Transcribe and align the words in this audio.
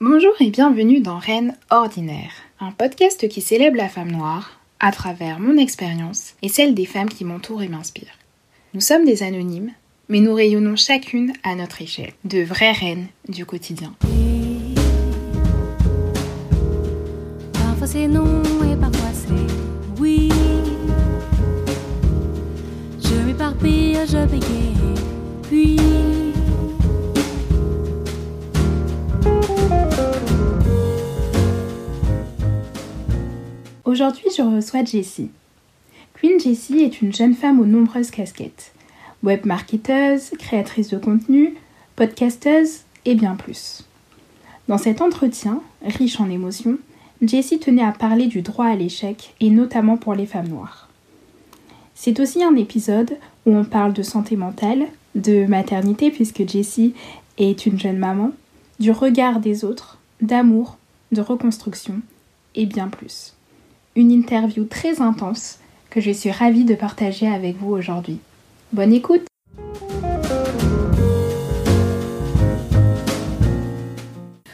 Bonjour 0.00 0.30
et 0.38 0.50
bienvenue 0.50 1.00
dans 1.00 1.18
Reine 1.18 1.56
Ordinaire, 1.70 2.30
un 2.60 2.70
podcast 2.70 3.28
qui 3.28 3.40
célèbre 3.40 3.76
la 3.76 3.88
femme 3.88 4.12
noire 4.12 4.60
à 4.78 4.92
travers 4.92 5.40
mon 5.40 5.56
expérience 5.56 6.34
et 6.40 6.48
celle 6.48 6.72
des 6.72 6.86
femmes 6.86 7.08
qui 7.08 7.24
m'entourent 7.24 7.64
et 7.64 7.68
m'inspirent. 7.68 8.16
Nous 8.74 8.80
sommes 8.80 9.04
des 9.04 9.24
anonymes, 9.24 9.72
mais 10.08 10.20
nous 10.20 10.32
rayonnons 10.34 10.76
chacune 10.76 11.32
à 11.42 11.56
notre 11.56 11.82
échelle, 11.82 12.12
de 12.22 12.40
vraies 12.42 12.70
reines 12.70 13.08
du 13.28 13.44
quotidien. 13.44 13.92
Parfois 17.54 17.88
c'est 17.88 18.06
non 18.06 18.40
et 18.62 18.76
parfois 18.76 19.10
c'est 19.12 20.00
oui. 20.00 20.28
Je 23.02 23.26
m'éparpille, 23.26 23.98
je 24.06 24.26
bégaye, 24.26 24.76
puis. 25.42 25.78
Aujourd'hui, 33.88 34.26
je 34.36 34.42
reçois 34.42 34.84
Jessie. 34.84 35.30
Queen 36.12 36.38
Jessie 36.38 36.80
est 36.80 37.00
une 37.00 37.14
jeune 37.14 37.32
femme 37.32 37.58
aux 37.58 37.64
nombreuses 37.64 38.10
casquettes. 38.10 38.72
Web 39.22 39.46
marketeuse, 39.46 40.32
créatrice 40.38 40.90
de 40.90 40.98
contenu, 40.98 41.54
podcasteuse 41.96 42.80
et 43.06 43.14
bien 43.14 43.34
plus. 43.34 43.84
Dans 44.68 44.76
cet 44.76 45.00
entretien, 45.00 45.62
riche 45.82 46.20
en 46.20 46.28
émotions, 46.28 46.76
Jessie 47.22 47.60
tenait 47.60 47.82
à 47.82 47.92
parler 47.92 48.26
du 48.26 48.42
droit 48.42 48.66
à 48.66 48.76
l'échec 48.76 49.34
et 49.40 49.48
notamment 49.48 49.96
pour 49.96 50.12
les 50.12 50.26
femmes 50.26 50.48
noires. 50.48 50.90
C'est 51.94 52.20
aussi 52.20 52.44
un 52.44 52.56
épisode 52.56 53.16
où 53.46 53.56
on 53.56 53.64
parle 53.64 53.94
de 53.94 54.02
santé 54.02 54.36
mentale, 54.36 54.88
de 55.14 55.46
maternité 55.46 56.10
puisque 56.10 56.46
Jessie 56.46 56.92
est 57.38 57.64
une 57.64 57.80
jeune 57.80 57.96
maman, 57.96 58.32
du 58.80 58.90
regard 58.90 59.40
des 59.40 59.64
autres, 59.64 59.96
d'amour, 60.20 60.76
de 61.10 61.22
reconstruction 61.22 62.02
et 62.54 62.66
bien 62.66 62.88
plus. 62.88 63.32
Une 63.98 64.12
interview 64.12 64.62
très 64.62 65.02
intense 65.02 65.58
que 65.90 66.00
je 66.00 66.12
suis 66.12 66.30
ravie 66.30 66.64
de 66.64 66.76
partager 66.76 67.26
avec 67.26 67.56
vous 67.56 67.70
aujourd'hui. 67.72 68.20
Bonne 68.72 68.92
écoute 68.92 69.26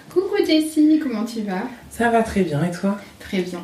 Coucou 0.09 0.37
Jessie, 0.47 0.99
comment 1.03 1.27
tu 1.27 1.43
vas? 1.43 1.65
Ça 1.91 2.09
va 2.09 2.23
très 2.23 2.41
bien 2.43 2.65
et 2.65 2.71
toi? 2.71 2.99
Très 3.21 3.43
bien. 3.43 3.61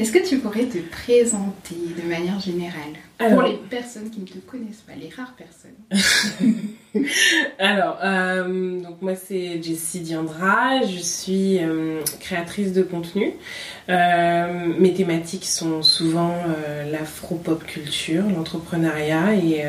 Est-ce 0.00 0.12
que 0.12 0.26
tu 0.26 0.38
pourrais 0.38 0.64
te 0.64 0.78
présenter 0.78 1.74
de 2.02 2.08
manière 2.08 2.40
générale 2.40 2.94
Alors- 3.18 3.32
pour 3.34 3.42
les 3.42 3.56
personnes 3.68 4.08
qui 4.10 4.20
ne 4.20 4.26
te 4.26 4.38
connaissent 4.38 4.82
pas, 4.86 4.94
les 5.00 5.10
rares 5.14 5.34
personnes 5.36 5.72
Alors, 7.58 7.98
euh, 8.02 8.80
donc 8.80 9.00
moi 9.02 9.12
c'est 9.14 9.62
Jessie 9.62 10.00
Diandra, 10.00 10.82
je 10.82 10.98
suis 10.98 11.58
euh, 11.62 12.00
créatrice 12.18 12.72
de 12.72 12.82
contenu. 12.82 13.32
Euh, 13.88 14.72
mes 14.78 14.92
thématiques 14.94 15.44
sont 15.46 15.82
souvent 15.82 16.34
l'afro-pop 16.90 17.64
culture, 17.64 18.24
l'entrepreneuriat 18.28 19.34
et 19.34 19.62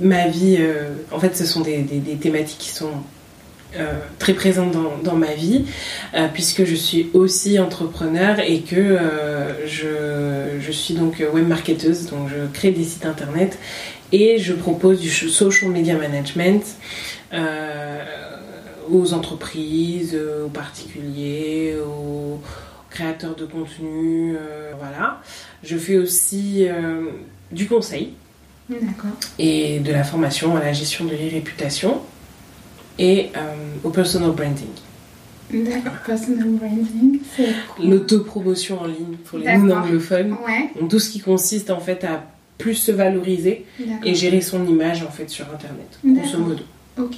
ma 0.00 0.28
vie. 0.28 0.58
en 1.12 1.18
fait, 1.20 1.36
ce 1.36 1.46
sont 1.46 1.60
des, 1.62 1.78
des- 1.78 2.00
des 2.00 2.16
thématiques 2.16 2.58
qui 2.58 2.70
sont 2.70 2.92
euh, 3.78 3.98
très 4.18 4.32
présentes 4.32 4.72
dans, 4.72 4.96
dans 5.02 5.16
ma 5.16 5.34
vie, 5.34 5.64
euh, 6.14 6.28
puisque 6.32 6.64
je 6.64 6.74
suis 6.74 7.10
aussi 7.14 7.58
entrepreneur 7.58 8.38
et 8.40 8.60
que 8.60 8.76
euh, 8.76 9.66
je, 9.66 10.60
je 10.60 10.72
suis 10.72 10.94
donc 10.94 11.22
web 11.32 11.46
marketeuse, 11.46 12.06
donc 12.06 12.28
je 12.28 12.46
crée 12.52 12.70
des 12.70 12.84
sites 12.84 13.06
internet 13.06 13.58
et 14.12 14.38
je 14.38 14.52
propose 14.52 15.00
du 15.00 15.10
social 15.10 15.70
media 15.70 15.96
management 15.96 16.62
aux 18.90 19.12
entreprises, 19.12 20.16
aux 20.44 20.48
particuliers, 20.48 21.74
aux 21.84 22.40
créateurs 22.88 23.34
de 23.34 23.44
contenu, 23.44 24.36
voilà. 24.78 25.20
Je 25.64 25.76
fais 25.76 25.96
aussi 25.96 26.66
du 27.50 27.66
conseil 27.66 28.12
et 29.38 29.80
de 29.80 29.92
la 29.92 30.04
formation 30.04 30.56
à 30.56 30.60
la 30.60 30.72
gestion 30.72 31.04
de 31.04 31.10
l'e-réputation 31.10 32.00
et 32.98 33.30
euh, 33.36 33.54
au 33.84 33.90
personal 33.90 34.30
branding. 34.30 34.68
D'accord, 35.52 35.92
personal 36.04 36.48
branding, 36.48 37.20
c'est 37.36 37.46
cool. 37.76 37.88
L'autopromotion 37.90 38.80
en 38.80 38.86
ligne 38.86 39.16
pour 39.24 39.38
les 39.38 39.56
non-anglophones. 39.56 40.32
Ouais, 40.44 40.70
Donc, 40.80 40.90
tout 40.90 40.98
ce 40.98 41.10
qui 41.10 41.20
consiste 41.20 41.70
en 41.70 41.78
fait 41.80 42.02
à 42.04 42.24
plus 42.58 42.74
se 42.74 42.90
valoriser 42.90 43.64
et 44.04 44.14
gérer 44.14 44.40
son 44.40 44.66
image 44.66 45.02
en 45.02 45.10
fait 45.10 45.28
sur 45.30 45.44
internet, 45.52 45.98
grosso 46.04 46.38
modo. 46.38 46.64
Ok. 46.98 47.16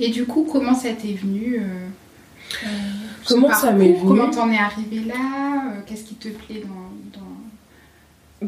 Et 0.00 0.08
du 0.10 0.24
coup, 0.24 0.46
comment 0.50 0.74
ça 0.74 0.90
t'est 0.90 1.12
venu 1.14 1.56
euh, 1.58 1.64
euh, 2.64 2.66
Comment 3.26 3.52
ça 3.52 3.72
m'est 3.72 3.92
venu? 3.92 4.06
Comment 4.06 4.30
t'en 4.30 4.50
es 4.50 4.56
arrivé 4.56 5.00
là? 5.06 5.14
Euh, 5.14 5.80
Qu'est-ce 5.86 6.04
qui 6.04 6.14
te 6.14 6.28
plaît 6.28 6.62
dans... 6.64 7.18
dans... 7.20 7.26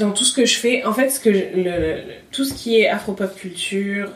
Dans 0.07 0.13
tout 0.13 0.25
ce 0.25 0.33
que 0.33 0.47
je 0.47 0.55
fais, 0.57 0.85
en 0.85 0.93
fait, 0.93 1.11
ce 1.11 1.19
que 1.19 1.33
je- 1.33 1.57
le- 1.57 1.63
le- 1.65 1.97
tout 2.31 2.45
ce 2.45 2.55
qui 2.55 2.77
est 2.79 2.89
afro-pop 2.89 3.35
culture, 3.35 4.11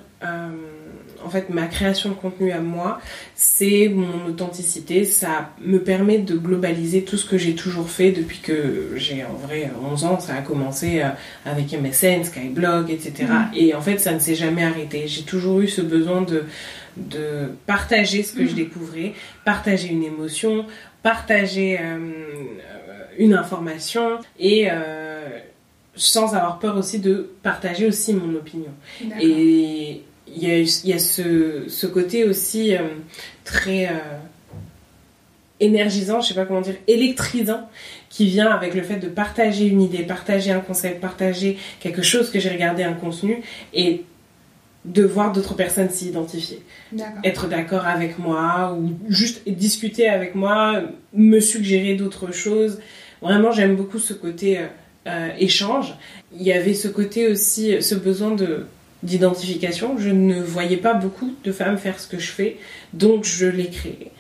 en 1.25 1.31
fait, 1.31 1.49
ma 1.51 1.67
création 1.67 2.11
de 2.11 2.15
contenu 2.15 2.53
à 2.53 2.61
moi, 2.61 3.01
c'est 3.35 3.89
mon 3.89 4.27
authenticité. 4.29 5.05
Ça 5.05 5.51
me 5.61 5.79
permet 5.79 6.19
de 6.19 6.35
globaliser 6.37 7.03
tout 7.05 7.17
ce 7.17 7.25
que 7.25 7.39
j'ai 7.39 7.55
toujours 7.55 7.89
fait 7.89 8.11
depuis 8.13 8.39
que 8.41 8.93
j'ai 8.97 9.25
en 9.25 9.35
vrai 9.35 9.71
11 9.91 10.05
ans. 10.05 10.21
Ça 10.21 10.35
a 10.35 10.43
commencé 10.43 11.01
euh, 11.03 11.09
avec 11.45 11.73
MSN, 11.73 12.25
Skyblog, 12.25 12.91
etc. 12.91 13.13
Mhm. 13.29 13.47
Et 13.55 13.75
en 13.75 13.81
fait, 13.81 13.99
ça 13.99 14.13
ne 14.13 14.19
s'est 14.19 14.35
jamais 14.35 14.65
arrêté. 14.65 15.07
J'ai 15.07 15.23
toujours 15.23 15.61
eu 15.61 15.69
ce 15.69 15.81
besoin 15.81 16.23
de, 16.23 16.45
de 16.97 17.51
partager 17.67 18.23
ce 18.23 18.33
que 18.35 18.43
Mhm. 18.43 18.49
je 18.49 18.55
découvrais, 18.55 19.13
partager 19.45 19.89
une 19.89 20.05
émotion, 20.05 20.67
partager 21.03 21.79
euh, 21.81 21.83
euh, 21.99 23.05
une 23.19 23.35
information 23.35 24.19
et 24.39 24.69
euh, 24.71 25.39
sans 25.97 26.35
avoir 26.35 26.59
peur 26.59 26.77
aussi 26.77 26.99
de 26.99 27.31
partager 27.43 27.87
aussi 27.87 28.15
mon 28.15 28.35
opinion. 28.35 28.73
Et 29.21 30.03
il 30.37 30.43
y 30.43 30.51
a, 30.51 30.59
y 30.85 30.93
a 30.93 30.99
ce, 30.99 31.65
ce 31.69 31.87
côté 31.87 32.25
aussi 32.25 32.75
euh, 32.75 32.81
très 33.45 33.87
euh, 33.87 34.19
énergisant, 35.61 36.21
je 36.21 36.29
sais 36.29 36.35
pas 36.35 36.45
comment 36.45 36.61
dire, 36.61 36.77
électrisant, 36.87 37.69
qui 38.11 38.27
vient 38.27 38.51
avec 38.51 38.75
le 38.75 38.83
fait 38.83 38.97
de 38.97 39.09
partager 39.09 39.67
une 39.67 39.83
idée, 39.83 40.03
partager 40.03 40.51
un 40.51 40.61
concept, 40.61 41.01
partager 41.01 41.59
quelque 41.81 42.03
chose 42.03 42.31
que 42.31 42.39
j'ai 42.39 42.51
regardé, 42.51 42.83
un 42.83 42.95
contenu, 42.95 43.43
et 43.73 44.05
de 44.85 45.03
voir 45.03 45.33
d'autres 45.33 45.55
personnes 45.55 45.89
s'y 45.89 46.09
identifier 46.09 46.61
D'accord. 46.93 47.21
être 47.25 47.49
d'accord 47.49 47.87
avec 47.87 48.19
moi 48.19 48.77
ou 48.79 48.93
juste 49.09 49.49
discuter 49.49 50.11
avec 50.11 50.35
moi, 50.35 50.83
me 51.15 51.41
suggérer 51.41 51.95
d'autres 51.95 52.33
choses. 52.33 52.81
Vraiment, 53.23 53.51
j'aime 53.51 53.77
beaucoup 53.77 53.99
ce 53.99 54.13
côté 54.13 54.61
euh, 55.07 55.31
échange. 55.39 55.95
Il 56.37 56.43
y 56.43 56.53
avait 56.53 56.75
ce 56.75 56.89
côté 56.89 57.29
aussi, 57.29 57.81
ce 57.81 57.95
besoin 57.95 58.33
de 58.33 58.67
d'identification. 59.05 59.97
Je 59.99 60.11
ne 60.11 60.41
voyais 60.41 60.77
pas 60.77 60.95
beaucoup 60.95 61.33
de 61.45 61.53
femmes 61.53 61.79
faire 61.79 62.01
ce 62.01 62.07
que 62.09 62.19
je 62.19 62.31
fais, 62.31 62.57
donc 62.93 63.25
je 63.25 63.47
l'ai 63.47 63.69
créé. 63.69 64.11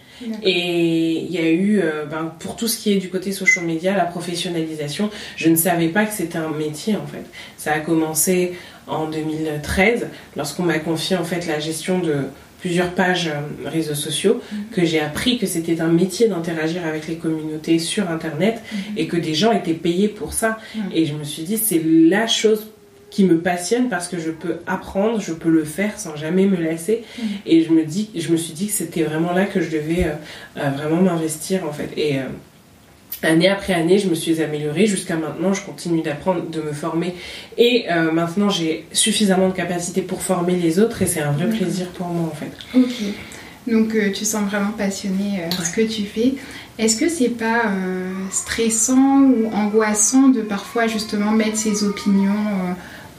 Et 0.44 1.24
il 1.24 1.30
y 1.32 1.38
a 1.38 1.50
eu, 1.50 1.80
euh, 1.82 2.04
ben, 2.06 2.32
pour 2.38 2.54
tout 2.54 2.68
ce 2.68 2.78
qui 2.78 2.92
est 2.92 2.96
du 2.98 3.08
côté 3.08 3.32
social 3.32 3.64
media, 3.64 3.96
la 3.96 4.04
professionnalisation, 4.04 5.10
je 5.36 5.48
ne 5.48 5.56
savais 5.56 5.88
pas 5.88 6.04
que 6.04 6.12
c'était 6.14 6.38
un 6.38 6.50
métier 6.50 6.94
en 6.94 7.06
fait. 7.06 7.24
Ça 7.56 7.72
a 7.72 7.80
commencé 7.80 8.52
en 8.86 9.08
2013, 9.10 10.06
lorsqu'on 10.36 10.62
m'a 10.62 10.78
confié 10.78 11.16
en 11.16 11.24
fait 11.24 11.46
la 11.46 11.58
gestion 11.58 11.98
de 11.98 12.14
plusieurs 12.60 12.90
pages 12.92 13.26
euh, 13.28 13.68
réseaux 13.68 13.94
sociaux, 13.96 14.40
que 14.72 14.84
j'ai 14.84 15.00
appris 15.00 15.36
que 15.38 15.46
c'était 15.46 15.80
un 15.80 15.88
métier 15.88 16.28
d'interagir 16.28 16.86
avec 16.86 17.08
les 17.08 17.16
communautés 17.16 17.78
sur 17.78 18.08
Internet 18.10 18.62
Mhm. 18.72 18.78
et 18.96 19.06
que 19.06 19.16
des 19.16 19.34
gens 19.34 19.52
étaient 19.52 19.74
payés 19.74 20.08
pour 20.08 20.32
ça. 20.32 20.58
Mhm. 20.76 20.82
Et 20.94 21.06
je 21.06 21.14
me 21.14 21.24
suis 21.24 21.42
dit, 21.42 21.58
c'est 21.58 21.82
la 21.84 22.26
chose 22.26 22.64
qui 23.14 23.24
me 23.24 23.38
passionne 23.38 23.88
parce 23.88 24.08
que 24.08 24.18
je 24.18 24.30
peux 24.32 24.56
apprendre, 24.66 25.20
je 25.20 25.32
peux 25.32 25.50
le 25.50 25.64
faire 25.64 25.98
sans 26.00 26.16
jamais 26.16 26.46
me 26.46 26.56
lasser. 26.56 27.04
Mhm. 27.16 27.24
Et 27.46 27.62
je 27.62 27.70
me, 27.70 27.84
dis, 27.84 28.10
je 28.16 28.28
me 28.32 28.36
suis 28.36 28.52
dit 28.54 28.66
que 28.66 28.72
c'était 28.72 29.04
vraiment 29.04 29.32
là 29.32 29.44
que 29.44 29.60
je 29.60 29.70
devais 29.70 30.04
euh, 30.04 30.12
euh, 30.60 30.70
vraiment 30.70 31.00
m'investir 31.00 31.64
en 31.68 31.72
fait. 31.72 31.90
Et 31.96 32.18
euh, 32.18 32.22
année 33.22 33.48
après 33.48 33.72
année, 33.74 33.98
je 34.00 34.08
me 34.08 34.16
suis 34.16 34.42
améliorée 34.42 34.86
jusqu'à 34.86 35.16
maintenant. 35.16 35.52
Je 35.54 35.62
continue 35.62 36.02
d'apprendre, 36.02 36.42
de 36.50 36.60
me 36.60 36.72
former. 36.72 37.14
Et 37.56 37.84
euh, 37.90 38.10
maintenant, 38.10 38.48
j'ai 38.50 38.84
suffisamment 38.90 39.48
de 39.48 39.54
capacité 39.54 40.02
pour 40.02 40.20
former 40.20 40.56
les 40.56 40.80
autres 40.80 41.00
et 41.02 41.06
c'est 41.06 41.20
un 41.20 41.30
vrai 41.30 41.46
Mhm. 41.46 41.56
plaisir 41.56 41.86
pour 41.90 42.08
moi 42.08 42.28
en 42.32 42.34
fait. 42.34 42.52
Ok. 42.76 43.14
Donc 43.66 43.94
euh, 43.94 44.10
tu 44.12 44.24
sens 44.26 44.42
vraiment 44.50 44.72
passionné 44.76 45.40
euh, 45.40 45.62
ce 45.62 45.70
que 45.74 45.80
tu 45.82 46.02
fais. 46.02 46.34
Est-ce 46.78 46.96
que 46.96 47.08
c'est 47.08 47.30
pas 47.30 47.62
euh, 47.68 48.10
stressant 48.30 49.20
ou 49.22 49.48
angoissant 49.54 50.28
de 50.28 50.42
parfois 50.42 50.86
justement 50.88 51.30
mettre 51.30 51.56
ses 51.56 51.84
opinions 51.84 52.34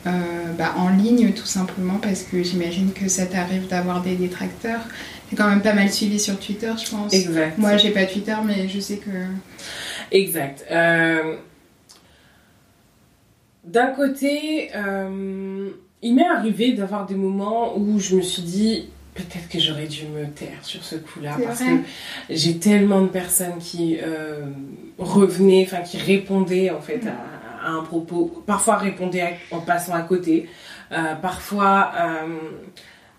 euh, 0.08 0.54
bah, 0.58 0.76
en 0.78 0.90
ligne 0.90 1.32
tout 1.32 1.48
simplement 1.48 1.96
parce 1.96 2.22
que 2.22 2.44
j'imagine 2.44 2.94
que 2.94 3.08
ça 3.08 3.26
t'arrive 3.26 3.68
d'avoir 3.68 4.02
des 4.04 4.16
détracteurs. 4.16 4.82
C'est 5.30 5.36
quand 5.36 5.50
même 5.50 5.64
pas 5.64 5.74
mal 5.74 5.92
suivi 5.92 6.20
sur 6.20 6.40
Twitter, 6.40 6.72
je 6.84 6.92
pense. 6.92 7.12
Exact. 7.12 7.58
Moi, 7.58 7.78
j'ai 7.78 7.90
pas 7.90 8.06
Twitter, 8.06 8.36
mais 8.46 8.70
je 8.70 8.80
sais 8.80 8.98
que. 8.98 9.10
Exact. 10.12 10.64
Euh, 10.70 11.38
D'un 13.64 13.88
côté, 13.88 14.70
euh, 14.76 15.72
il 16.04 16.14
m'est 16.14 16.28
arrivé 16.28 16.74
d'avoir 16.74 17.08
des 17.08 17.16
moments 17.16 17.76
où 17.76 17.98
je 18.00 18.18
me 18.18 18.22
suis 18.22 18.44
dit, 18.44 18.90
peut-être 19.16 19.50
que 19.50 19.60
j'aurais 19.60 19.88
dû 19.88 20.06
me 20.06 20.28
taire 20.28 20.60
sur 20.62 20.84
ce 20.84 20.98
coup-là 20.98 21.36
parce 21.44 21.62
vrai. 21.64 21.78
que 21.78 21.84
j'ai 22.30 22.60
tellement 22.60 23.02
de 23.02 23.08
personnes 23.08 23.58
qui 23.60 23.98
revenaient, 25.00 25.64
enfin 25.66 25.82
qui 25.82 25.98
répondaient 25.98 26.70
en 26.70 26.82
fait 26.82 27.02
à, 27.08 27.35
à 27.66 27.70
un 27.72 27.84
propos, 27.84 28.44
parfois 28.46 28.78
répondaient 28.78 29.22
à- 29.22 29.56
en 29.56 29.60
passant 29.60 29.94
à 29.94 30.02
côté, 30.02 30.48
euh, 30.92 31.16
parfois 31.16 31.92
euh, 32.00 32.28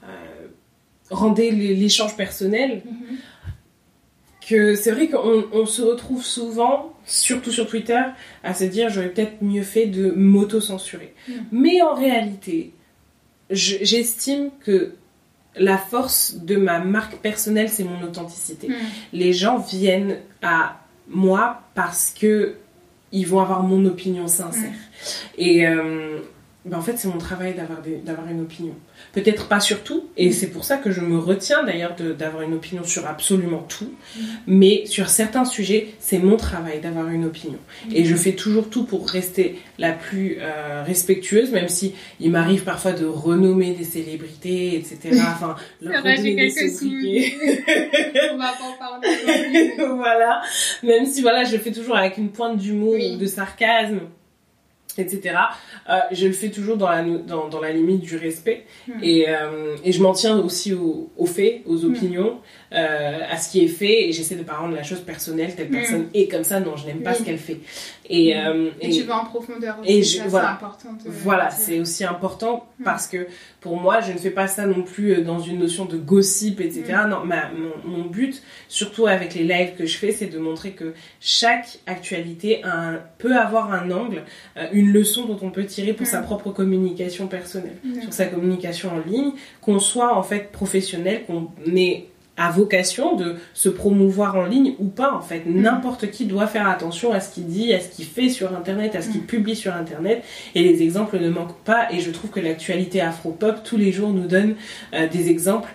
euh, 0.04 1.36
les- 1.38 1.74
l'échange 1.74 2.16
personnel. 2.16 2.82
Mhm. 2.84 3.16
Que 4.48 4.76
c'est 4.76 4.92
vrai 4.92 5.08
qu'on 5.08 5.44
on 5.52 5.66
se 5.66 5.82
retrouve 5.82 6.24
souvent, 6.24 6.94
surtout 7.04 7.50
sur 7.50 7.66
Twitter, 7.66 8.00
à 8.44 8.54
se 8.54 8.62
dire 8.64 8.88
j'aurais 8.90 9.08
peut-être 9.08 9.42
mieux 9.42 9.64
fait 9.64 9.86
de 9.86 10.12
m'auto-censurer. 10.12 11.14
Mm. 11.28 11.32
Mais 11.50 11.82
en 11.82 11.94
réalité, 11.94 12.72
je- 13.50 13.78
j'estime 13.82 14.50
que 14.64 14.94
la 15.56 15.76
force 15.78 16.36
de 16.36 16.54
ma 16.54 16.78
marque 16.78 17.16
personnelle, 17.16 17.68
c'est 17.70 17.82
mon 17.82 18.00
authenticité. 18.04 18.68
Mhm. 18.68 18.74
Les 19.14 19.32
gens 19.32 19.58
viennent 19.58 20.18
à 20.42 20.76
moi 21.08 21.62
parce 21.74 22.14
que 22.16 22.54
ils 23.12 23.26
vont 23.26 23.40
avoir 23.40 23.62
mon 23.62 23.84
opinion 23.86 24.26
sincère. 24.28 24.72
Et 25.38 25.66
euh, 25.66 26.20
ben 26.66 26.78
en 26.78 26.82
fait, 26.82 26.96
c'est 26.96 27.08
mon 27.08 27.18
travail 27.18 27.54
d'avoir 27.54 28.28
une 28.28 28.40
opinion. 28.40 28.74
Peut-être 29.12 29.46
pas 29.46 29.60
sur 29.60 29.82
tout, 29.84 30.08
et 30.16 30.32
c'est 30.32 30.48
pour 30.48 30.64
ça 30.64 30.76
que 30.78 30.90
je 30.90 31.00
me 31.00 31.18
retiens 31.18 31.62
d'ailleurs 31.64 31.94
d'avoir 32.18 32.42
une 32.42 32.54
opinion 32.54 32.82
sur 32.84 33.06
absolument 33.06 33.62
tout. 33.68 33.92
Mais 34.46 34.84
sur 34.86 35.08
certains 35.08 35.44
sujets, 35.44 35.88
c'est 36.00 36.18
mon 36.18 36.36
travail 36.36 36.80
d'avoir 36.80 37.08
une 37.08 37.24
opinion. 37.24 37.58
Et 37.92 38.04
je 38.04 38.16
fais 38.16 38.32
toujours 38.32 38.68
tout 38.68 38.84
pour 38.84 39.08
rester 39.08 39.58
la 39.78 39.92
plus 39.92 40.38
euh, 40.40 40.82
respectueuse, 40.84 41.52
même 41.52 41.68
si 41.68 41.94
il 42.20 42.30
m'arrive 42.30 42.64
parfois 42.64 42.92
de 42.92 43.04
renommer 43.06 43.72
des 43.72 43.84
célébrités, 43.84 44.76
etc. 44.76 45.20
Enfin, 45.36 45.56
leur 45.82 46.00
vrai, 46.00 46.16
j'ai 46.16 46.34
quelques. 46.34 46.56
On 48.32 48.38
va 48.38 48.52
pas 48.52 48.64
en 48.64 48.78
parler 48.78 49.72
voilà. 49.96 50.40
Même 50.82 51.06
si 51.06 51.20
voilà, 51.22 51.44
je 51.44 51.52
le 51.52 51.58
fais 51.58 51.72
toujours 51.72 51.96
avec 51.96 52.16
une 52.16 52.30
pointe 52.30 52.56
d'humour 52.56 52.94
Oui. 52.94 53.12
ou 53.14 53.18
de 53.18 53.26
sarcasme, 53.26 54.00
etc. 54.98 55.36
euh, 55.90 55.98
je 56.12 56.26
le 56.26 56.32
fais 56.32 56.48
toujours 56.50 56.76
dans 56.76 56.88
la, 56.88 57.02
dans, 57.02 57.48
dans 57.48 57.60
la 57.60 57.72
limite 57.72 58.00
du 58.00 58.16
respect. 58.16 58.64
Hmm. 58.88 58.92
Et, 59.02 59.26
euh, 59.28 59.76
et 59.84 59.92
je 59.92 60.02
m'en 60.02 60.12
tiens 60.12 60.38
aussi 60.38 60.72
aux, 60.74 61.10
aux 61.16 61.26
faits, 61.26 61.62
aux 61.66 61.84
opinions, 61.84 62.38
euh, 62.72 63.18
à 63.30 63.36
ce 63.38 63.50
qui 63.50 63.64
est 63.64 63.68
fait. 63.68 64.08
Et 64.08 64.12
j'essaie 64.12 64.36
de 64.36 64.42
pas 64.42 64.54
rendre 64.56 64.74
la 64.74 64.82
chose 64.82 65.00
personnelle. 65.00 65.54
Telle 65.54 65.68
Hmm. 65.68 65.72
personne 65.72 66.06
est 66.14 66.28
comme 66.30 66.44
ça. 66.44 66.60
Non, 66.60 66.76
je 66.76 66.86
n'aime 66.86 67.02
pas 67.02 67.14
ce 67.14 67.22
qu'elle 67.22 67.38
fait. 67.38 67.58
Et, 68.08 68.34
Hmm. 68.34 68.38
euh, 68.46 68.70
Et 68.80 68.90
tu 68.90 69.02
vas 69.02 69.16
en 69.18 69.24
profondeur 69.24 69.76
aussi. 69.80 69.90
et 69.92 70.02
ça, 70.02 70.10
je- 70.18 70.22
c'est 70.22 70.28
voilà. 70.28 70.52
important 70.52 70.92
de 70.92 71.10
voilà, 71.10 71.46
dire. 71.48 71.58
c'est 71.58 71.80
aussi 71.80 72.04
important 72.04 72.66
Mm. 72.78 72.84
parce 72.84 73.06
que 73.08 73.26
pour 73.60 73.80
moi, 73.80 74.00
je 74.00 74.12
ne 74.12 74.18
fais 74.18 74.30
pas 74.30 74.46
ça 74.46 74.66
non 74.66 74.82
plus 74.82 75.12
euh, 75.12 75.22
dans 75.24 75.40
une 75.40 75.58
notion 75.58 75.84
de 75.86 75.96
gossip, 75.96 76.60
etc. 76.60 76.84
Mm. 77.04 77.08
Non, 77.10 77.24
ma, 77.24 77.48
mon, 77.50 77.96
mon 77.98 78.04
but, 78.04 78.42
surtout 78.68 79.06
avec 79.06 79.34
les 79.34 79.44
lives 79.44 79.74
que 79.76 79.86
je 79.86 79.96
fais, 79.98 80.12
c'est 80.12 80.26
de 80.26 80.38
montrer 80.38 80.72
que 80.72 80.94
chaque 81.20 81.78
actualité 81.86 82.62
a 82.64 82.72
un- 82.90 83.00
peut 83.18 83.36
avoir 83.36 83.72
un 83.72 83.90
angle, 83.90 84.22
euh, 84.56 84.66
une 84.72 84.92
leçon 84.92 85.24
dont 85.26 85.38
on 85.42 85.50
peut 85.50 85.64
tirer 85.64 85.92
pour 85.92 86.06
Mm. 86.06 86.10
sa 86.10 86.20
propre 86.22 86.50
communication 86.50 87.26
personnelle, 87.26 87.76
sur 88.02 88.12
sa 88.12 88.26
communication 88.26 88.90
en 88.94 88.98
ligne, 89.10 89.32
qu'on 89.60 89.78
soit 89.78 90.16
en 90.16 90.22
fait 90.22 90.52
professionnel, 90.52 91.24
qu'on 91.26 91.48
ait 91.74 92.06
à 92.36 92.50
vocation 92.50 93.16
de 93.16 93.36
se 93.54 93.68
promouvoir 93.68 94.36
en 94.36 94.44
ligne 94.44 94.74
ou 94.78 94.86
pas 94.86 95.12
en 95.12 95.20
fait. 95.20 95.42
Mm. 95.46 95.62
N'importe 95.62 96.10
qui 96.10 96.26
doit 96.26 96.46
faire 96.46 96.68
attention 96.68 97.12
à 97.12 97.20
ce 97.20 97.32
qu'il 97.32 97.46
dit, 97.46 97.72
à 97.72 97.80
ce 97.80 97.88
qu'il 97.88 98.04
fait 98.04 98.28
sur 98.28 98.54
internet, 98.56 98.94
à 98.94 99.02
ce 99.02 99.08
qu'il 99.10 99.22
Mm. 99.22 99.26
publie 99.26 99.56
sur 99.56 99.74
internet 99.74 100.22
et 100.54 100.62
les 100.62 100.82
exemples 100.82 101.18
ne 101.18 101.30
manquent 101.30 101.58
pas 101.64 101.92
et 101.92 102.00
je 102.00 102.10
trouve 102.10 102.30
que 102.30 102.40
l'actualité 102.40 103.00
afro-pop 103.00 103.56
tous 103.64 103.76
les 103.76 103.92
jours 103.92 104.10
nous 104.10 104.26
donne 104.26 104.54
euh, 104.94 105.08
des 105.08 105.30
exemples 105.30 105.70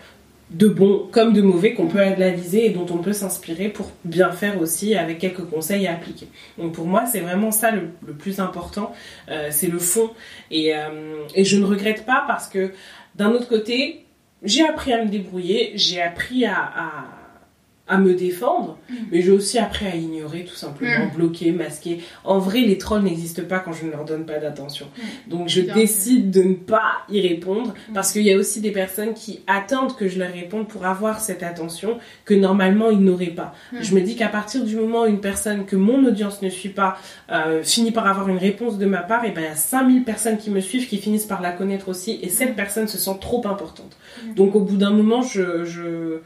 de 0.52 0.68
bons 0.68 1.08
comme 1.12 1.32
de 1.34 1.42
mauvais 1.42 1.74
qu'on 1.74 1.88
peut 1.88 2.02
analyser 2.02 2.66
et 2.66 2.70
dont 2.72 2.86
on 2.92 2.98
peut 2.98 3.14
s'inspirer 3.14 3.70
pour 3.70 3.90
bien 4.04 4.32
faire 4.32 4.62
aussi 4.62 4.96
avec 4.96 5.20
quelques 5.20 5.46
conseils 5.46 5.88
à 5.88 5.94
appliquer. 5.94 6.28
Donc 6.58 6.74
pour 6.74 6.86
moi 6.86 7.06
c'est 7.06 7.22
vraiment 7.22 7.52
ça 7.52 7.72
le, 7.72 7.90
le 8.06 8.14
plus 8.14 8.40
important, 8.40 8.94
euh, 9.30 9.48
c'est 9.50 9.68
le 9.68 9.80
fond 9.80 10.10
et, 10.52 10.76
euh, 10.76 11.24
et 11.36 11.46
je 11.46 11.58
ne 11.58 11.66
regrette 11.66 12.06
pas 12.06 12.26
parce 12.28 12.48
que 12.48 12.72
d'un 13.16 13.32
autre 13.32 13.48
côté 13.48 14.04
j'ai 14.44 14.68
appris 14.68 14.94
à 14.94 15.04
me 15.04 15.10
débrouiller, 15.10 15.74
j'ai 15.76 16.02
appris 16.02 16.46
à, 16.46 17.04
à 17.92 17.98
me 17.98 18.14
défendre, 18.16 18.78
Mm. 18.90 18.94
mais 19.12 19.22
j'ai 19.22 19.32
aussi 19.32 19.60
appris 19.60 19.86
à 19.86 19.96
ignorer 19.96 20.46
tout 20.46 20.56
simplement, 20.56 21.06
Mm. 21.08 21.16
bloquer, 21.18 21.52
masquer. 21.52 22.00
En 22.24 22.40
vrai, 22.40 22.62
les 22.62 22.78
trolls 22.78 23.04
n'existent 23.04 23.44
pas 23.48 23.60
quand 23.60 23.74
je 23.74 23.86
ne 23.86 23.92
leur 23.92 24.06
donne 24.06 24.26
pas 24.26 24.40
d'attention. 24.40 24.88
Mm. 24.98 25.30
Donc 25.30 25.50
je 25.50 25.62
Bien 25.62 25.76
décide 25.76 26.32
de 26.32 26.42
ne 26.42 26.54
pas 26.56 27.04
y 27.10 27.22
répondre 27.22 27.74
Mm. 27.90 27.94
parce 27.94 28.12
qu'il 28.14 28.24
y 28.24 28.32
a 28.34 28.38
aussi 28.38 28.62
des 28.62 28.72
personnes 28.72 29.14
qui 29.14 29.42
attendent 29.46 29.96
que 29.96 30.08
je 30.08 30.18
leur 30.20 30.32
réponde 30.32 30.68
pour 30.68 30.86
avoir 30.86 31.20
cette 31.20 31.44
attention 31.44 32.00
que 32.26 32.34
normalement 32.34 32.90
ils 32.90 33.00
n'auraient 33.04 33.28
pas. 33.28 33.54
Je 33.80 33.94
me 33.94 34.02
dis 34.02 34.16
qu'à 34.16 34.30
partir 34.30 34.64
du 34.64 34.76
moment 34.78 35.04
où 35.04 35.06
une 35.08 35.22
personne 35.22 35.66
que 35.66 35.76
mon 35.76 36.04
audience 36.06 36.42
ne 36.42 36.50
suit 36.50 36.70
pas 36.70 36.98
euh, 37.32 37.62
finit 37.64 37.92
par 37.92 38.08
avoir 38.08 38.30
une 38.30 38.38
réponse 38.38 38.78
de 38.78 38.86
ma 38.86 39.00
part, 39.02 39.26
et 39.26 39.32
ben 39.32 39.42
il 39.42 39.48
y 39.48 39.48
a 39.48 39.56
5000 39.56 40.04
personnes 40.04 40.38
qui 40.38 40.50
me 40.50 40.62
suivent 40.62 40.88
qui 40.88 40.98
finissent 40.98 41.26
par 41.26 41.42
la 41.42 41.52
connaître 41.52 41.90
aussi 41.90 42.20
et 42.22 42.30
cette 42.30 42.56
personne 42.56 42.88
se 42.88 42.98
sent 42.98 43.18
trop 43.20 43.46
importante. 43.48 43.98
Donc 44.36 44.56
au 44.56 44.62
bout 44.62 44.78
d'un 44.78 44.92
moment, 44.92 45.22
je, 45.22 45.66
je... 45.66 46.20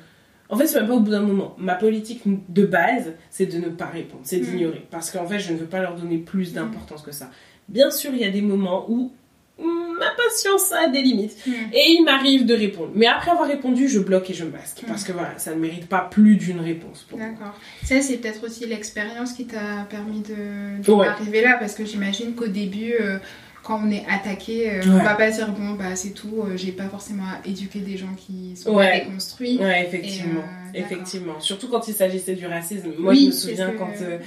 En 0.55 0.57
fait, 0.57 0.67
c'est 0.67 0.79
même 0.79 0.87
pas 0.87 0.93
au 0.95 0.99
bout 1.01 1.11
d'un 1.11 1.21
moment. 1.21 1.55
Ma 1.59 1.75
politique 1.75 2.21
de 2.25 2.65
base, 2.65 3.11
c'est 3.29 3.45
de 3.45 3.57
ne 3.57 3.69
pas 3.69 3.85
répondre, 3.87 4.21
c'est 4.23 4.37
Mm. 4.39 4.45
d'ignorer. 4.45 4.85
Parce 4.89 5.11
qu'en 5.11 5.27
fait, 5.27 5.39
je 5.39 5.53
ne 5.53 5.57
veux 5.57 5.65
pas 5.65 5.81
leur 5.81 5.95
donner 5.95 6.17
plus 6.17 6.53
d'importance 6.53 7.01
que 7.01 7.11
ça. 7.11 7.29
Bien 7.69 7.91
sûr, 7.91 8.11
il 8.13 8.19
y 8.19 8.25
a 8.25 8.31
des 8.31 8.41
moments 8.41 8.85
où 8.89 9.11
ma 9.57 10.07
patience 10.17 10.73
a 10.73 10.89
des 10.89 11.01
limites. 11.01 11.37
Mm. 11.47 11.51
Et 11.73 11.91
il 11.97 12.03
m'arrive 12.03 12.45
de 12.45 12.53
répondre. 12.53 12.91
Mais 12.93 13.05
après 13.07 13.31
avoir 13.31 13.47
répondu, 13.47 13.87
je 13.87 13.99
bloque 13.99 14.29
et 14.29 14.33
je 14.33 14.43
masque. 14.43 14.83
Parce 14.87 15.03
que 15.05 15.13
voilà, 15.13 15.37
ça 15.37 15.55
ne 15.55 15.59
mérite 15.59 15.87
pas 15.87 16.07
plus 16.11 16.35
d'une 16.35 16.59
réponse. 16.59 17.07
D'accord. 17.17 17.57
Ça, 17.83 18.01
c'est 18.01 18.17
peut-être 18.17 18.43
aussi 18.45 18.65
l'expérience 18.65 19.31
qui 19.33 19.45
t'a 19.45 19.85
permis 19.89 20.19
de, 20.21 20.81
de 20.83 20.91
Ouais. 20.91 21.07
arriver 21.07 21.41
là, 21.41 21.55
parce 21.59 21.73
que 21.75 21.85
j'imagine 21.85 22.33
qu'au 22.35 22.47
début, 22.47 22.93
euh, 22.99 23.17
quand 23.65 23.81
on 23.83 23.89
est 23.91 24.05
attaqué, 24.07 24.69
euh, 24.69 24.79
Ouais. 24.81 24.85
on 25.01 25.03
va 25.03 25.15
pas 25.15 25.31
dire 25.31 25.49
bon, 25.49 25.71
bah 25.71 25.95
c'est 25.95 26.11
tout, 26.11 26.43
euh, 26.45 26.55
j'ai 26.55 26.71
pas 26.71 26.87
forcément 26.87 27.23
à 27.23 27.47
éduquer 27.47 27.79
des 27.79 27.97
gens 27.97 28.13
qui 28.15 28.55
sont 28.55 28.75
Ouais. 28.75 28.99
pas 28.99 29.05
déconstruits. 29.05 29.57
Ouais, 29.57 29.85
effectivement. 29.87 30.41
Et, 30.73 30.81
euh, 30.81 30.85
effectivement. 30.85 31.39
Surtout 31.39 31.67
quand 31.67 31.87
il 31.87 31.93
s'agissait 31.95 32.35
du 32.35 32.45
racisme. 32.45 32.91
Moi, 32.99 33.13
Oui, 33.13 33.21
je 33.21 33.25
me 33.27 33.31
souviens 33.31 33.71
que- 33.71 33.77
quand. 33.77 33.91
euh, 34.01 34.19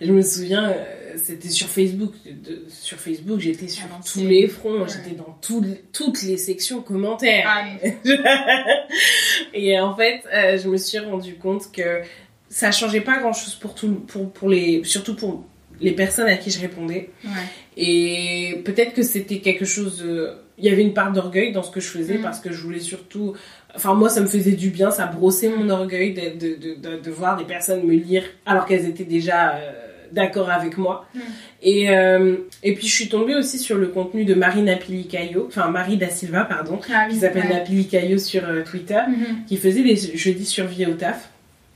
je 0.00 0.12
me 0.12 0.22
souviens, 0.22 0.74
c'était 1.22 1.50
sur 1.50 1.68
Facebook. 1.68 2.12
De- 2.26 2.64
sur 2.68 2.98
Facebook, 2.98 3.38
j'étais 3.38 3.68
sur 3.68 3.84
Ah, 3.92 4.00
tous 4.04 4.20
les 4.26 4.48
fronts. 4.48 4.80
ouais. 4.82 4.88
J'étais 4.88 5.14
dans 5.16 5.36
tout- 5.40 5.64
toutes 5.92 6.22
les 6.24 6.36
sections 6.36 6.82
commentaires. 6.82 7.46
Ah, 7.48 7.64
mais- 7.82 7.96
et 9.54 9.78
en 9.80 9.94
fait, 9.94 10.22
je 10.58 10.68
me 10.68 10.76
suis 10.76 10.98
rendu 10.98 11.34
compte 11.36 11.70
que 11.72 12.00
ça 12.48 12.72
changeait 12.72 13.00
pas 13.00 13.18
grand 13.18 13.32
chose 13.32 13.54
pour 13.54 13.74
tout, 13.74 13.94
pour, 14.08 14.32
pour 14.32 14.48
les, 14.48 14.82
surtout 14.84 15.14
pour 15.14 15.44
les 15.80 15.92
personnes 15.92 16.26
à 16.28 16.36
qui 16.36 16.50
je 16.50 16.60
répondais. 16.60 17.10
ouais. 17.24 17.30
Et 17.82 18.60
peut-être 18.64 18.92
que 18.92 19.02
c'était 19.02 19.38
quelque 19.38 19.64
chose. 19.64 20.02
euh, 20.06 20.34
Il 20.58 20.66
y 20.66 20.68
avait 20.68 20.82
une 20.82 20.92
part 20.92 21.10
d'orgueil 21.10 21.52
dans 21.52 21.62
ce 21.62 21.70
que 21.70 21.80
je 21.80 21.88
faisais 21.88 22.18
Mm. 22.18 22.22
parce 22.22 22.38
que 22.38 22.52
je 22.52 22.60
voulais 22.62 22.80
surtout. 22.80 23.32
Enfin, 23.74 23.94
moi, 23.94 24.10
ça 24.10 24.20
me 24.20 24.26
faisait 24.26 24.52
du 24.52 24.68
bien, 24.68 24.90
ça 24.90 25.06
brossait 25.06 25.48
mon 25.48 25.70
orgueil 25.70 26.12
de, 26.12 26.54
de, 26.84 26.98
de, 26.98 27.10
voir 27.10 27.38
des 27.38 27.44
personnes 27.44 27.82
me 27.86 27.94
lire 27.94 28.24
alors 28.44 28.66
qu'elles 28.66 28.84
étaient 28.86 29.04
déjà 29.04 29.54
euh, 29.54 29.70
d'accord 30.12 30.50
avec 30.50 30.76
moi. 30.76 31.06
Mm. 31.14 31.18
Et, 31.62 31.90
euh, 31.90 32.36
et 32.62 32.74
puis, 32.74 32.86
je 32.88 32.92
suis 32.94 33.08
tombée 33.08 33.34
aussi 33.34 33.58
sur 33.58 33.78
le 33.78 33.86
contenu 33.88 34.26
de 34.26 34.34
Marie 34.34 34.60
Napili-Caillot, 34.62 35.46
enfin 35.48 35.70
Marie 35.70 35.96
Da 35.96 36.10
Silva, 36.10 36.44
pardon, 36.44 36.78
Ah 36.92 37.04
oui, 37.08 37.14
qui 37.14 37.20
s'appelle 37.20 37.46
ouais. 37.48 38.18
Sur 38.18 38.44
euh, 38.46 38.62
Twitter, 38.62 39.00
Mhm. 39.08 39.44
qui 39.48 39.56
faisait 39.56 39.82
des 39.82 39.96
jeudis 39.96 40.44
survie 40.44 40.84
au 40.84 40.92
taf. 40.92 41.30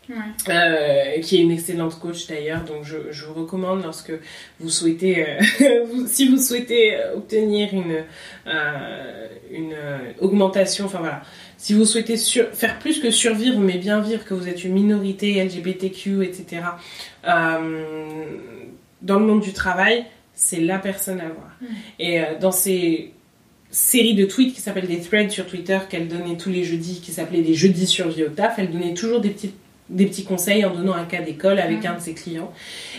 Ouais. 0.09 0.15
Euh, 0.51 1.21
qui 1.23 1.37
est 1.37 1.41
une 1.41 1.51
excellente 1.51 1.99
coach 1.99 2.27
d'ailleurs, 2.27 2.63
donc 2.65 2.85
je, 2.85 2.97
je 3.11 3.25
vous 3.25 3.35
recommande 3.35 3.83
lorsque 3.83 4.13
vous 4.61 4.69
souhaitez, 4.69 5.25
euh, 5.27 5.87
si 6.07 6.29
vous 6.29 6.37
souhaitez 6.39 6.95
obtenir 7.17 7.73
une, 7.73 8.05
euh, 8.47 9.29
une 9.51 9.75
augmentation, 10.21 10.85
enfin 10.85 10.99
voilà, 10.99 11.23
si 11.57 11.73
vous 11.73 11.85
souhaitez 11.87 12.17
sur- 12.19 12.51
faire 12.53 12.79
plus 12.79 13.01
que 13.01 13.11
survivre 13.11 13.59
mais 13.61 13.79
bien 13.79 14.01
vivre, 14.01 14.25
que 14.25 14.35
vous 14.35 14.47
êtes 14.49 14.63
une 14.65 14.75
minorité 14.75 15.43
LGBTQ, 15.43 16.23
etc., 16.25 16.63
dans 19.03 19.19
le 19.19 19.27
monde 19.27 19.41
du 19.41 19.53
travail, 19.53 20.05
c'est 20.35 20.61
la 20.61 20.79
personne 20.79 21.21
à 21.21 21.29
voir. 21.29 21.51
Et 21.99 22.21
dans 22.41 22.53
ces 22.53 23.13
séries 23.71 24.15
de 24.15 24.25
tweets 24.25 24.55
qui 24.55 24.61
s'appellent 24.61 24.87
des 24.87 25.01
threads 25.01 25.31
sur 25.31 25.47
Twitter 25.47 25.79
qu'elle 25.89 26.09
donnait 26.09 26.37
tous 26.37 26.51
les 26.51 26.65
jeudis, 26.65 27.01
qui 27.01 27.13
s'appelaient 27.13 27.43
les 27.43 27.55
jeudis 27.55 27.87
survie 27.87 28.25
au 28.25 28.29
taf, 28.29 28.59
elle 28.59 28.71
donnait 28.71 28.95
toujours 28.95 29.21
des 29.21 29.31
petits, 29.31 29.53
des 29.91 30.07
petits 30.07 30.25
conseils 30.25 30.65
en 30.65 30.75
donnant 30.75 30.95
un 30.95 31.05
cas 31.05 31.21
d'école 31.21 31.59
avec 31.59 31.85
un 31.85 31.95
de 31.95 32.01
ses 32.01 32.15
clients. 32.15 32.53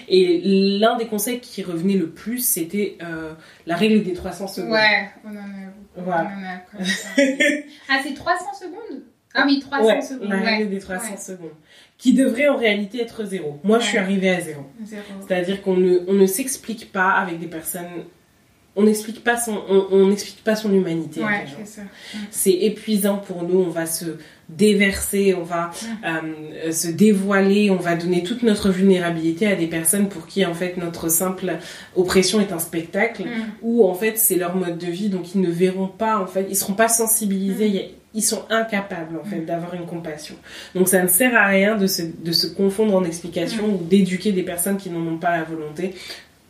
Et 0.08 0.42
l'un 0.44 0.98
des 0.98 1.08
conseils 1.08 1.40
qui 1.40 1.64
revenait 1.64 1.96
le 1.96 2.10
plus, 2.10 2.46
c'était 2.46 2.98
euh, 3.02 3.34
la 3.66 3.76
règle 3.76 4.04
des 4.04 4.14
300 4.14 4.48
secondes. 4.48 4.72
Ouais, 4.72 5.10
on 5.26 5.30
en 5.30 5.40
a 5.40 5.42
beaucoup. 5.42 6.06
Voilà. 6.06 6.30
On 6.32 6.42
en 6.42 6.46
a 6.46 6.58
comme 6.78 6.86
ça. 6.86 7.08
ah, 7.90 8.00
c'est 8.04 8.14
300 8.14 8.46
secondes? 8.60 9.02
Ah 9.34 9.44
oui, 9.46 9.60
300 9.60 9.86
Ouais, 9.86 10.02
secondes. 10.02 10.30
la 10.30 10.38
règle 10.40 10.64
ouais. 10.66 10.70
des 10.76 10.80
300 10.80 11.12
Ouais. 11.12 11.18
secondes. 11.18 11.50
Qui 11.98 12.14
devrait 12.14 12.48
en 12.50 12.58
réalité 12.58 13.02
être 13.02 13.26
zéro. 13.26 13.60
Moi, 13.64 13.80
je 13.80 13.86
suis 13.86 13.98
arrivée 13.98 14.30
à 14.30 14.40
zéro. 14.42 14.62
Zéro. 14.84 15.02
C'est-à-dire 15.28 15.62
qu'on 15.62 15.76
ne, 15.78 16.00
on 16.08 16.14
ne 16.14 16.26
s'explique 16.26 16.92
pas 16.92 17.12
avec 17.12 17.40
des 17.40 17.48
personnes 17.48 17.86
on 18.76 18.84
n'explique 18.84 19.24
pas 19.24 19.38
son 19.38 19.62
on, 19.70 19.88
on 19.92 20.08
n'explique 20.08 20.44
pas 20.44 20.56
son 20.56 20.74
humanité 20.74 21.22
Ouais, 21.22 21.46
c'est 22.32 22.52
épuisant 22.52 23.18
pour 23.18 23.44
nous 23.44 23.60
on 23.60 23.70
va 23.70 23.86
se 23.86 24.06
déverser 24.50 25.34
on 25.34 25.44
va 25.44 25.72
euh, 26.06 26.72
se 26.72 26.88
dévoiler 26.90 27.72
on 27.72 27.78
va 27.78 27.96
donner 27.96 28.22
toute 28.24 28.44
notre 28.44 28.70
vulnérabilité 28.70 29.48
à 29.48 29.56
des 29.56 29.68
personnes 29.68 30.08
pour 30.10 30.28
qui 30.28 30.46
en 30.46 30.54
fait 30.54 30.78
notre 30.78 31.10
simple 31.10 31.58
oppression 31.96 32.40
est 32.42 32.52
un 32.52 32.60
spectacle 32.60 33.24
Mm. 33.26 33.30
ou 33.64 33.86
en 33.88 33.94
fait 33.96 34.18
c'est 34.18 34.36
leur 34.36 34.56
mode 34.56 34.78
de 34.78 34.88
vie 34.88 35.10
donc 35.10 35.34
ils 35.34 35.42
ne 35.42 35.50
verront 35.50 35.88
pas 35.88 36.20
en 36.20 36.28
fait 36.28 36.46
ils 36.50 36.56
seront 36.56 36.74
pas 36.74 36.88
sensibilisés 36.90 37.96
ils 38.14 38.24
sont 38.24 38.44
incapables 38.50 39.18
en 39.22 39.26
fait 39.26 39.42
d'avoir 39.42 39.74
une 39.74 39.86
compassion. 39.86 40.36
Donc 40.74 40.88
ça 40.88 41.04
ne 41.04 41.08
sert 41.10 41.36
à 41.36 41.48
rien 41.48 41.76
de 41.76 41.86
se, 41.86 42.02
de 42.02 42.32
se 42.32 42.48
confondre 42.48 42.96
en 42.96 43.04
explications 43.04 43.66
ou 43.66 43.84
d'éduquer 43.84 44.32
des 44.32 44.44
personnes 44.44 44.78
qui 44.78 44.90
n'en 44.90 45.06
ont 45.06 45.18
pas 45.18 45.36
la 45.38 45.44
volonté 45.44 45.94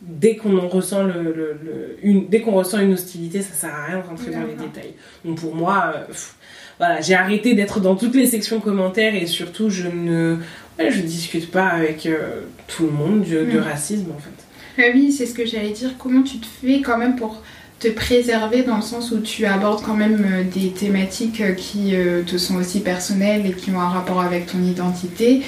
dès 0.02 0.36
qu'on 0.36 0.58
en 0.58 0.68
ressent 0.68 1.04
le, 1.04 1.12
le- 1.22 1.58
le- 1.64 1.96
une 2.02 2.28
dès 2.28 2.40
qu'on 2.40 2.52
ressent 2.52 2.78
une 2.80 2.92
hostilité 2.92 3.42
ça 3.42 3.54
sert 3.54 3.74
à 3.74 3.84
rien 3.86 3.98
de 4.00 4.06
rentrer 4.06 4.30
dans 4.30 4.42
les 4.42 4.54
détails 4.54 4.92
donc 5.24 5.40
pour 5.40 5.54
moi 5.54 5.92
euh, 5.96 6.04
pff, 6.06 6.34
voilà 6.78 7.00
j'ai 7.00 7.14
arrêté 7.14 7.54
d'être 7.54 7.80
dans 7.80 7.96
toutes 7.96 8.14
les 8.14 8.26
sections 8.26 8.60
commentaires 8.60 9.14
et 9.14 9.26
surtout 9.26 9.70
je 9.70 9.88
ne 9.88 10.36
ouais, 10.78 10.90
je 10.90 11.00
discute 11.00 11.50
pas 11.50 11.66
avec 11.68 12.04
euh, 12.06 12.42
tout 12.68 12.84
le 12.84 12.92
monde 12.92 13.24
de, 13.24 13.44
de 13.50 13.58
Mm. 13.58 13.62
racisme 13.62 14.10
en 14.14 14.18
fait 14.18 14.82
Ah 14.82 14.90
oui, 14.94 15.10
c'est 15.12 15.24
ce 15.24 15.32
que 15.32 15.46
j'allais 15.46 15.70
dire. 15.70 15.94
Comment 15.98 16.22
tu 16.22 16.36
te 16.38 16.46
fais 16.46 16.82
quand 16.82 16.98
même 16.98 17.16
pour 17.16 17.42
te 17.80 17.88
préserver 17.88 18.62
dans 18.62 18.76
le 18.76 18.82
sens 18.82 19.10
où 19.12 19.20
tu 19.20 19.46
abordes 19.46 19.82
quand 19.82 19.94
même 19.96 20.26
euh, 20.30 20.42
des 20.44 20.70
thématiques 20.72 21.42
qui 21.56 21.94
te 22.26 22.36
sont 22.36 22.56
aussi 22.56 22.80
personnelles 22.80 23.46
et 23.46 23.52
qui 23.52 23.70
ont 23.70 23.80
un 23.80 23.88
rapport 23.88 24.20
avec 24.20 24.44
ton 24.46 24.62
identité? 24.62 25.40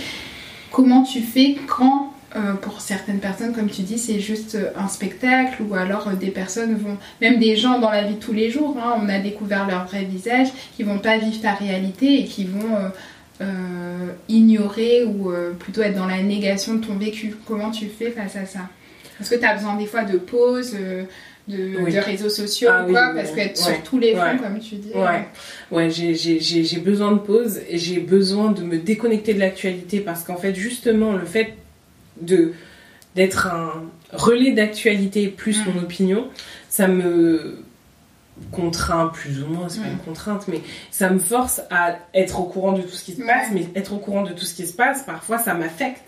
Comment 0.72 1.02
tu 1.02 1.20
fais 1.20 1.56
quand, 1.66 2.14
euh, 2.37 2.52
pour 2.54 2.80
certaines 2.82 3.20
personnes, 3.20 3.54
comme 3.54 3.70
tu 3.70 3.82
dis, 3.82 3.99
c'est 3.99 4.20
juste 4.20 4.54
euh, 4.54 4.70
un 4.76 4.88
spectacle 4.88 5.62
ou 5.62 5.75
alors 5.75 6.08
euh, 6.08 6.12
des 6.14 6.30
personnes 6.30 6.75
vont, 6.76 6.97
même 7.23 7.38
des 7.38 7.56
gens 7.56 7.78
dans 7.78 7.90
la 7.90 8.02
vie 8.04 8.14
de 8.16 8.20
tous 8.20 8.35
les 8.35 8.50
jours, 8.50 8.76
hein, 8.78 8.94
on 9.02 9.08
a 9.08 9.18
découvert 9.18 9.66
leur 9.66 9.87
vrai 9.87 10.04
visage, 10.04 10.49
qui 10.76 10.82
vont 10.82 10.99
pas 10.99 11.16
vivre 11.18 11.40
ta 11.40 11.52
réalité 11.54 12.20
et 12.20 12.25
qui 12.25 12.44
vont 12.44 12.76
euh, 13.40 13.44
ignorer 14.28 15.04
ou 15.04 15.32
plutôt 15.58 15.82
être 15.82 15.97
dans 15.97 16.06
la 16.06 16.23
négation 16.23 16.75
de 16.75 16.85
ton 16.85 16.94
vécu. 16.97 17.35
Comment 17.47 17.70
tu 17.70 17.87
fais 17.87 18.11
face 18.11 18.37
à 18.37 18.44
ça? 18.47 18.61
Est-ce 19.20 19.30
que 19.30 19.37
tu 19.37 19.44
as 19.44 19.54
besoin 19.54 19.76
des 19.76 19.87
fois 19.87 20.04
de 20.04 20.18
pauses, 20.18 20.76
euh, 20.78 21.04
de, 21.49 21.82
Oui. 21.82 21.92
de 21.92 21.99
réseaux 21.99 22.28
sociaux 22.28 22.68
Ah 22.70 22.85
ou 22.87 22.92
quoi? 22.92 23.08
oui, 23.14 23.20
Parce 23.23 23.30
qu'être 23.35 23.58
Ouais. 23.66 23.75
sur 23.75 23.82
tous 23.82 23.99
les 23.99 24.12
fronts, 24.14 24.23
Ouais. 24.23 24.37
comme 24.37 24.58
tu 24.61 24.75
dis. 24.76 24.90
Ouais, 24.94 25.26
ouais 25.70 25.90
j'ai 25.90 26.78
besoin 26.78 27.12
de 27.12 27.18
pause 27.18 27.58
et 27.68 27.78
j'ai 27.78 27.99
besoin 28.00 28.50
de 28.52 28.62
me 28.62 28.76
déconnecter 28.78 29.35
de 29.35 29.40
l'actualité 29.40 30.00
parce 30.00 30.25
qu'en 30.25 30.37
fait, 30.37 30.54
justement, 30.54 31.12
le 31.14 31.25
fait 31.25 31.54
de 32.20 32.52
d'être 33.16 33.46
un 33.48 33.84
relais 34.12 34.52
d'actualité 34.52 35.28
plus 35.28 35.60
Mm. 35.60 35.64
mon 35.70 35.82
opinion, 35.82 36.28
ça 36.68 36.87
me 36.87 37.58
contraint 38.50 39.08
plus 39.08 39.42
ou 39.42 39.46
moins, 39.46 39.68
c'est 39.68 39.80
pas 39.80 39.88
une 39.88 39.98
contrainte, 39.98 40.48
mais 40.48 40.60
ça 40.90 41.10
me 41.10 41.18
force 41.18 41.60
à 41.70 41.96
être 42.14 42.40
au 42.40 42.44
courant 42.44 42.72
de 42.72 42.82
tout 42.82 42.88
ce 42.94 43.04
qui 43.04 43.12
se 43.12 43.22
passe, 43.22 43.48
mais 43.52 43.66
être 43.76 43.92
au 43.92 43.98
courant 43.98 44.22
de 44.22 44.32
tout 44.32 44.44
ce 44.44 44.54
qui 44.54 44.66
se 44.66 44.72
passe, 44.72 45.02
parfois 45.02 45.38
ça 45.38 45.54
m'affecte. 45.54 46.02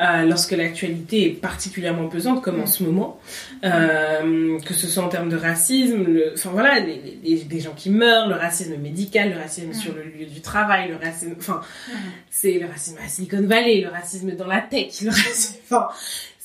Euh, 0.00 0.22
lorsque 0.24 0.52
l'actualité 0.52 1.26
est 1.26 1.30
particulièrement 1.30 2.08
pesante, 2.08 2.42
comme 2.42 2.60
en 2.60 2.66
ce 2.66 2.82
moment, 2.82 3.18
euh, 3.64 4.58
que 4.60 4.74
ce 4.74 4.86
soit 4.86 5.02
en 5.02 5.08
termes 5.08 5.28
de 5.30 5.36
racisme, 5.36 6.04
le- 6.04 6.32
enfin 6.34 6.50
voilà, 6.50 6.80
les, 6.80 6.96
les- 6.96 7.18
les- 7.36 7.44
des 7.44 7.60
gens 7.60 7.72
qui 7.74 7.90
meurent, 7.90 8.28
le 8.28 8.34
racisme 8.34 8.76
médical, 8.76 9.30
le 9.30 9.38
racisme 9.38 9.72
sur 9.72 9.94
le 9.94 10.02
lieu 10.02 10.26
du 10.26 10.40
travail, 10.40 10.88
le 10.90 10.96
racisme, 10.96 11.34
enfin, 11.38 11.60
c'est 12.30 12.58
le 12.58 12.66
racisme 12.66 12.98
à 13.04 13.08
Silicon 13.08 13.42
Valley, 13.46 13.80
le 13.80 13.88
racisme 13.88 14.32
dans 14.32 14.46
la 14.46 14.60
tech, 14.60 15.00
le 15.02 15.10
racisme, 15.10 15.56
enfin, 15.64 15.88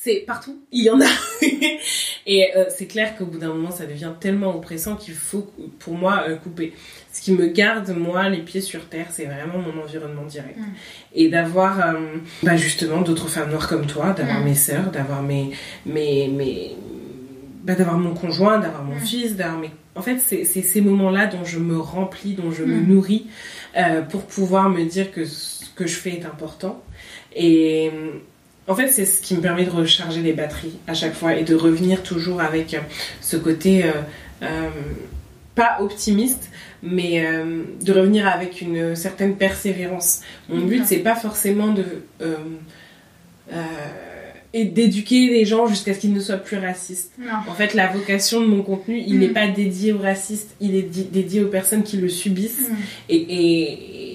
c'est 0.02 0.24
partout, 0.26 0.58
il 0.72 0.84
y 0.84 0.88
en 0.90 0.98
a. 0.98 1.04
Et 2.26 2.56
euh, 2.56 2.64
c'est 2.74 2.86
clair 2.86 3.16
qu'au 3.18 3.26
bout 3.26 3.36
d'un 3.36 3.48
moment, 3.48 3.70
ça 3.70 3.84
devient 3.84 4.12
tellement 4.18 4.56
oppressant 4.56 4.96
qu'il 4.96 5.12
faut, 5.12 5.52
pour 5.78 5.92
moi, 5.94 6.24
euh, 6.26 6.36
couper. 6.36 6.72
Ce 7.12 7.20
qui 7.20 7.32
me 7.32 7.48
garde, 7.48 7.90
moi, 7.94 8.30
les 8.30 8.38
pieds 8.38 8.62
sur 8.62 8.88
terre, 8.88 9.08
c'est 9.10 9.26
vraiment 9.26 9.58
mon 9.58 9.82
environnement 9.82 10.24
direct. 10.24 10.56
Mm. 10.56 10.62
Et 11.16 11.28
d'avoir, 11.28 11.80
euh, 11.80 12.16
bah, 12.42 12.56
justement, 12.56 13.02
d'autres 13.02 13.28
femmes 13.28 13.50
noires 13.50 13.68
comme 13.68 13.86
toi, 13.86 14.14
d'avoir 14.14 14.40
Mm. 14.40 14.44
mes 14.44 14.54
sœurs, 14.54 14.90
d'avoir 14.90 15.22
mes, 15.22 15.50
mes, 15.84 16.28
mes, 16.28 16.76
bah, 17.62 17.74
d'avoir 17.74 17.98
mon 17.98 18.14
conjoint, 18.14 18.58
d'avoir 18.58 18.84
mon 18.84 18.94
Mm. 18.96 19.00
fils, 19.00 19.36
d'avoir 19.36 19.58
mes... 19.58 19.70
En 19.96 20.02
fait, 20.02 20.18
c'est 20.18 20.44
ces 20.46 20.80
moments-là 20.80 21.26
dont 21.26 21.44
je 21.44 21.58
me 21.58 21.76
remplis, 21.78 22.32
dont 22.32 22.50
je 22.52 22.64
me 22.64 22.80
nourris, 22.80 23.26
pour 24.08 24.22
pouvoir 24.24 24.70
me 24.70 24.84
dire 24.84 25.12
que 25.12 25.26
ce 25.26 25.68
que 25.74 25.86
je 25.86 25.96
fais 25.96 26.10
est 26.12 26.24
important. 26.24 26.82
Et 27.36 27.90
en 28.70 28.74
fait, 28.74 28.88
c'est 28.88 29.04
ce 29.06 29.20
qui 29.20 29.34
me 29.34 29.40
permet 29.40 29.64
de 29.64 29.70
recharger 29.70 30.22
les 30.22 30.32
batteries 30.32 30.78
à 30.86 30.94
chaque 30.94 31.14
fois 31.14 31.34
et 31.36 31.42
de 31.44 31.54
revenir 31.54 32.02
toujours 32.02 32.40
avec 32.40 32.74
euh, 32.74 32.78
ce 33.20 33.36
côté 33.36 33.84
euh, 33.84 33.90
euh, 34.42 34.68
pas 35.54 35.78
optimiste, 35.80 36.50
mais 36.82 37.24
euh, 37.26 37.62
de 37.82 37.92
revenir 37.92 38.26
avec 38.28 38.60
une 38.60 38.94
certaine 38.96 39.34
persévérance. 39.36 40.20
Mon 40.48 40.64
but, 40.64 40.82
c'est 40.86 40.98
pas 40.98 41.16
forcément 41.16 41.68
de 41.74 41.84
et 44.52 44.64
d'éduquer 44.64 45.28
les 45.28 45.44
gens 45.44 45.66
jusqu'à 45.68 45.94
ce 45.94 46.00
qu'ils 46.00 46.12
ne 46.12 46.18
soient 46.18 46.36
plus 46.36 46.58
racistes. 46.58 47.12
Non. 47.20 47.26
En 47.48 47.54
fait, 47.54 47.72
la 47.74 47.86
vocation 47.86 48.40
de 48.40 48.46
mon 48.46 48.62
contenu, 48.62 49.00
il 49.06 49.14
Mm. 49.16 49.20
n'est 49.20 49.28
pas 49.28 49.46
dédié 49.46 49.92
aux 49.92 49.98
racistes, 49.98 50.56
il 50.60 50.74
est 50.74 50.82
di- 50.82 51.04
dédié 51.04 51.44
aux 51.44 51.48
personnes 51.48 51.84
qui 51.84 51.98
le 51.98 52.08
subissent 52.08 52.68
Mm. 52.68 52.74
et, 53.10 53.16
et 53.16 54.09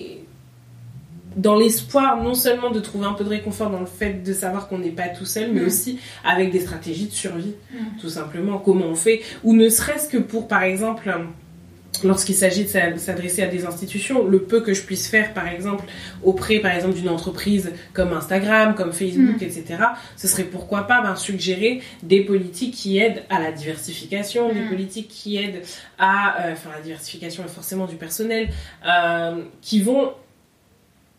dans 1.35 1.55
l'espoir 1.57 2.23
non 2.23 2.33
seulement 2.33 2.69
de 2.71 2.79
trouver 2.79 3.05
un 3.05 3.13
peu 3.13 3.23
de 3.23 3.29
réconfort 3.29 3.69
dans 3.69 3.79
le 3.81 3.85
fait 3.85 4.23
de 4.23 4.33
savoir 4.33 4.67
qu'on 4.67 4.77
n'est 4.79 4.89
pas 4.89 5.09
tout 5.09 5.25
seul, 5.25 5.51
mais 5.51 5.61
Mm. 5.61 5.65
aussi 5.67 5.99
avec 6.23 6.51
des 6.51 6.59
stratégies 6.61 7.07
de 7.07 7.11
survie, 7.13 7.55
Mm. 7.73 7.99
tout 7.99 8.09
simplement, 8.09 8.57
comment 8.57 8.85
on 8.85 8.95
fait, 8.95 9.21
ou 9.43 9.53
ne 9.53 9.67
serait-ce 9.69 10.07
que 10.09 10.17
pour, 10.17 10.47
par 10.47 10.63
exemple, 10.63 11.13
lorsqu'il 12.03 12.35
s'agit 12.35 12.63
de 12.65 12.69
s'a- 12.69 12.97
s'adresser 12.97 13.41
à 13.41 13.47
des 13.47 13.65
institutions, 13.65 14.25
le 14.27 14.39
peu 14.43 14.59
que 14.61 14.73
je 14.73 14.81
puisse 14.81 15.07
faire, 15.07 15.33
par 15.33 15.47
exemple, 15.47 15.85
auprès, 16.23 16.59
par 16.59 16.71
exemple, 16.73 16.93
d'une 16.95 17.07
entreprise 17.09 17.71
comme 17.93 18.11
Instagram, 18.13 18.75
comme 18.75 18.91
Facebook, 18.91 19.41
Mm. 19.41 19.45
etc., 19.45 19.63
ce 20.17 20.27
serait 20.27 20.43
pourquoi 20.43 20.83
pas 20.87 21.01
ben, 21.01 21.15
suggérer 21.15 21.81
des 22.03 22.21
politiques 22.21 22.73
qui 22.75 22.97
aident 22.97 23.23
à 23.29 23.39
la 23.39 23.51
diversification, 23.51 24.53
des 24.53 24.67
politiques 24.69 25.07
qui 25.07 25.37
aident 25.37 25.61
à, 25.97 26.41
euh, 26.47 26.53
enfin, 26.53 26.69
la 26.75 26.81
diversification 26.81 27.43
forcément 27.47 27.85
du 27.87 27.95
personnel, 27.95 28.49
euh, 28.87 29.35
qui 29.61 29.81
vont 29.81 30.11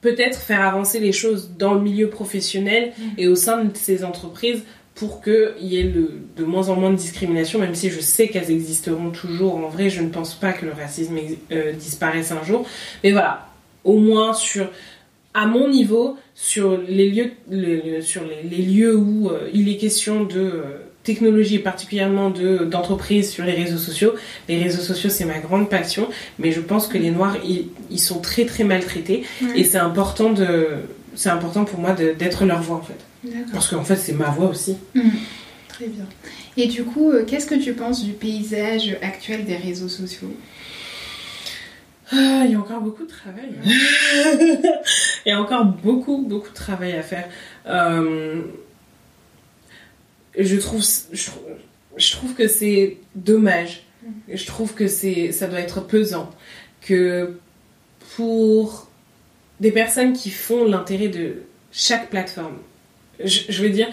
peut-être 0.08 0.38
faire 0.50 0.62
avancer 0.72 0.98
les 1.00 1.12
choses 1.22 1.42
dans 1.58 1.74
le 1.74 1.80
milieu 1.88 2.08
professionnel 2.08 2.92
Mm. 2.98 3.02
et 3.18 3.26
au 3.28 3.34
sein 3.36 3.64
de 3.64 3.76
ces 3.76 3.98
entreprises 4.04 4.62
pour 4.94 5.20
qu'il 5.24 5.54
y 5.72 5.74
ait 5.80 5.90
le- 5.98 6.14
de 6.38 6.44
moins 6.44 6.66
en 6.70 6.76
moins 6.80 6.90
de 6.90 6.96
discrimination, 6.96 7.58
même 7.58 7.74
si 7.74 7.90
je 7.90 8.00
sais 8.00 8.28
qu'elles 8.28 8.50
existeront 8.50 9.10
toujours. 9.10 9.54
En 9.56 9.68
vrai, 9.68 9.90
je 9.90 10.00
ne 10.02 10.08
pense 10.08 10.32
pas 10.34 10.52
que 10.56 10.64
le 10.64 10.72
racisme 10.72 11.16
euh, 11.52 11.72
disparaisse 11.72 12.30
un 12.32 12.42
jour. 12.44 12.60
Mais 13.04 13.12
voilà, 13.12 13.34
au 13.84 13.98
moins 13.98 14.32
sur, 14.32 14.66
à 15.34 15.46
mon 15.46 15.68
niveau, 15.68 16.16
sur 16.34 16.78
les 16.88 17.10
lieux, 17.10 17.30
le- 17.50 18.00
sur 18.00 18.22
les, 18.24 18.42
les 18.56 18.62
lieux 18.64 18.96
où 18.96 19.28
euh, 19.28 19.50
il 19.52 19.68
est 19.68 19.76
question 19.76 20.24
de 20.24 20.40
euh, 20.40 20.62
technologie, 21.06 21.54
et 21.56 21.64
particulièrement 21.72 22.28
de 22.30 22.50
d'entreprise 22.72 23.30
sur 23.30 23.44
les 23.44 23.52
réseaux 23.62 23.78
sociaux. 23.78 24.12
Les 24.48 24.58
réseaux 24.62 24.82
sociaux, 24.82 25.10
c'est 25.16 25.24
ma 25.24 25.38
grande 25.38 25.70
passion, 25.70 26.08
mais 26.38 26.50
je 26.52 26.60
pense 26.60 26.86
que 26.88 26.98
les 26.98 27.10
Noirs, 27.10 27.36
ils, 27.44 27.68
ils 27.90 28.00
sont 28.10 28.20
très 28.20 28.44
très 28.44 28.64
maltraités 28.64 29.24
Ouais. 29.42 29.60
et 29.60 29.64
c'est 29.64 29.78
important 29.78 30.30
de, 30.32 30.50
c'est 31.14 31.30
important 31.30 31.64
pour 31.64 31.78
moi 31.80 31.92
d'être 32.22 32.44
leur 32.44 32.60
voix 32.62 32.76
en 32.82 32.82
fait. 32.90 33.00
Parce 33.52 33.68
qu'en 33.68 33.84
fait, 33.84 33.96
c'est 33.96 34.12
ma 34.12 34.30
voix 34.36 34.48
aussi. 34.54 34.76
Mm. 34.94 35.00
Très 35.68 35.86
bien. 35.86 36.06
Et 36.56 36.66
du 36.68 36.84
coup, 36.84 37.10
euh, 37.10 37.24
qu'est-ce 37.26 37.46
que 37.46 37.54
tu 37.66 37.72
penses 37.72 38.04
du 38.04 38.12
paysage 38.12 38.96
actuel 39.02 39.44
des 39.44 39.56
réseaux 39.56 39.88
sociaux? 39.88 40.32
Ah, 42.12 42.42
il 42.44 42.52
y 42.52 42.54
a 42.54 42.58
encore 42.58 42.80
beaucoup 42.80 43.04
de 43.04 43.10
travail. 43.10 43.50
il 45.26 45.28
y 45.28 45.32
a 45.32 45.40
encore 45.40 45.64
beaucoup, 45.64 46.18
beaucoup 46.26 46.48
de 46.48 46.54
travail 46.54 46.92
à 46.92 47.02
faire. 47.02 47.28
Euh, 47.66 48.42
je, 50.38 50.56
trouve, 50.56 50.84
je, 51.12 51.26
trouve, 51.26 51.42
je 51.96 52.12
trouve 52.12 52.34
que 52.34 52.48
c'est 52.48 52.98
dommage. 53.14 53.82
Je 54.28 54.46
trouve 54.46 54.74
que 54.74 54.86
c'est, 54.86 55.32
ça 55.32 55.48
doit 55.48 55.60
être 55.60 55.80
pesant. 55.80 56.30
Que 56.80 57.38
pour 58.16 58.88
des 59.60 59.72
personnes 59.72 60.12
qui 60.12 60.30
font 60.30 60.64
l'intérêt 60.64 61.08
de 61.08 61.42
chaque 61.72 62.10
plateforme, 62.10 62.58
je, 63.22 63.40
je 63.48 63.62
veux 63.62 63.70
dire, 63.70 63.88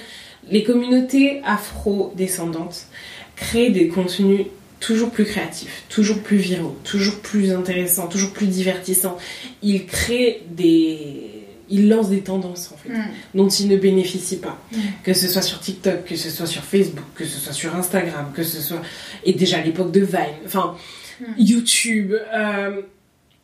les 0.50 0.63
communautés 0.63 1.41
afro-descendantes 1.43 2.88
créent 3.35 3.71
des 3.71 3.88
contenus 3.88 4.45
toujours 4.79 5.12
plus 5.12 5.23
créatifs, 5.23 5.83
toujours 5.88 6.19
plus 6.19 6.38
viraux, 6.38 6.75
toujours 6.83 7.19
plus 7.19 7.53
intéressants, 7.53 8.07
toujours 8.07 8.31
plus 8.31 8.47
divertissants. 8.47 9.17
Ils 9.62 9.85
créent 9.85 10.41
des... 10.50 11.42
Ils 11.70 11.88
lancent 11.89 12.10
des 12.10 12.22
tendances 12.22 12.72
en 12.74 12.77
fait, 12.77 12.89
Mm. 12.89 13.03
dont 13.36 13.48
ils 13.48 13.67
ne 13.67 13.77
bénéficient 13.77 14.38
pas. 14.39 14.60
Mm. 14.72 14.77
Que 15.03 15.13
ce 15.13 15.27
soit 15.27 15.41
sur 15.41 15.60
TikTok, 15.60 16.05
que 16.05 16.15
ce 16.15 16.29
soit 16.29 16.46
sur 16.46 16.63
Facebook, 16.63 17.05
que 17.15 17.25
ce 17.25 17.39
soit 17.39 17.53
sur 17.53 17.75
Instagram, 17.75 18.32
que 18.36 18.43
ce 18.43 18.62
soit... 18.62 18.82
Et 19.24 19.34
déjà 19.34 19.58
à 19.58 19.62
l'époque 19.62 19.91
de 19.91 20.01
Vine, 20.01 20.36
enfin 20.46 20.75
Mm. 21.20 21.25
YouTube. 21.38 22.13
euh, 22.34 22.82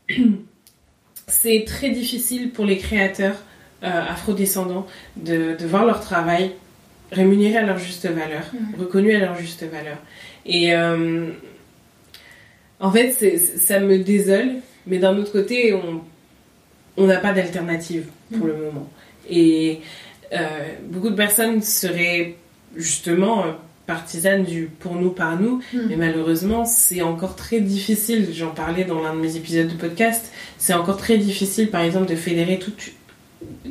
C'est 1.28 1.64
très 1.68 1.92
difficile 1.92 2.50
pour 2.50 2.66
les 2.66 2.78
créateurs 2.78 3.36
euh, 3.84 3.88
afrodescendants 4.10 4.88
de, 5.16 5.56
de 5.58 5.66
voir 5.68 5.86
leur 5.86 6.02
travail 6.02 6.52
rémunérés 7.12 7.58
à 7.58 7.62
leur 7.66 7.78
juste 7.78 8.08
valeur, 8.08 8.44
reconnus 8.80 9.16
à 9.16 9.20
leur 9.20 9.38
juste 9.38 9.64
valeur. 9.64 9.98
Et 10.46 10.74
euh, 10.74 11.28
en 12.80 12.92
fait, 12.92 13.38
ça 13.60 13.80
me 13.80 14.00
désole, 14.00 14.54
mais 14.88 14.98
d'un 14.98 15.18
autre 15.18 15.32
côté, 15.32 15.74
on 15.74 16.02
on 17.00 17.08
n'a 17.08 17.18
pas 17.18 17.34
d'alternative 17.34 18.06
pour 18.38 18.46
le 18.46 18.54
moment. 18.56 18.88
Et 19.30 19.82
euh, 20.34 20.38
beaucoup 20.84 21.10
de 21.10 21.16
personnes 21.16 21.62
seraient 21.64 22.36
justement 22.76 23.46
euh, 23.46 23.52
partisanes 23.88 24.44
du 24.44 24.70
pour 24.80 24.94
nous, 24.96 25.10
par 25.10 25.40
nous, 25.40 25.62
Mhm. 25.74 25.86
mais 25.90 25.96
malheureusement, 25.96 26.66
c'est 26.66 27.02
encore 27.02 27.36
très 27.36 27.60
difficile. 27.62 28.28
J'en 28.34 28.52
parlais 28.52 28.84
dans 28.84 29.02
l'un 29.02 29.16
de 29.16 29.20
mes 29.20 29.36
épisodes 29.36 29.68
de 29.68 29.74
podcast. 29.74 30.32
C'est 30.60 30.74
encore 30.76 30.98
très 30.98 31.18
difficile, 31.18 31.70
par 31.72 31.82
exemple, 31.82 32.08
de 32.08 32.16
fédérer 32.16 32.60
toutes 32.60 32.92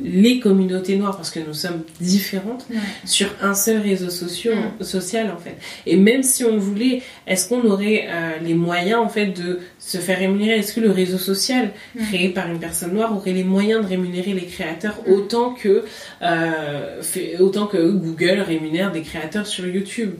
les 0.02 0.40
communautés 0.40 0.96
noires 0.96 1.16
parce 1.16 1.30
que 1.30 1.40
nous 1.40 1.52
sommes 1.54 1.82
différentes 2.00 2.64
Ouais. 2.70 2.76
sur 3.04 3.28
un 3.42 3.52
seul 3.54 3.80
réseau 3.80 4.08
social, 4.10 4.54
social 4.80 5.30
en 5.30 5.38
fait. 5.38 5.56
Et 5.87 5.96
même 5.96 6.22
si 6.22 6.44
on 6.44 6.56
voulait, 6.56 7.02
est-ce 7.26 7.48
qu'on 7.48 7.62
aurait 7.66 8.06
euh, 8.08 8.30
les 8.42 8.54
moyens 8.54 9.00
en 9.00 9.08
fait 9.08 9.26
de 9.26 9.60
se 9.78 9.98
faire 9.98 10.18
rémunérer? 10.18 10.56
Est-ce 10.58 10.72
que 10.72 10.80
le 10.80 10.90
réseau 10.90 11.18
social 11.18 11.70
créé 12.08 12.30
par 12.30 12.50
une 12.50 12.58
personne 12.60 12.94
noire 12.94 13.14
aurait 13.14 13.32
les 13.32 13.44
moyens 13.44 13.82
de 13.82 13.88
rémunérer 13.88 14.32
les 14.32 14.46
créateurs 14.46 14.96
autant 15.06 15.52
que 15.54 15.84
euh, 16.22 17.02
fait- 17.02 17.37
autant 17.38 17.66
que 17.66 17.90
Google 17.90 18.40
rémunère 18.40 18.90
des 18.92 19.02
créateurs 19.02 19.46
sur 19.46 19.66
YouTube? 19.66 20.12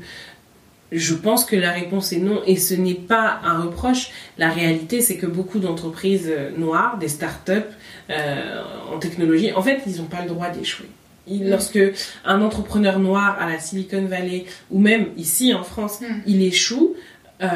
Je 0.92 1.14
pense 1.14 1.45
que 1.45 1.57
la 1.57 1.73
réponse 1.73 2.12
est 2.12 2.18
non 2.18 2.40
et 2.47 2.57
ce 2.57 2.75
n'est 2.75 2.95
pas 2.95 3.40
un 3.45 3.61
reproche. 3.62 4.11
La 4.38 4.49
réalité, 4.50 5.00
c'est 5.00 5.16
que 5.16 5.26
beaucoup 5.26 5.59
d'entreprises 5.59 6.28
euh, 6.30 6.50
noires, 6.57 6.99
des 6.99 7.09
startups 7.09 7.52
euh, 8.11 8.62
en 8.95 8.99
technologie, 8.99 9.52
en 9.52 9.62
fait, 9.62 9.80
ils 9.87 9.97
n'ont 9.99 10.04
pas 10.09 10.23
le 10.23 10.28
droit 10.28 10.49
d'échouer. 10.50 10.87
Il- 11.26 11.45
Mm. 11.45 11.50
Lorsque 11.50 11.78
un 12.25 12.40
entrepreneur 12.40 12.99
noir 12.99 13.37
à 13.38 13.47
la 13.50 13.59
Silicon 13.59 14.07
Valley 14.07 14.47
ou 14.71 14.78
même 14.78 15.09
ici 15.18 15.52
en 15.52 15.62
France, 15.62 16.00
Mm. 16.00 16.04
il 16.26 16.42
échoue, 16.42 16.95
euh, 17.40 17.47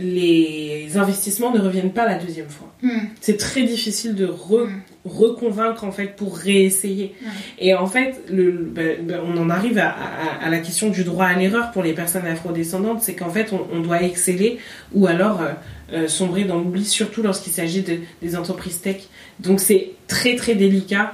les 0.00 0.96
investissements 0.96 1.52
ne 1.52 1.60
reviennent 1.60 1.92
pas 1.92 2.04
la 2.06 2.16
deuxième 2.18 2.48
fois. 2.48 2.72
Mhm. 2.82 3.08
C'est 3.20 3.36
très 3.36 3.62
difficile 3.62 4.14
de 4.14 4.26
re- 4.26 4.66
Mm. 4.66 4.82
reconvaincre 5.04 5.84
en 5.84 5.92
fait 5.92 6.16
pour 6.16 6.36
réessayer. 6.36 7.14
Ouais. 7.22 7.28
Et 7.58 7.74
en 7.74 7.86
fait, 7.86 8.20
le, 8.30 8.50
ben, 8.50 8.98
ben, 9.02 9.20
on 9.24 9.36
en 9.38 9.48
arrive 9.48 9.78
à, 9.78 9.90
à- 9.90 10.44
à 10.44 10.50
la 10.50 10.58
question 10.58 10.90
du 10.90 11.04
droit 11.04 11.26
à 11.26 11.34
l'erreur 11.34 11.70
pour 11.70 11.82
les 11.82 11.92
personnes 11.92 12.26
afrodescendantes, 12.26 13.02
c'est 13.02 13.14
qu'en 13.14 13.30
fait 13.30 13.52
on, 13.52 13.66
on 13.72 13.80
doit 13.80 14.02
exceller 14.02 14.58
ou 14.92 15.06
alors 15.06 15.40
euh, 15.40 15.52
euh, 15.92 16.08
sombrer 16.08 16.44
dans 16.44 16.58
l'oubli, 16.58 16.84
surtout 16.84 17.22
lorsqu'il 17.22 17.52
s'agit 17.52 17.82
de- 17.82 17.98
des 18.22 18.36
entreprises 18.36 18.80
tech. 18.80 18.96
Donc 19.38 19.60
c'est 19.60 19.92
très 20.08 20.34
très 20.36 20.54
délicat. 20.54 21.12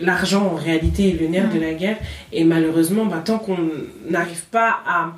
L'argent 0.00 0.46
en 0.52 0.54
réalité 0.54 1.10
est 1.10 1.20
le 1.20 1.28
nerf 1.28 1.52
de 1.52 1.58
la 1.60 1.72
guerre 1.74 1.96
et 2.32 2.44
malheureusement, 2.44 3.06
ben, 3.06 3.20
tant 3.20 3.38
qu'on 3.38 3.58
n'arrive 4.08 4.44
pas 4.50 4.78
à 4.86 5.12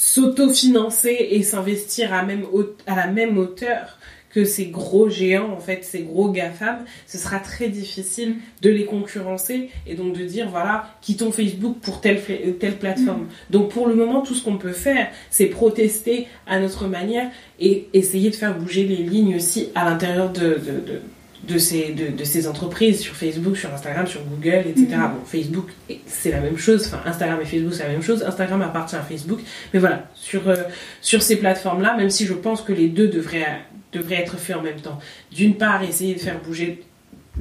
s'autofinancer 0.00 1.16
et 1.30 1.42
s'investir 1.42 2.14
à, 2.14 2.22
même 2.22 2.44
à 2.86 2.94
la 2.94 3.08
même 3.08 3.36
hauteur 3.36 3.98
que 4.30 4.44
ces 4.44 4.66
gros 4.66 5.08
géants, 5.08 5.50
en 5.52 5.58
fait, 5.58 5.82
ces 5.82 6.00
gros 6.02 6.30
GAFAM, 6.30 6.84
ce 7.06 7.16
sera 7.18 7.38
très 7.38 7.68
difficile 7.68 8.36
de 8.60 8.68
les 8.70 8.84
concurrencer 8.84 9.70
et 9.86 9.94
donc 9.94 10.16
de 10.16 10.22
dire, 10.24 10.48
voilà, 10.50 10.94
quittons 11.00 11.32
Facebook 11.32 11.78
pour 11.80 12.00
telle, 12.02 12.18
fla- 12.18 12.52
telle 12.58 12.76
plateforme. 12.76 13.26
Donc 13.50 13.70
pour 13.70 13.88
le 13.88 13.94
moment, 13.94 14.20
tout 14.20 14.34
ce 14.34 14.44
qu'on 14.44 14.58
peut 14.58 14.72
faire, 14.72 15.08
c'est 15.30 15.46
protester 15.46 16.26
à 16.46 16.60
notre 16.60 16.86
manière 16.86 17.30
et 17.58 17.88
essayer 17.94 18.28
de 18.30 18.36
faire 18.36 18.56
bouger 18.56 18.84
les 18.84 18.96
lignes 19.02 19.34
aussi 19.36 19.70
à 19.74 19.84
l'intérieur 19.86 20.30
de, 20.30 20.40
de, 20.40 20.80
de, 20.86 21.00
de 21.48 21.58
ces, 21.58 21.92
de, 21.92 22.16
de 22.16 22.24
ces 22.24 22.46
entreprises, 22.46 23.00
sur 23.00 23.14
Facebook, 23.14 23.56
sur 23.56 23.72
Instagram, 23.72 24.06
sur 24.06 24.22
Google, 24.24 24.66
etc. 24.68 24.86
Mhm. 24.90 25.00
Bon, 25.00 25.24
Facebook, 25.24 25.68
c'est 26.06 26.30
la 26.30 26.40
même 26.40 26.58
chose, 26.58 26.86
enfin 26.86 27.00
Instagram 27.06 27.40
et 27.40 27.46
Facebook, 27.46 27.72
c'est 27.74 27.84
la 27.84 27.90
même 27.90 28.02
chose. 28.02 28.22
Instagram 28.22 28.62
appartient 28.62 28.96
à 28.96 29.02
Facebook, 29.02 29.40
mais 29.72 29.80
voilà, 29.80 30.08
sur, 30.14 30.48
euh, 30.48 30.56
sur 31.00 31.22
ces 31.22 31.36
plateformes-là, 31.36 31.96
même 31.96 32.10
si 32.10 32.26
je 32.26 32.34
pense 32.34 32.60
que 32.60 32.72
les 32.72 32.88
deux 32.88 33.08
devraient, 33.08 33.62
devraient 33.92 34.20
être 34.20 34.36
faits 34.36 34.56
en 34.56 34.62
même 34.62 34.80
temps. 34.80 34.98
D'une 35.32 35.56
part, 35.56 35.82
essayer 35.82 36.14
de 36.14 36.20
faire 36.20 36.40
bouger 36.40 36.82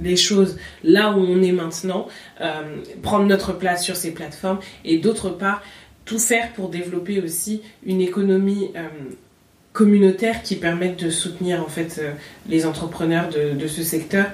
les 0.01 0.15
choses 0.15 0.57
là 0.83 1.11
où 1.11 1.19
on 1.19 1.41
est 1.41 1.51
maintenant, 1.51 2.07
euh, 2.41 2.77
prendre 3.01 3.25
notre 3.25 3.53
place 3.53 3.83
sur 3.83 3.95
ces 3.95 4.13
plateformes, 4.13 4.59
et 4.85 4.99
d'autre 4.99 5.29
part, 5.29 5.61
tout 6.05 6.19
faire 6.19 6.53
pour 6.53 6.69
développer 6.69 7.19
aussi 7.21 7.61
une 7.85 7.99
économie 7.99 8.71
euh, 8.77 8.87
communautaire 9.77 10.41
qui 10.41 10.55
permette 10.55 10.97
de 11.03 11.11
soutenir 11.11 11.61
en 11.61 11.67
fait 11.67 11.99
euh, 11.99 12.11
les 12.49 12.65
entrepreneurs 12.65 13.29
de, 13.29 13.53
de 13.53 13.67
ce 13.67 13.83
secteur 13.83 14.25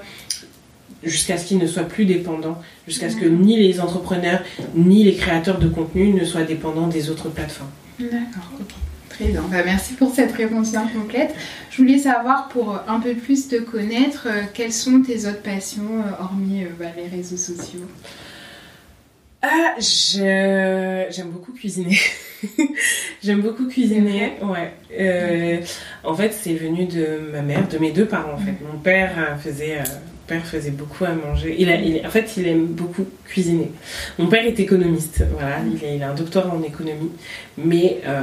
jusqu'à 1.04 1.38
ce 1.38 1.46
qu'ils 1.46 1.58
ne 1.58 1.68
soient 1.68 1.84
plus 1.84 2.06
dépendants, 2.06 2.62
jusqu'à 2.88 3.10
ce 3.10 3.18
que 3.18 3.26
ni 3.26 3.58
les 3.58 3.82
entrepreneurs 3.82 4.42
ni 4.74 5.04
les 5.04 5.16
créateurs 5.16 5.60
de 5.60 5.68
contenu 5.68 6.14
ne 6.14 6.24
soient 6.24 6.44
dépendants 6.44 6.88
des 6.88 7.10
autres 7.10 7.28
plateformes. 7.30 7.72
D'accord, 8.00 8.50
ok. 8.60 8.74
Très 9.10 9.26
bien. 9.26 9.44
Bah, 9.52 9.58
merci 9.64 9.94
pour 9.94 10.16
cette 10.16 10.32
réponse 10.32 10.72
bien 10.72 10.88
complète. 10.88 11.36
Je 11.70 11.78
voulais 11.78 12.00
savoir, 12.00 12.48
pour 12.48 12.80
un 12.88 13.00
peu 13.00 13.14
plus 13.14 13.48
te 13.48 13.58
connaître, 13.58 14.28
euh, 14.28 14.44
quelles 14.54 14.74
sont 14.74 15.02
tes 15.02 15.28
autres 15.28 15.44
passions, 15.44 16.00
euh, 16.00 16.24
hormis 16.24 16.64
euh, 16.64 16.68
bah, 16.80 16.86
les 16.98 17.16
réseaux 17.16 17.38
sociaux? 17.38 17.86
Ah, 19.44 19.76
je... 19.78 21.06
j'aime 21.12 21.30
beaucoup 21.30 21.52
cuisiner. 21.52 21.98
j'aime 23.24 23.42
beaucoup 23.42 23.68
cuisiner, 23.68 24.34
ouais. 24.42 24.72
Euh, 25.00 25.58
en 26.04 26.14
fait, 26.16 26.32
c'est 26.34 26.54
venu 26.54 26.86
de 26.86 27.32
ma 27.32 27.42
mère, 27.42 27.68
de 27.68 27.78
mes 27.78 27.92
deux 27.92 28.06
parents 28.06 28.34
en 28.34 28.38
fait. 28.38 28.54
Mon 28.72 28.80
père 28.80 29.12
euh, 29.18 29.36
faisait, 29.38 29.78
euh, 29.80 29.84
père 30.28 30.46
faisait 30.46 30.72
beaucoup 30.72 31.06
à 31.06 31.14
manger. 31.14 31.56
Il 31.58 31.70
a, 31.70 31.76
il- 31.76 32.06
en 32.06 32.10
fait, 32.10 32.36
il 32.38 32.48
aime 32.48 32.66
beaucoup 32.66 33.06
cuisiner. 33.26 33.72
Mon 34.20 34.28
père 34.28 34.46
est 34.46 34.60
économiste, 34.60 35.24
voilà. 35.34 35.58
Il 35.66 35.86
a, 35.88 35.94
il 35.96 36.04
a 36.04 36.12
un 36.12 36.16
doctorat 36.16 36.54
en 36.56 36.64
économie, 36.64 37.12
mais 37.58 38.00
euh, 38.06 38.22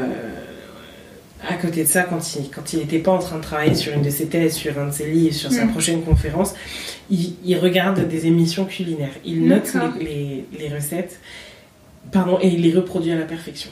à 1.49 1.55
côté 1.55 1.85
de 1.85 1.89
ça, 1.89 2.03
quand 2.03 2.37
il 2.37 2.51
quand 2.51 2.73
il 2.75 2.81
n'était 2.81 2.99
pas 2.99 3.13
en 3.13 3.19
train 3.19 3.39
de 3.39 3.43
travailler 3.43 3.75
sur 3.75 3.93
une 3.95 4.03
de 4.03 4.11
ses 4.11 4.27
thèses, 4.27 4.55
sur 4.55 4.79
un 4.79 4.89
de 4.89 4.93
ses 4.93 5.07
livres, 5.11 5.35
sur 5.35 5.51
sa 5.51 5.65
Mm. 5.65 5.71
prochaine 5.71 6.03
conférence, 6.03 6.55
il, 7.11 7.35
il 7.45 7.57
regarde 7.57 8.07
des 8.09 8.27
émissions 8.27 8.67
culinaires. 8.67 9.15
Il 9.25 9.47
note 9.47 9.73
les, 9.99 10.05
les, 10.05 10.45
les 10.59 10.69
recettes, 10.75 11.19
pardon, 12.13 12.39
et 12.43 12.49
il 12.49 12.61
les 12.63 12.73
reproduit 12.75 13.13
à 13.13 13.17
la 13.17 13.25
perfection. 13.25 13.71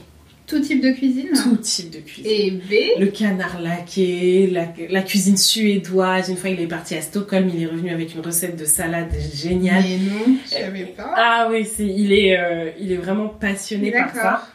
Tout 0.48 0.60
type 0.60 0.82
de 0.82 0.90
cuisine 0.92 1.28
Tout 1.42 1.56
type 1.56 1.90
de 1.90 1.98
cuisine. 1.98 2.24
Et 2.26 2.50
B 2.50 2.72
Le 2.98 3.06
canard 3.08 3.60
laqué, 3.60 4.46
la, 4.46 4.66
la 4.88 5.02
cuisine 5.02 5.36
suédoise. 5.36 6.30
Une 6.30 6.36
fois, 6.36 6.50
il 6.50 6.60
est 6.60 6.66
parti 6.66 6.94
à 6.94 7.02
Stockholm, 7.02 7.50
il 7.54 7.62
est 7.62 7.66
revenu 7.66 7.90
avec 7.90 8.14
une 8.14 8.20
recette 8.20 8.56
de 8.56 8.64
salade 8.64 9.12
géniale. 9.34 9.84
Mais 9.86 9.96
non, 9.98 10.36
je 10.44 10.48
savais 10.50 10.84
pas. 10.86 11.12
Ah 11.14 11.48
oui, 11.50 11.66
il, 11.78 12.12
est, 12.12 12.38
euh, 12.38 12.70
il 12.80 12.90
est 12.92 12.96
vraiment 12.96 13.28
passionné 13.28 13.92
par 13.92 14.14
ça. 14.14 14.48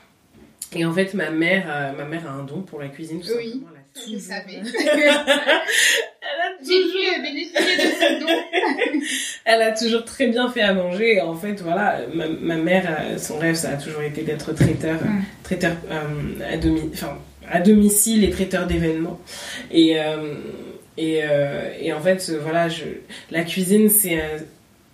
Et 0.75 0.84
en 0.86 0.91
fait, 0.93 1.13
ma 1.13 1.29
mère, 1.29 1.65
euh, 1.67 1.91
ma 1.95 2.06
mère 2.06 2.27
a 2.27 2.32
un 2.34 2.43
don 2.43 2.62
pour 2.63 2.79
la 2.82 2.88
cuisine. 2.88 3.19
Tout 3.21 3.27
Oui, 3.38 3.51
simplement. 3.51 3.67
Je 3.95 4.01
toujours- 4.01 4.21
savais. 4.21 4.62
Elle 6.21 6.41
a 6.41 6.56
J'ai 6.65 6.84
dû 6.84 7.21
bénéficier 7.21 7.77
de 7.77 7.91
ce 7.91 8.19
don. 8.19 8.27
Elle 9.45 9.62
a 9.62 9.71
toujours 9.71 10.03
très 10.06 10.27
bien 10.27 10.49
fait 10.49 10.62
à 10.62 10.73
manger. 10.73 11.21
En 11.21 11.36
fait, 11.36 11.62
voilà, 11.62 11.99
ma, 12.13 12.27
ma 12.27 12.56
mère, 12.56 12.97
euh, 12.99 13.17
son 13.17 13.38
rêve, 13.38 13.56
ça 13.56 13.71
a 13.71 13.77
toujours 13.77 14.01
été 14.01 14.23
d'être 14.23 14.53
traiteur, 14.53 14.99
traiteur 15.43 15.73
euh, 15.91 16.53
à, 16.53 16.58
domi- 16.58 16.89
enfin, 16.93 17.17
à 17.49 17.60
domicile 17.60 18.23
et 18.23 18.29
traiteur 18.29 18.65
d'événements. 18.67 19.19
Et, 19.71 19.99
euh, 19.99 20.34
et, 20.97 21.21
euh, 21.23 21.69
et 21.79 21.91
en 21.93 21.99
fait, 22.01 22.32
voilà, 22.41 22.69
je, 22.69 22.84
la 23.32 23.43
cuisine, 23.43 23.89
c'est, 23.89 24.21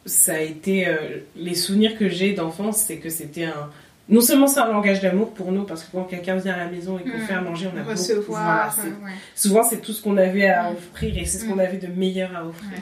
ça 0.06 0.34
a 0.34 0.40
été 0.40 0.88
euh, 0.88 0.96
les 1.36 1.56
souvenirs 1.56 1.98
que 1.98 2.10
j'ai 2.10 2.34
d'enfance, 2.34 2.84
c'est 2.88 2.98
que 2.98 3.10
c'était 3.10 3.46
un 3.46 3.70
non 4.10 4.22
seulement 4.22 4.48
c'est 4.48 4.60
un 4.60 4.72
langage 4.72 5.02
d'amour 5.02 5.34
pour 5.34 5.52
nous 5.52 5.64
parce 5.64 5.84
que 5.84 5.92
quand 5.94 6.04
quelqu'un 6.04 6.36
vient 6.36 6.54
à 6.54 6.58
la 6.58 6.68
maison 6.68 6.98
et 7.00 7.04
qu'on 7.10 7.18
Mm. 7.18 7.22
fait 7.22 7.34
à 7.34 7.42
manger, 7.42 7.68
on 7.68 7.78
a 7.78 7.82
beaucoup- 7.84 7.96
voilà, 8.28 8.66
Recevoir. 8.66 8.74
c'est- 8.74 8.88
euh, 8.88 9.06
ouais. 9.06 9.12
souvent 9.36 9.64
c'est 9.64 9.82
tout 9.82 9.92
ce 9.94 10.02
qu'on 10.02 10.18
avait 10.18 10.48
à 10.48 10.72
Mm. 10.72 10.74
offrir 10.76 11.18
et 11.18 11.26
c'est 11.26 11.38
ce 11.40 11.46
qu'on 11.46 11.60
avait 11.60 11.78
de 11.78 11.88
meilleur 11.88 12.30
à 12.36 12.46
offrir. 12.46 12.70
Ouais. 12.72 12.78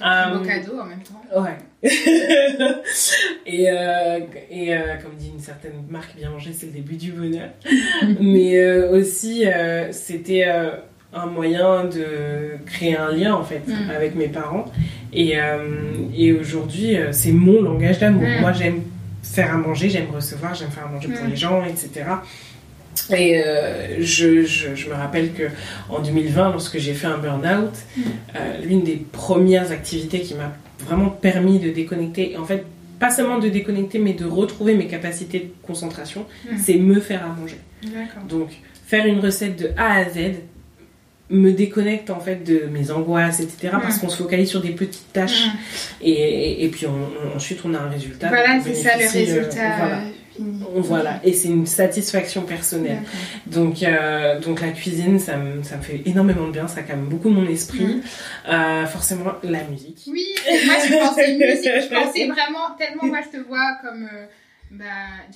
Euh, 0.00 0.04
Un 0.04 0.38
beau 0.38 0.44
cadeau 0.44 0.78
en 0.80 0.84
même 0.84 1.00
temps. 1.00 1.42
Ouais. 1.42 1.56
et 3.46 3.68
euh, 3.70 4.20
et 4.50 4.74
euh, 4.74 4.78
comme 5.02 5.14
dit 5.18 5.30
une 5.34 5.40
certaine 5.40 5.72
marque, 5.90 6.14
bien 6.16 6.30
manger, 6.30 6.52
c'est 6.52 6.66
le 6.66 6.72
début 6.72 6.96
du 6.96 7.12
bonheur. 7.12 7.48
Mais 8.20 8.58
euh, 8.58 8.90
aussi, 8.92 9.44
c'était 9.90 10.44
un 11.14 11.26
moyen 11.26 11.84
de 11.86 12.58
créer 12.66 12.96
un 12.96 13.10
lien 13.12 13.34
en 13.34 13.42
fait 13.42 13.62
Mm. 13.66 13.90
avec 13.90 14.14
mes 14.14 14.28
parents. 14.28 14.66
Et, 15.12 15.34
et 16.16 16.32
aujourd'hui, 16.34 16.96
c'est 17.12 17.32
mon 17.32 17.62
langage 17.62 17.98
d'amour. 17.98 18.22
Moi, 18.40 18.52
j'aime 18.52 18.82
faire 19.22 19.52
à 19.54 19.56
manger, 19.56 19.90
j'aime 19.90 20.10
recevoir, 20.14 20.54
j'aime 20.54 20.70
faire 20.70 20.86
à 20.86 20.88
manger 20.88 21.08
pour 21.08 21.24
Mm. 21.24 21.30
les 21.30 21.36
gens, 21.36 21.64
etc. 21.64 22.04
Et 23.10 23.40
euh, 23.44 23.96
je, 24.00 24.44
je, 24.44 24.74
je 24.74 24.88
me 24.88 24.94
rappelle 24.94 25.32
que 25.32 25.44
en 25.88 26.00
2020, 26.00 26.50
lorsque 26.52 26.78
j'ai 26.78 26.94
fait 26.94 27.06
un 27.06 27.18
burn-out, 27.18 27.72
Mm. 27.96 28.00
euh, 28.36 28.58
l'une 28.64 28.82
des 28.84 28.96
premières 29.12 29.70
activités 29.70 30.20
qui 30.20 30.34
m'a 30.34 30.52
vraiment 30.80 31.08
permis 31.10 31.58
de 31.58 31.70
déconnecter, 31.70 32.36
en 32.36 32.44
fait, 32.44 32.64
pas 32.98 33.10
seulement 33.10 33.38
de 33.38 33.48
déconnecter, 33.48 33.98
mais 34.00 34.12
de 34.14 34.24
retrouver 34.24 34.74
mes 34.74 34.88
capacités 34.88 35.38
de 35.40 35.66
concentration, 35.66 36.26
Mm. 36.50 36.56
c'est 36.58 36.74
me 36.76 37.00
faire 37.00 37.24
à 37.24 37.28
manger. 37.28 37.58
Donc, 38.28 38.50
faire 38.86 39.06
une 39.06 39.20
recette 39.20 39.56
de 39.60 39.70
A 39.76 39.98
à 39.98 40.04
Z, 40.08 40.18
me 41.30 41.52
déconnecte 41.52 42.10
en 42.10 42.20
fait 42.20 42.36
de 42.44 42.68
mes 42.72 42.90
angoisses, 42.90 43.40
etc. 43.40 43.68
Parce 43.82 43.96
Mm. 43.96 44.00
qu'on 44.00 44.08
se 44.08 44.16
focalise 44.16 44.48
sur 44.48 44.60
des 44.62 44.70
petites 44.70 45.12
tâches 45.12 45.46
Mm. 45.46 45.50
et, 46.02 46.10
et, 46.10 46.64
et 46.64 46.68
puis 46.68 46.86
on- 46.86 46.92
on- 47.32 47.36
ensuite 47.36 47.60
on 47.64 47.74
a 47.74 47.78
un 47.78 47.88
résultat. 47.90 48.28
Voilà, 48.28 48.60
c'est 48.62 48.74
ça 48.74 48.96
le 48.96 49.04
euh, 49.04 49.08
résultat 49.10 49.76
voilà. 49.78 50.00
On- 50.76 50.80
Voilà, 50.80 51.18
et 51.24 51.32
c'est 51.32 51.48
une 51.48 51.66
satisfaction 51.66 52.42
personnelle. 52.42 53.00
Donc, 53.46 53.82
euh, 53.82 54.38
donc 54.38 54.60
la 54.60 54.68
cuisine, 54.68 55.18
ça 55.18 55.36
me, 55.36 55.64
ça 55.64 55.76
me 55.76 55.82
fait 55.82 56.00
énormément 56.06 56.46
de 56.46 56.52
bien, 56.52 56.68
ça 56.68 56.82
calme 56.82 57.06
beaucoup 57.08 57.28
mon 57.28 57.44
esprit. 57.48 57.84
Mm. 57.86 58.02
Euh, 58.48 58.86
forcément, 58.86 59.32
la 59.42 59.64
musique. 59.64 59.98
Oui, 60.06 60.24
moi 60.64 60.74
je 60.86 60.92
pensais 60.96 61.32
musique, 61.32 61.64
je 61.64 61.92
pensais 61.92 62.26
vraiment 62.36 62.70
tellement, 62.78 63.04
moi 63.06 63.18
je 63.20 63.36
te 63.36 63.42
vois 63.48 63.78
comme 63.82 64.04
euh, 64.04 64.26
bah, 64.70 64.84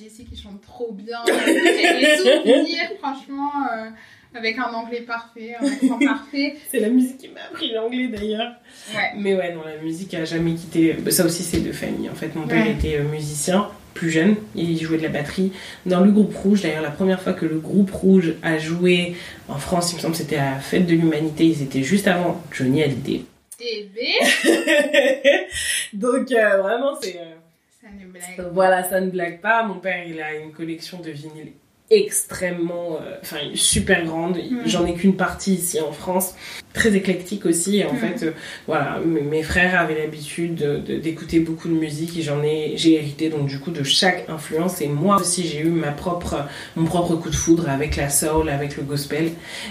Jessie 0.00 0.24
qui 0.24 0.40
chante 0.40 0.60
trop 0.62 0.92
bien, 0.92 1.18
des 1.26 2.16
souvenirs 2.18 2.90
franchement 3.00 3.50
euh, 3.72 3.88
avec 4.34 4.58
un 4.58 4.72
anglais 4.72 5.02
parfait, 5.02 5.54
un 5.60 5.66
accent 5.66 5.98
parfait. 6.04 6.56
C'est 6.70 6.80
la 6.80 6.88
musique 6.88 7.18
qui 7.18 7.28
m'a 7.28 7.40
appris 7.50 7.70
l'anglais 7.72 8.08
d'ailleurs. 8.08 8.52
Ouais. 8.94 9.10
Mais 9.16 9.34
ouais, 9.34 9.52
non, 9.54 9.62
la 9.64 9.76
musique 9.82 10.14
a 10.14 10.24
jamais 10.24 10.54
quitté. 10.54 10.96
Ça 11.10 11.24
aussi, 11.24 11.42
c'est 11.42 11.60
de 11.60 11.72
famille. 11.72 12.08
En 12.10 12.14
fait, 12.14 12.34
mon 12.34 12.46
père 12.46 12.64
Ouais. 12.64 12.72
était 12.72 12.96
euh, 12.98 13.04
musicien, 13.04 13.68
plus 13.94 14.10
jeune, 14.10 14.36
il 14.54 14.80
jouait 14.80 14.96
de 14.98 15.02
la 15.02 15.08
batterie 15.10 15.52
dans 15.84 16.00
le 16.00 16.10
groupe 16.10 16.34
Rouge. 16.34 16.62
D'ailleurs, 16.62 16.82
la 16.82 16.90
première 16.90 17.20
fois 17.20 17.34
que 17.34 17.44
le 17.44 17.58
groupe 17.58 17.90
Rouge 17.90 18.34
a 18.42 18.56
joué 18.58 19.14
en 19.48 19.58
France, 19.58 19.92
il 19.92 19.96
me 19.96 20.00
semble 20.00 20.12
que 20.12 20.18
c'était 20.18 20.36
à 20.38 20.52
la 20.52 20.60
Fête 20.60 20.86
de 20.86 20.94
l'Humanité, 20.94 21.44
ils 21.44 21.62
étaient 21.62 21.82
juste 21.82 22.08
avant 22.08 22.40
Johnny 22.52 22.82
Hallyday. 22.82 23.22
Et 23.60 23.84
B, 23.94 23.98
Donc, 25.92 26.32
euh, 26.32 26.62
vraiment, 26.62 26.96
c'est. 27.00 27.16
euh, 27.18 27.34
ça 27.80 27.88
ne 27.90 28.06
blague. 28.10 28.52
Voilà, 28.52 28.82
ça 28.88 29.00
ne 29.00 29.10
blague 29.10 29.40
pas. 29.40 29.62
Mon 29.64 29.74
père, 29.76 30.04
il 30.06 30.20
a 30.20 30.34
une 30.36 30.52
collection 30.52 30.98
de 31.00 31.10
vinyles 31.10 31.52
extrêmement, 31.92 32.96
euh, 33.00 33.16
enfin 33.22 33.36
super 33.54 34.04
grande. 34.04 34.36
Mm. 34.38 34.60
J'en 34.66 34.86
ai 34.86 34.94
qu'une 34.94 35.14
partie 35.16 35.54
ici 35.54 35.80
en 35.80 35.92
France, 35.92 36.34
très 36.72 36.94
éclectique 36.96 37.44
aussi. 37.46 37.78
Et 37.78 37.84
en 37.84 37.92
Mm. 37.92 37.96
fait, 37.98 38.22
euh, 38.26 38.30
voilà, 38.66 38.98
mes, 39.04 39.42
frères 39.42 39.78
avaient 39.80 39.98
l'habitude 39.98 40.54
de- 40.54 40.78
de- 40.78 40.96
d'écouter 40.98 41.40
beaucoup 41.40 41.68
de 41.68 41.74
musique 41.74 42.16
et 42.18 42.22
j'en 42.22 42.42
ai, 42.42 42.72
j'ai 42.76 42.94
hérité 42.94 43.28
donc 43.28 43.46
du 43.46 43.58
coup 43.58 43.70
de 43.70 43.82
chaque 43.82 44.24
influence. 44.28 44.80
Et 44.80 44.88
moi 44.88 45.16
aussi, 45.20 45.46
j'ai 45.46 45.60
eu 45.60 45.68
ma 45.70 45.90
propre, 45.92 46.36
mon 46.76 46.86
propre 46.86 47.16
coup 47.16 47.30
de 47.30 47.34
foudre 47.36 47.68
avec 47.68 47.96
la 47.96 48.08
soul, 48.08 48.48
avec 48.48 48.76
le 48.76 48.82
gospel. 48.84 49.30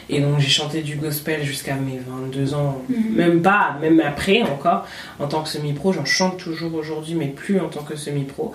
Et 0.09 0.19
donc 0.19 0.39
j'ai 0.39 0.49
chanté 0.49 0.81
du 0.81 0.95
gospel 0.95 1.43
jusqu'à 1.43 1.75
mes 1.75 1.99
22 1.99 2.53
ans, 2.53 2.81
Mhm. 2.89 3.15
même 3.15 3.41
pas, 3.41 3.77
même 3.81 3.99
après 3.99 4.41
encore 4.43 4.85
en 5.19 5.27
tant 5.27 5.41
que 5.43 5.49
semi-pro. 5.49 5.93
J'en 5.93 6.05
chante 6.05 6.37
toujours 6.37 6.73
aujourd'hui, 6.75 7.15
mais 7.15 7.27
plus 7.27 7.59
en 7.59 7.69
tant 7.69 7.83
que 7.83 7.95
semi-pro. 7.95 8.53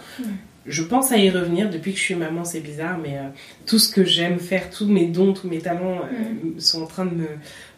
Mm. 0.67 0.71
Je 0.71 0.83
pense 0.83 1.13
à 1.13 1.17
y 1.19 1.31
revenir 1.31 1.71
depuis 1.71 1.93
que 1.93 1.99
je 1.99 2.03
suis 2.05 2.15
maman, 2.15 2.45
c'est 2.45 2.61
bizarre, 2.61 2.99
mais 3.03 3.15
euh, 3.17 3.29
tout 3.67 3.79
ce 3.79 3.93
que 3.93 4.05
j'aime 4.05 4.39
faire, 4.39 4.71
tous 4.71 4.87
mes 4.87 5.07
dons, 5.07 5.33
tous 5.33 5.49
mes 5.49 5.59
talents 5.59 6.01
euh, 6.03 6.49
sont 6.59 6.83
en 6.83 6.87
train 6.87 7.07
de 7.07 7.15
me, 7.15 7.29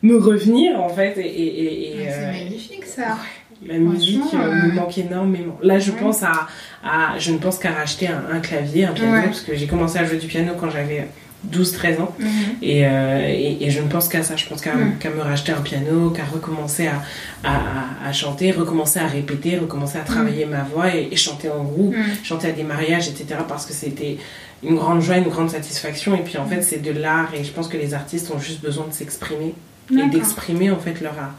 me 0.02 0.16
revenir 0.18 0.80
en 0.80 0.88
fait. 0.88 1.18
Et, 1.18 1.20
et- 1.22 1.62
et- 1.62 1.92
et, 1.92 1.96
Ouais, 2.06 2.10
c'est 2.10 2.24
euh, 2.24 2.32
magnifique 2.32 2.84
ça. 2.86 3.18
la 3.66 3.78
musique 3.78 4.32
me 4.32 4.72
manque 4.72 4.96
énormément. 4.98 5.58
Là, 5.62 5.78
je 5.78 5.90
Ouais. 5.92 5.98
pense 5.98 6.22
à, 6.22 6.46
à- 6.84 7.18
je 7.18 7.32
ne 7.32 7.38
pense 7.38 7.58
qu'à 7.58 7.72
racheter 7.72 8.06
un, 8.08 8.24
un 8.32 8.40
clavier, 8.40 8.84
un 8.84 8.92
piano, 8.92 9.12
Ouais. 9.12 9.24
parce 9.24 9.40
que 9.40 9.54
j'ai 9.54 9.66
commencé 9.66 9.98
à 9.98 10.04
jouer 10.04 10.18
du 10.18 10.26
piano 10.26 10.52
quand 10.58 10.70
j'avais 10.70 11.08
12-13 11.46 12.00
ans. 12.00 12.14
Mhm. 12.18 12.28
Et, 12.62 12.86
euh, 12.86 13.26
et, 13.28 13.64
et 13.64 13.70
je 13.70 13.80
ne 13.80 13.88
pense 13.88 14.08
qu'à 14.08 14.22
ça, 14.22 14.34
je 14.36 14.44
pense 14.46 14.60
qu'à 14.60 14.74
Mm. 14.74 14.98
qu'à 14.98 15.10
me 15.10 15.20
racheter 15.20 15.52
un 15.52 15.60
piano, 15.60 16.10
qu'à 16.10 16.24
recommencer 16.24 16.88
à, 16.88 17.02
à, 17.44 17.54
à- 17.56 18.08
à 18.08 18.12
chanter, 18.12 18.50
recommencer 18.50 18.98
à 18.98 19.06
répéter, 19.06 19.56
recommencer 19.56 19.98
à 19.98 20.02
travailler 20.02 20.46
ma 20.46 20.62
voix 20.64 20.94
et, 20.94 21.08
et 21.12 21.16
chanter 21.16 21.48
en 21.48 21.62
groupe, 21.62 21.94
Mhm. 21.96 22.04
chanter 22.24 22.48
à 22.48 22.52
des 22.52 22.64
mariages, 22.64 23.08
etc. 23.08 23.40
Parce 23.48 23.66
que 23.66 23.72
c'était 23.72 24.18
une 24.64 24.74
grande 24.74 25.00
joie, 25.00 25.16
une 25.18 25.28
grande 25.28 25.50
satisfaction. 25.50 26.16
Et 26.16 26.22
puis 26.22 26.38
en 26.38 26.46
fait, 26.46 26.62
c'est 26.62 26.82
de 26.82 26.90
l'art 26.90 27.30
et 27.34 27.44
je 27.44 27.52
pense 27.52 27.68
que 27.68 27.76
les 27.76 27.94
artistes 27.94 28.30
ont 28.34 28.40
juste 28.40 28.60
besoin 28.60 28.86
de 28.88 28.92
s'exprimer 28.92 29.54
et 29.92 30.06
d'exprimer 30.10 30.70
en 30.70 30.78
fait 30.78 31.00
leur 31.00 31.16
art. 31.18 31.34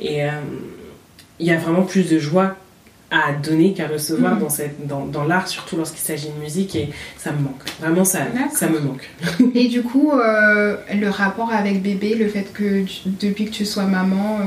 Et 0.00 0.24
euh, 0.24 0.30
il 1.38 1.46
y 1.46 1.52
a 1.52 1.56
vraiment 1.58 1.82
plus 1.82 2.08
de 2.10 2.18
joie 2.18 2.56
à 3.10 3.32
donner 3.32 3.74
qu'à 3.74 3.86
recevoir 3.86 4.36
Mm. 4.36 4.40
dans, 4.40 4.48
cette, 4.48 4.86
dans, 4.86 5.04
dans 5.06 5.24
l'art, 5.24 5.46
surtout 5.48 5.76
lorsqu'il 5.76 6.00
s'agit 6.00 6.28
de 6.30 6.40
musique, 6.42 6.74
et 6.74 6.88
ça 7.16 7.30
me 7.32 7.40
manque. 7.42 7.62
Vraiment, 7.80 8.04
ça, 8.04 8.26
ça 8.52 8.68
me 8.68 8.80
manque. 8.80 9.08
Et 9.54 9.68
du 9.68 9.82
coup, 9.82 10.10
euh, 10.12 10.76
le 10.92 11.08
rapport 11.10 11.52
avec 11.52 11.80
bébé, 11.82 12.14
le 12.16 12.28
fait 12.28 12.52
que 12.52 12.82
tu- 12.84 13.08
depuis 13.20 13.44
que 13.46 13.50
tu 13.52 13.64
sois 13.66 13.84
maman, 13.84 14.40
euh, 14.40 14.44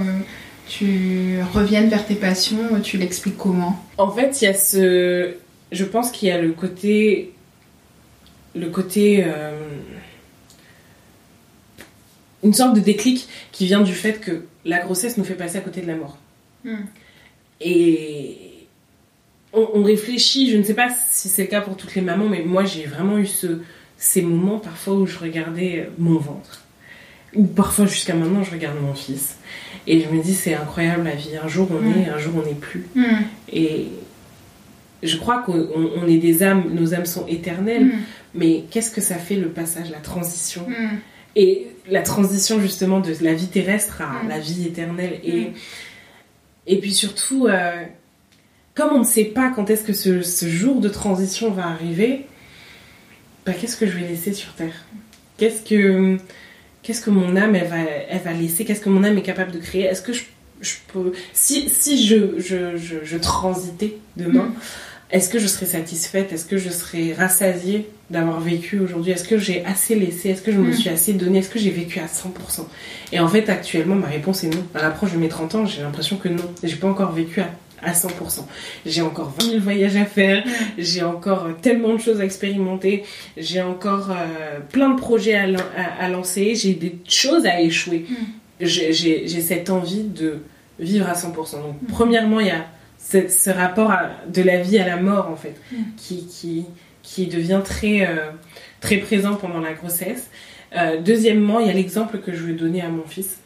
tu 0.68 1.38
reviennes 1.54 1.88
vers 1.88 2.06
tes 2.06 2.16
passions, 2.16 2.82
tu 2.84 2.98
l'expliques 2.98 3.38
comment? 3.38 3.82
En 3.98 4.12
fait, 4.12 4.42
il 4.42 4.46
y 4.46 4.48
a 4.48 4.54
ce. 4.54 5.34
Je 5.72 5.86
pense 5.86 6.12
qu'il 6.12 6.28
y 6.28 6.32
a 6.32 6.42
le 6.42 6.52
côté. 6.52 7.34
Le 8.56 8.68
côté. 8.70 9.24
euh, 9.26 9.52
Une 12.44 12.54
sorte 12.54 12.76
de 12.76 12.80
déclic 12.82 13.28
qui 13.52 13.66
vient 13.66 13.82
du 13.82 13.94
fait 13.94 14.20
que 14.20 14.44
la 14.66 14.80
grossesse 14.80 15.18
nous 15.18 15.24
fait 15.24 15.34
passer 15.34 15.58
à 15.58 15.62
côté 15.62 15.82
de 15.82 15.88
la 15.88 15.96
mort. 15.96 16.18
Hmm. 16.66 16.76
Et. 17.62 18.38
On, 19.58 19.70
on 19.80 19.84
réfléchit, 19.84 20.52
je 20.52 20.58
ne 20.58 20.64
sais 20.64 20.74
pas 20.76 20.90
si 21.12 21.28
c'est 21.30 21.44
le 21.44 21.48
cas 21.50 21.62
pour 21.62 21.76
toutes 21.76 21.96
les 21.96 22.02
mamans, 22.02 22.28
mais 22.30 22.44
moi 22.46 22.64
j'ai 22.66 22.86
vraiment 22.86 23.18
eu 23.18 23.26
ce, 23.26 23.60
ces 23.98 24.22
moments 24.22 24.60
parfois 24.60 24.94
où 24.94 25.06
je 25.08 25.18
regardais 25.18 25.90
mon 25.98 26.18
ventre. 26.20 26.62
Ou 27.36 27.46
parfois 27.46 27.86
jusqu'à 27.88 28.14
maintenant 28.14 28.44
je 28.44 28.52
regarde 28.52 28.80
mon 28.82 28.94
fils. 28.94 29.36
Et 29.88 30.00
je 30.02 30.08
me 30.10 30.22
dis 30.22 30.34
c'est 30.34 30.54
incroyable 30.54 31.04
la 31.06 31.16
vie. 31.16 31.32
Un 31.44 31.48
jour 31.48 31.68
on 31.72 31.82
est, 32.00 32.08
un 32.10 32.18
jour 32.20 32.34
on 32.38 32.48
n'est 32.48 32.56
plus. 32.56 32.86
Et 33.52 33.88
je 35.04 35.18
crois 35.18 35.40
qu'on 35.44 35.54
on- 35.76 35.92
on 36.04 36.08
est 36.08 36.18
des 36.18 36.44
âmes, 36.44 36.66
nos 36.74 36.94
âmes 36.94 37.06
sont 37.06 37.26
éternelles, 37.28 37.88
mais 38.34 38.64
qu'est-ce 38.72 38.92
que 38.92 39.02
ça 39.02 39.16
fait 39.16 39.36
le 39.36 39.50
passage, 39.50 39.90
la 39.92 40.00
transition. 40.00 40.66
Et 41.36 41.68
la 41.90 42.02
transition 42.02 42.60
justement 42.60 43.00
de 43.00 43.14
la 43.22 43.34
vie 43.34 43.48
terrestre 43.48 44.02
à 44.02 44.28
la 44.28 44.40
vie 44.40 44.66
éternelle. 44.68 45.20
Et, 45.24 45.52
et 46.66 46.78
puis 46.80 46.94
surtout, 46.94 47.48
euh, 47.48 47.84
comme 48.78 48.94
on 48.94 49.00
ne 49.00 49.04
sait 49.06 49.26
pas 49.26 49.50
quand 49.54 49.70
est-ce 49.70 49.84
que 49.84 49.92
ce, 49.94 50.22
ce 50.22 50.48
jour 50.48 50.80
de 50.80 50.88
transition 50.90 51.52
va 51.52 51.66
arriver, 51.68 52.26
bah, 53.46 53.54
qu'est-ce 53.54 53.76
que 53.76 53.88
je 53.88 53.98
vais 53.98 54.08
laisser 54.08 54.34
sur 54.34 54.54
Terre? 54.54 54.86
Qu'est-ce 55.38 55.62
que, 55.68 56.18
qu'est-ce 56.84 57.02
que 57.02 57.10
mon 57.10 57.36
âme 57.36 57.56
elle 57.56 57.68
va, 57.68 57.78
elle 58.10 58.22
va 58.22 58.34
laisser? 58.34 58.64
Qu'est-ce 58.66 58.82
que 58.82 58.90
mon 58.90 59.04
âme 59.04 59.18
est 59.18 59.22
capable 59.24 59.52
de 59.52 59.60
créer? 59.60 59.84
Est-ce 59.84 60.02
que 60.02 60.14
je, 60.14 60.24
je 60.62 60.76
peux... 60.94 61.12
Si, 61.34 61.70
si 61.70 62.06
je, 62.06 62.40
je, 62.40 62.78
je, 62.78 62.96
je 63.04 63.18
transitais 63.18 63.98
demain, 64.16 64.46
Mm. 64.46 64.54
est-ce 65.12 65.30
que 65.30 65.40
je 65.40 65.48
serais 65.48 65.66
satisfaite? 65.68 66.34
Est-ce 66.34 66.46
que 66.46 66.58
je 66.58 66.70
serais 66.70 67.14
rassasiée 67.14 67.88
d'avoir 68.10 68.40
vécu 68.42 68.80
aujourd'hui? 68.80 69.12
Est-ce 69.14 69.28
que 69.28 69.38
j'ai 69.38 69.64
assez 69.66 69.96
laissé? 69.96 70.30
Est-ce 70.30 70.42
que 70.42 70.52
je 70.52 70.58
me 70.58 70.72
Mm. 70.72 70.74
suis 70.74 70.90
assez 70.90 71.14
donné 71.14 71.40
Est-ce 71.40 71.50
que 71.50 71.60
j'ai 71.60 71.72
vécu 71.72 72.00
à 72.00 72.08
100% 72.08 72.68
Et 73.14 73.20
en 73.20 73.28
fait, 73.28 73.48
actuellement, 73.50 73.96
ma 73.96 74.08
réponse 74.08 74.44
est 74.44 74.50
non. 74.50 74.64
À 74.76 74.82
l'approche 74.82 75.14
de 75.14 75.18
mes 75.18 75.30
30 75.30 75.56
ans, 75.56 75.66
j'ai 75.66 75.82
l'impression 75.82 76.18
que 76.18 76.28
non. 76.30 76.44
J'ai 76.64 76.76
pas 76.76 76.88
encore 76.90 77.12
vécu 77.14 77.40
à, 77.42 77.50
à 77.84 77.94
100%. 77.94 78.46
J'ai 78.86 79.02
encore 79.02 79.34
20 79.40 79.46
000 79.50 79.60
voyages 79.62 79.96
à 79.96 80.06
faire. 80.06 80.44
J'ai 80.78 81.04
encore 81.04 81.46
euh, 81.46 81.52
tellement 81.62 81.94
de 81.94 82.00
choses 82.00 82.20
à 82.22 82.26
expérimenter. 82.26 83.04
J'ai 83.38 83.62
encore 83.62 84.10
euh, 84.12 84.60
plein 84.72 84.90
de 84.90 85.00
projets 85.00 85.36
à, 85.36 85.48
lan- 85.48 85.60
à- 85.78 86.06
à 86.06 86.10
lancer. 86.10 86.56
J'ai 86.56 86.74
des 86.74 86.98
choses 87.08 87.46
à 87.46 87.62
échouer. 87.62 88.06
Mm. 88.10 88.16
J'ai- 88.62 89.28
cette 89.42 89.70
envie 89.70 90.04
de 90.04 90.40
vivre 90.80 91.08
à 91.08 91.14
100%. 91.14 91.62
Donc, 91.62 91.76
premièrement, 91.88 92.40
il 92.40 92.48
y 92.48 92.52
a 92.52 92.66
ce, 93.00 93.28
ce 93.30 93.50
rapport 93.50 93.92
à- 93.92 94.10
de 94.28 94.42
la 94.42 94.62
vie 94.62 94.80
à 94.80 94.86
la 94.88 94.98
mort, 94.98 95.30
en 95.30 95.36
fait, 95.36 95.56
Mm. 95.72 95.76
qui, 95.98 96.26
qui, 96.28 96.66
qui 97.04 97.28
devient 97.28 97.62
très, 97.64 98.08
euh, 98.08 98.32
très 98.82 98.98
présent 98.98 99.36
pendant 99.36 99.60
la 99.60 99.74
grossesse. 99.74 100.30
Euh, 100.76 101.00
deuxièmement, 101.02 101.60
il 101.60 101.68
y 101.68 101.70
a 101.70 101.74
l'exemple 101.74 102.18
que 102.20 102.34
je 102.34 102.44
veux 102.44 102.54
donner 102.54 102.82
à 102.82 102.90
mon 102.90 103.04
fils. 103.08 103.38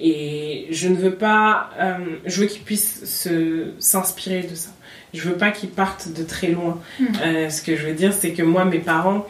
Et 0.00 0.66
je 0.70 0.88
ne 0.88 0.94
veux 0.96 1.14
pas. 1.14 1.70
euh, 1.78 1.98
je 2.24 2.40
veux 2.40 2.46
qu'il 2.46 2.62
puisse 2.62 3.04
se- 3.04 3.72
s'inspirer 3.78 4.42
de 4.42 4.54
ça. 4.54 4.70
Je 5.12 5.28
veux 5.28 5.36
pas 5.36 5.50
qu'il 5.50 5.70
parte 5.70 6.12
de 6.12 6.22
très 6.22 6.48
loin. 6.48 6.80
Mm. 6.98 7.04
Euh, 7.22 7.50
ce 7.50 7.62
que 7.62 7.76
je 7.76 7.86
veux 7.86 7.94
dire, 7.94 8.12
c'est 8.12 8.32
que 8.32 8.42
moi, 8.42 8.64
mes 8.64 8.78
parents, 8.78 9.26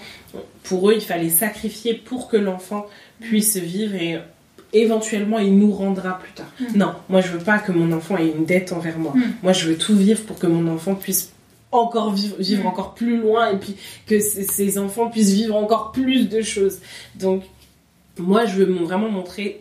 pour 0.62 0.90
eux, 0.90 0.94
il 0.94 1.00
fallait 1.00 1.30
sacrifier 1.30 1.94
pour 1.94 2.28
que 2.28 2.36
l'enfant 2.36 2.86
puisse 3.20 3.56
vivre 3.56 3.94
et 3.94 4.18
éventuellement 4.72 5.38
il 5.38 5.56
nous 5.58 5.72
rendra 5.72 6.18
plus 6.18 6.32
tard. 6.32 6.50
Mm. 6.60 6.78
Non, 6.78 6.92
moi 7.08 7.20
je 7.20 7.28
veux 7.28 7.38
pas 7.38 7.58
que 7.58 7.72
mon 7.72 7.90
enfant 7.92 8.16
ait 8.16 8.28
une 8.28 8.44
dette 8.44 8.72
envers 8.72 8.98
moi. 8.98 9.12
Mm. 9.16 9.22
Moi 9.42 9.52
je 9.52 9.66
veux 9.68 9.76
tout 9.76 9.96
vivre 9.96 10.22
pour 10.22 10.38
que 10.38 10.46
mon 10.46 10.72
enfant 10.72 10.94
puisse 10.94 11.32
encore 11.72 12.12
vivre, 12.12 12.36
vivre 12.38 12.66
encore 12.66 12.94
plus 12.94 13.16
loin 13.18 13.50
et 13.52 13.56
puis 13.56 13.76
que 14.06 14.18
ses, 14.20 14.78
enfants 14.78 15.08
puissent 15.08 15.32
vivre 15.32 15.56
encore 15.56 15.92
plus 15.92 16.28
de 16.28 16.42
choses. 16.42 16.78
Donc 17.16 17.42
moi 18.18 18.46
je 18.46 18.56
veux 18.56 18.64
vraiment 18.64 19.08
montrer 19.10 19.60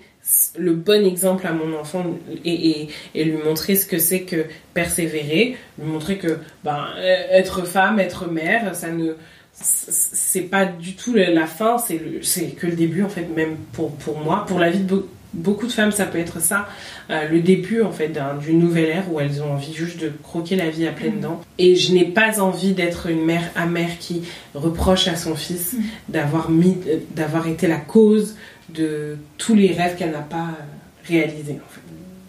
le 0.58 0.74
bon 0.74 1.06
exemple 1.06 1.48
à 1.48 1.54
mon 1.54 1.78
enfant 1.78 2.06
et, 2.46 2.70
et, 2.82 2.90
et 3.16 3.24
lui 3.24 3.38
montrer 3.44 3.76
ce 3.76 3.86
que 3.86 3.98
c'est 4.00 4.22
que 4.22 4.46
persévérer, 4.74 5.58
lui 5.80 5.88
montrer 5.92 6.18
que 6.18 6.38
ben, 6.64 6.86
être 7.32 7.66
femme, 7.66 8.00
être 8.00 8.30
mère, 8.30 8.76
ça 8.76 8.90
ne 8.90 9.14
c'est 9.62 10.42
pas 10.44 10.66
du 10.66 10.94
tout 10.94 11.14
la 11.16 11.46
fin, 11.48 11.78
c'est 11.78 12.46
que 12.56 12.68
le 12.68 12.74
début 12.76 13.04
en 13.04 13.10
fait, 13.10 13.28
même 13.36 13.58
pour, 13.74 13.92
pour 13.96 14.18
moi, 14.20 14.46
pour 14.48 14.58
la 14.60 14.70
vie 14.70 14.80
de 14.80 14.96
be- 14.96 15.04
beaucoup 15.34 15.68
de 15.68 15.72
femmes, 15.72 15.92
ça 15.92 16.06
peut 16.06 16.18
être 16.18 16.42
ça, 16.42 16.68
euh, 17.10 17.28
le 17.30 17.42
début 17.42 17.82
en 17.82 17.92
fait 17.92 18.08
d'un- 18.08 18.36
d'une 18.36 18.58
nouvelle 18.60 18.86
ère 18.90 19.12
où 19.12 19.20
elles 19.20 19.42
ont 19.44 19.54
envie 19.54 19.74
juste 19.74 20.00
de 20.00 20.12
croquer 20.24 20.56
la 20.56 20.70
vie 20.70 20.88
à 20.88 20.92
pleines 20.92 21.20
dents. 21.20 21.42
Et 21.58 21.76
je 21.76 21.94
n'ai 21.94 22.06
pas 22.06 22.40
envie 22.42 22.72
d'être 22.72 23.08
une 23.08 23.26
mère 23.26 23.50
amère 23.56 23.98
qui 24.00 24.22
reproche 24.56 25.08
à 25.10 25.16
son 25.16 25.36
fils 25.36 25.74
Mm. 25.74 25.82
d'avoir 26.10 26.50
mis, 26.50 26.78
d'avoir 27.16 27.48
été 27.48 27.68
la 27.68 27.78
cause 27.78 28.36
de 28.74 29.18
tous 29.38 29.56
les 29.56 29.74
rêves 29.74 29.96
qu'elle 29.98 30.12
n'a 30.12 30.20
pas 30.20 30.38
euh, 30.50 30.64
réalisés 31.08 31.60
en 31.66 31.74
fait. 31.74 31.82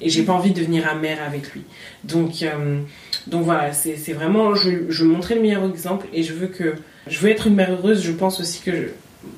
Et 0.03 0.09
j'ai 0.09 0.22
pas 0.22 0.33
envie 0.33 0.50
de 0.53 0.59
devenir 0.59 0.88
amère 0.88 1.22
avec 1.22 1.53
lui. 1.53 1.62
Donc, 2.05 2.42
euh, 2.42 2.81
donc 3.26 3.44
voilà, 3.44 3.72
c'est 3.72 4.12
vraiment, 4.14 4.55
je, 4.55 4.70
je 4.88 5.05
montrer 5.05 5.35
le 5.35 5.42
meilleur 5.42 5.64
exemple 5.64 6.07
et 6.14 6.22
je 6.22 6.33
veux 6.33 6.46
que, 6.46 6.74
je 7.07 7.18
veux 7.18 7.31
être 7.31 7.46
une 7.48 7.55
mère 7.55 7.70
heureuse. 7.70 8.03
Je 8.03 8.12
pense 8.12 8.40
aussi 8.40 8.62
que 8.62 8.72
je, 8.72 8.87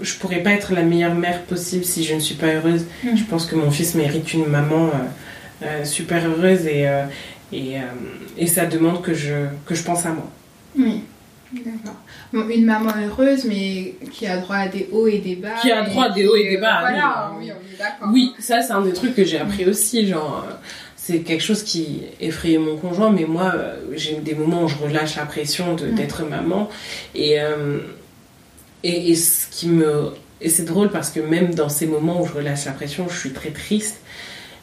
je 0.01 0.15
pourrais 0.19 0.41
pas 0.41 0.53
être 0.53 0.73
la 0.73 0.83
meilleure 0.83 1.17
mère 1.17 1.43
possible 1.43 1.85
si 1.85 2.05
je 2.05 2.15
ne 2.15 2.21
suis 2.21 2.37
pas 2.37 2.47
heureuse. 2.55 2.85
Mm. 3.03 3.17
Je 3.17 3.25
pense 3.25 3.47
que 3.47 3.57
mon 3.57 3.73
fils 3.73 3.97
mérite 3.97 4.33
une 4.35 4.47
maman 4.47 4.87
euh, 4.87 5.65
euh, 5.65 5.85
super 5.85 6.25
heureuse 6.29 6.67
et, 6.67 6.87
et, 7.53 7.75
et 8.39 8.47
ça 8.47 8.67
demande 8.67 9.03
que 9.03 9.15
je, 9.15 9.47
que 9.67 9.75
je 9.75 9.83
pense 9.83 10.07
à 10.07 10.11
moi. 10.11 10.31
Oui, 10.79 11.03
d'accord. 11.53 11.97
Bon, 12.33 12.49
une 12.49 12.65
maman 12.65 12.91
heureuse, 13.07 13.45
mais 13.45 13.95
qui 14.11 14.27
a 14.27 14.39
droit 14.39 14.57
à 14.57 14.69
des 14.69 14.89
hauts 14.93 15.07
et 15.07 15.19
des 15.19 15.37
bas. 15.37 15.55
Qui 15.61 15.71
a 15.71 15.83
droit 15.83 16.05
à 16.07 16.11
des 16.11 16.27
hauts 16.27 16.37
et 16.37 16.49
des 16.49 16.57
bas, 16.57 16.81
Voilà, 16.81 17.33
oui. 17.39 17.51
on 17.51 17.75
est 17.75 17.79
d'accord. 17.79 18.09
Oui, 18.13 18.33
ça 18.39 18.63
c'est 18.63 18.73
un 18.73 18.81
des 18.83 18.93
trucs 18.93 19.15
que 19.15 19.25
j'ai 19.25 19.39
appris 19.39 19.67
aussi, 19.67 20.07
genre 20.07 20.47
euh, 20.49 20.53
c'est 20.97 21.21
quelque 21.21 21.43
chose 21.43 21.63
qui 21.63 22.03
effrayait 22.21 22.59
mon 22.59 22.77
conjoint, 22.77 23.11
mais 23.11 23.25
moi 23.25 23.53
euh, 23.55 23.77
j'ai 23.95 24.15
des 24.17 24.35
moments 24.35 24.63
où 24.65 24.69
je 24.69 24.77
relâche 24.79 25.17
la 25.17 25.27
pression 25.27 25.75
Mm. 25.75 25.95
d'être 25.95 26.23
maman 26.25 26.69
et, 27.15 27.41
euh, 27.41 27.79
et 28.83 29.11
et 29.11 29.15
ce 29.15 29.47
qui 29.51 29.69
me 29.69 30.13
et 30.41 30.49
c'est 30.49 30.65
drôle 30.65 30.91
parce 30.91 31.11
que 31.11 31.21
même 31.21 31.55
dans 31.55 31.69
ces 31.69 31.87
moments 31.87 32.21
où 32.23 32.27
je 32.27 32.33
relâche 32.33 32.65
la 32.65 32.73
pression, 32.73 33.09
je 33.09 33.17
suis 33.19 33.31
très 33.33 33.51
triste, 33.51 34.01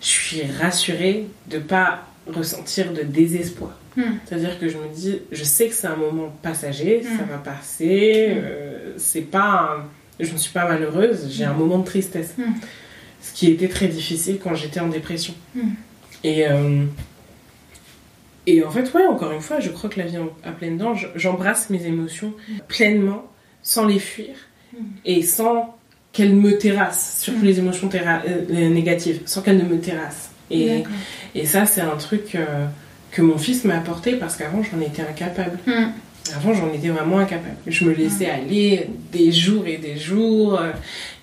je 0.02 0.08
suis 0.08 0.42
rassurée 0.60 1.28
de 1.50 1.58
pas 1.60 2.04
ressentir 2.32 2.94
de 2.94 3.02
désespoir. 3.04 3.78
Mm. 3.98 4.02
C'est-à-dire 4.26 4.60
que 4.60 4.68
je 4.70 4.78
me 4.78 4.88
dis, 4.94 5.20
je 5.32 5.44
sais 5.44 5.68
que 5.68 5.74
c'est 5.74 5.88
un 5.88 5.96
moment 5.96 6.34
passager, 6.42 7.02
Mm. 7.04 7.18
ça 7.18 7.24
va 7.24 7.38
passer, 7.38 8.30
Mm. 8.36 8.38
euh, 8.44 8.94
c'est 8.98 9.22
pas 9.22 9.78
un- 9.80 10.24
je 10.24 10.32
ne 10.32 10.38
suis 10.38 10.52
pas 10.52 10.68
malheureuse, 10.68 11.28
j'ai 11.32 11.44
un 11.46 11.54
moment 11.54 11.80
de 11.80 11.86
tristesse. 11.86 12.36
Ce 13.22 13.34
qui 13.34 13.52
était 13.52 13.68
très 13.68 13.88
difficile 13.88 14.40
quand 14.42 14.56
j'étais 14.56 14.80
en 14.80 14.88
dépression. 14.90 15.34
Et, 16.24 16.48
euh, 16.48 16.86
et 18.48 18.64
en 18.64 18.72
fait, 18.72 18.92
ouais, 18.94 19.06
encore 19.06 19.32
une 19.32 19.42
fois, 19.42 19.60
je 19.60 19.70
crois 19.70 19.90
que 19.90 20.00
la 20.00 20.06
vie 20.06 20.18
à 20.44 20.52
pleines 20.52 20.78
dents, 20.78 20.96
je- 20.96 21.08
j'embrasse 21.16 21.70
mes 21.70 21.86
émotions 21.86 22.34
pleinement, 22.68 23.26
sans 23.64 23.86
les 23.86 24.00
fuir, 24.00 24.36
et 25.06 25.22
sans 25.22 25.76
qu'elles 26.12 26.36
me 26.36 26.58
terrassent, 26.58 27.22
surtout 27.22 27.44
les 27.44 27.60
émotions 27.60 27.90
euh, 27.94 28.70
négatives, 28.70 29.22
sans 29.26 29.42
qu'elles 29.42 29.58
ne 29.58 29.64
me 29.64 29.80
terrassent. 29.80 30.32
Et, 30.52 30.84
ça, 31.46 31.66
c'est 31.66 31.82
un 31.82 31.96
truc 31.98 32.36
euh, 32.36 32.66
que 33.12 33.22
mon 33.22 33.38
fils 33.38 33.64
m'a 33.66 33.78
apporté 33.78 34.14
parce 34.14 34.36
qu'avant, 34.36 34.62
j'en 34.64 34.82
étais 34.82 35.02
incapable. 35.02 35.60
Mm. 35.66 35.92
Avant, 36.36 36.54
j'en 36.54 36.72
étais 36.74 36.90
vraiment 36.90 37.20
incapable. 37.20 37.58
Je 37.66 37.86
me 37.86 37.94
laissais 37.94 38.30
aller 38.30 38.88
des 39.12 39.32
jours 39.32 39.66
et 39.66 39.78
des 39.78 39.98
jours. 39.98 40.60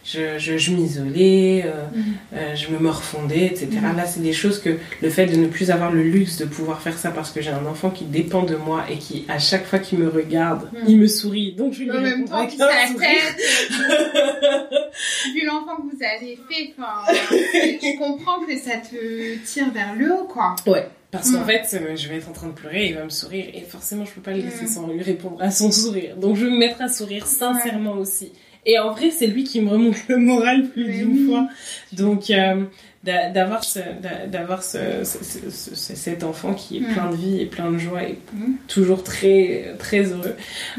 Je, 0.09 0.39
je, 0.39 0.57
je 0.57 0.71
m'isolais, 0.71 1.65
euh, 1.67 1.85
Mm. 1.93 2.03
euh, 2.35 2.55
je 2.55 2.69
me 2.71 2.79
morfondais, 2.79 3.47
etc. 3.47 3.67
Mhm. 3.73 3.97
Là, 3.97 4.07
c'est 4.07 4.23
des 4.23 4.33
choses 4.33 4.61
que 4.61 4.79
le 5.03 5.11
fait 5.11 5.27
de 5.27 5.35
ne 5.35 5.49
plus 5.49 5.73
avoir 5.73 5.91
le 5.91 6.03
luxe 6.05 6.37
de 6.39 6.45
pouvoir 6.45 6.81
faire 6.81 6.97
ça 6.97 7.11
parce 7.11 7.33
que 7.33 7.41
j'ai 7.43 7.51
un 7.51 7.67
enfant 7.67 7.91
qui 7.91 8.05
dépend 8.05 8.45
de 8.45 8.55
moi 8.55 8.85
et 8.89 8.99
qui, 8.99 9.25
à 9.29 9.41
chaque 9.41 9.67
fois 9.67 9.81
qu'il 9.81 9.99
me 9.99 10.09
regarde, 10.09 10.71
Mhm. 10.73 10.81
il 10.87 10.99
me 10.99 11.09
sourit. 11.09 11.55
Donc, 11.55 11.73
je 11.73 11.83
lui 11.83 11.91
En 11.91 12.01
même 12.01 12.25
temps, 12.25 12.49
sourire. 12.49 12.97
tête, 13.01 13.37
vu 15.35 15.45
l'enfant 15.47 15.77
que 15.77 15.83
vous 15.83 16.03
avez 16.03 16.39
fait, 16.49 16.73
enfin, 16.79 17.13
je 17.53 17.99
comprends 17.99 18.41
que 18.47 18.57
ça 18.57 18.77
te 18.77 19.37
tire 19.45 19.71
vers 19.73 19.95
le 19.97 20.13
haut, 20.13 20.25
quoi. 20.25 20.55
Ouais. 20.67 20.87
Parce 21.11 21.31
qu'en 21.31 21.43
Mm. 21.43 21.47
fait, 21.47 21.77
euh, 21.81 21.97
je 21.97 22.09
vais 22.09 22.17
être 22.17 22.29
en 22.29 22.33
train 22.33 22.49
de 22.49 22.53
pleurer, 22.53 22.87
il 22.89 22.95
va 22.95 23.05
me 23.05 23.09
sourire 23.11 23.47
et 23.55 23.61
forcément, 23.63 24.05
je 24.05 24.13
peux 24.13 24.21
pas 24.21 24.33
le 24.33 24.43
laisser 24.43 24.67
sans 24.67 24.87
lui 24.89 25.03
répondre 25.03 25.37
à 25.41 25.51
son 25.51 25.71
sourire. 25.71 26.17
Donc, 26.17 26.37
je 26.37 26.45
vais 26.45 26.51
me 26.51 26.59
mettre 26.59 26.83
à 26.83 26.89
sourire 26.89 27.27
sincèrement 27.27 27.93
aussi. 27.95 28.33
Et 28.69 28.79
en 28.79 28.91
vrai, 28.91 29.11
c'est 29.11 29.29
lui 29.29 29.45
qui 29.45 29.61
me 29.61 29.71
remonte 29.71 29.97
le 30.09 30.17
moral 30.19 30.69
plus 30.69 30.85
d'une 30.85 31.27
fois. 31.27 31.49
Donc, 31.93 32.31
euh, 32.31 32.65
d'a- 33.05 33.31
d'avoir 33.31 33.63
ce, 33.63 33.79
d'a- 34.03 34.27
d'avoir 34.27 34.63
ce, 34.65 34.79
ce- 35.05 35.23
ce- 35.25 35.75
ce- 35.75 35.95
cet 35.95 36.25
enfant 36.25 36.53
qui 36.53 36.79
est 36.79 36.81
Mm. 36.81 36.93
plein 36.93 37.11
de 37.11 37.17
vie 37.17 37.41
et 37.41 37.47
plein 37.47 37.71
de 37.71 37.79
joie 37.79 38.03
et 38.03 38.19
Mm. 38.35 38.55
toujours 38.67 39.05
très, 39.05 39.75
très 39.79 40.03
heureux, 40.11 40.35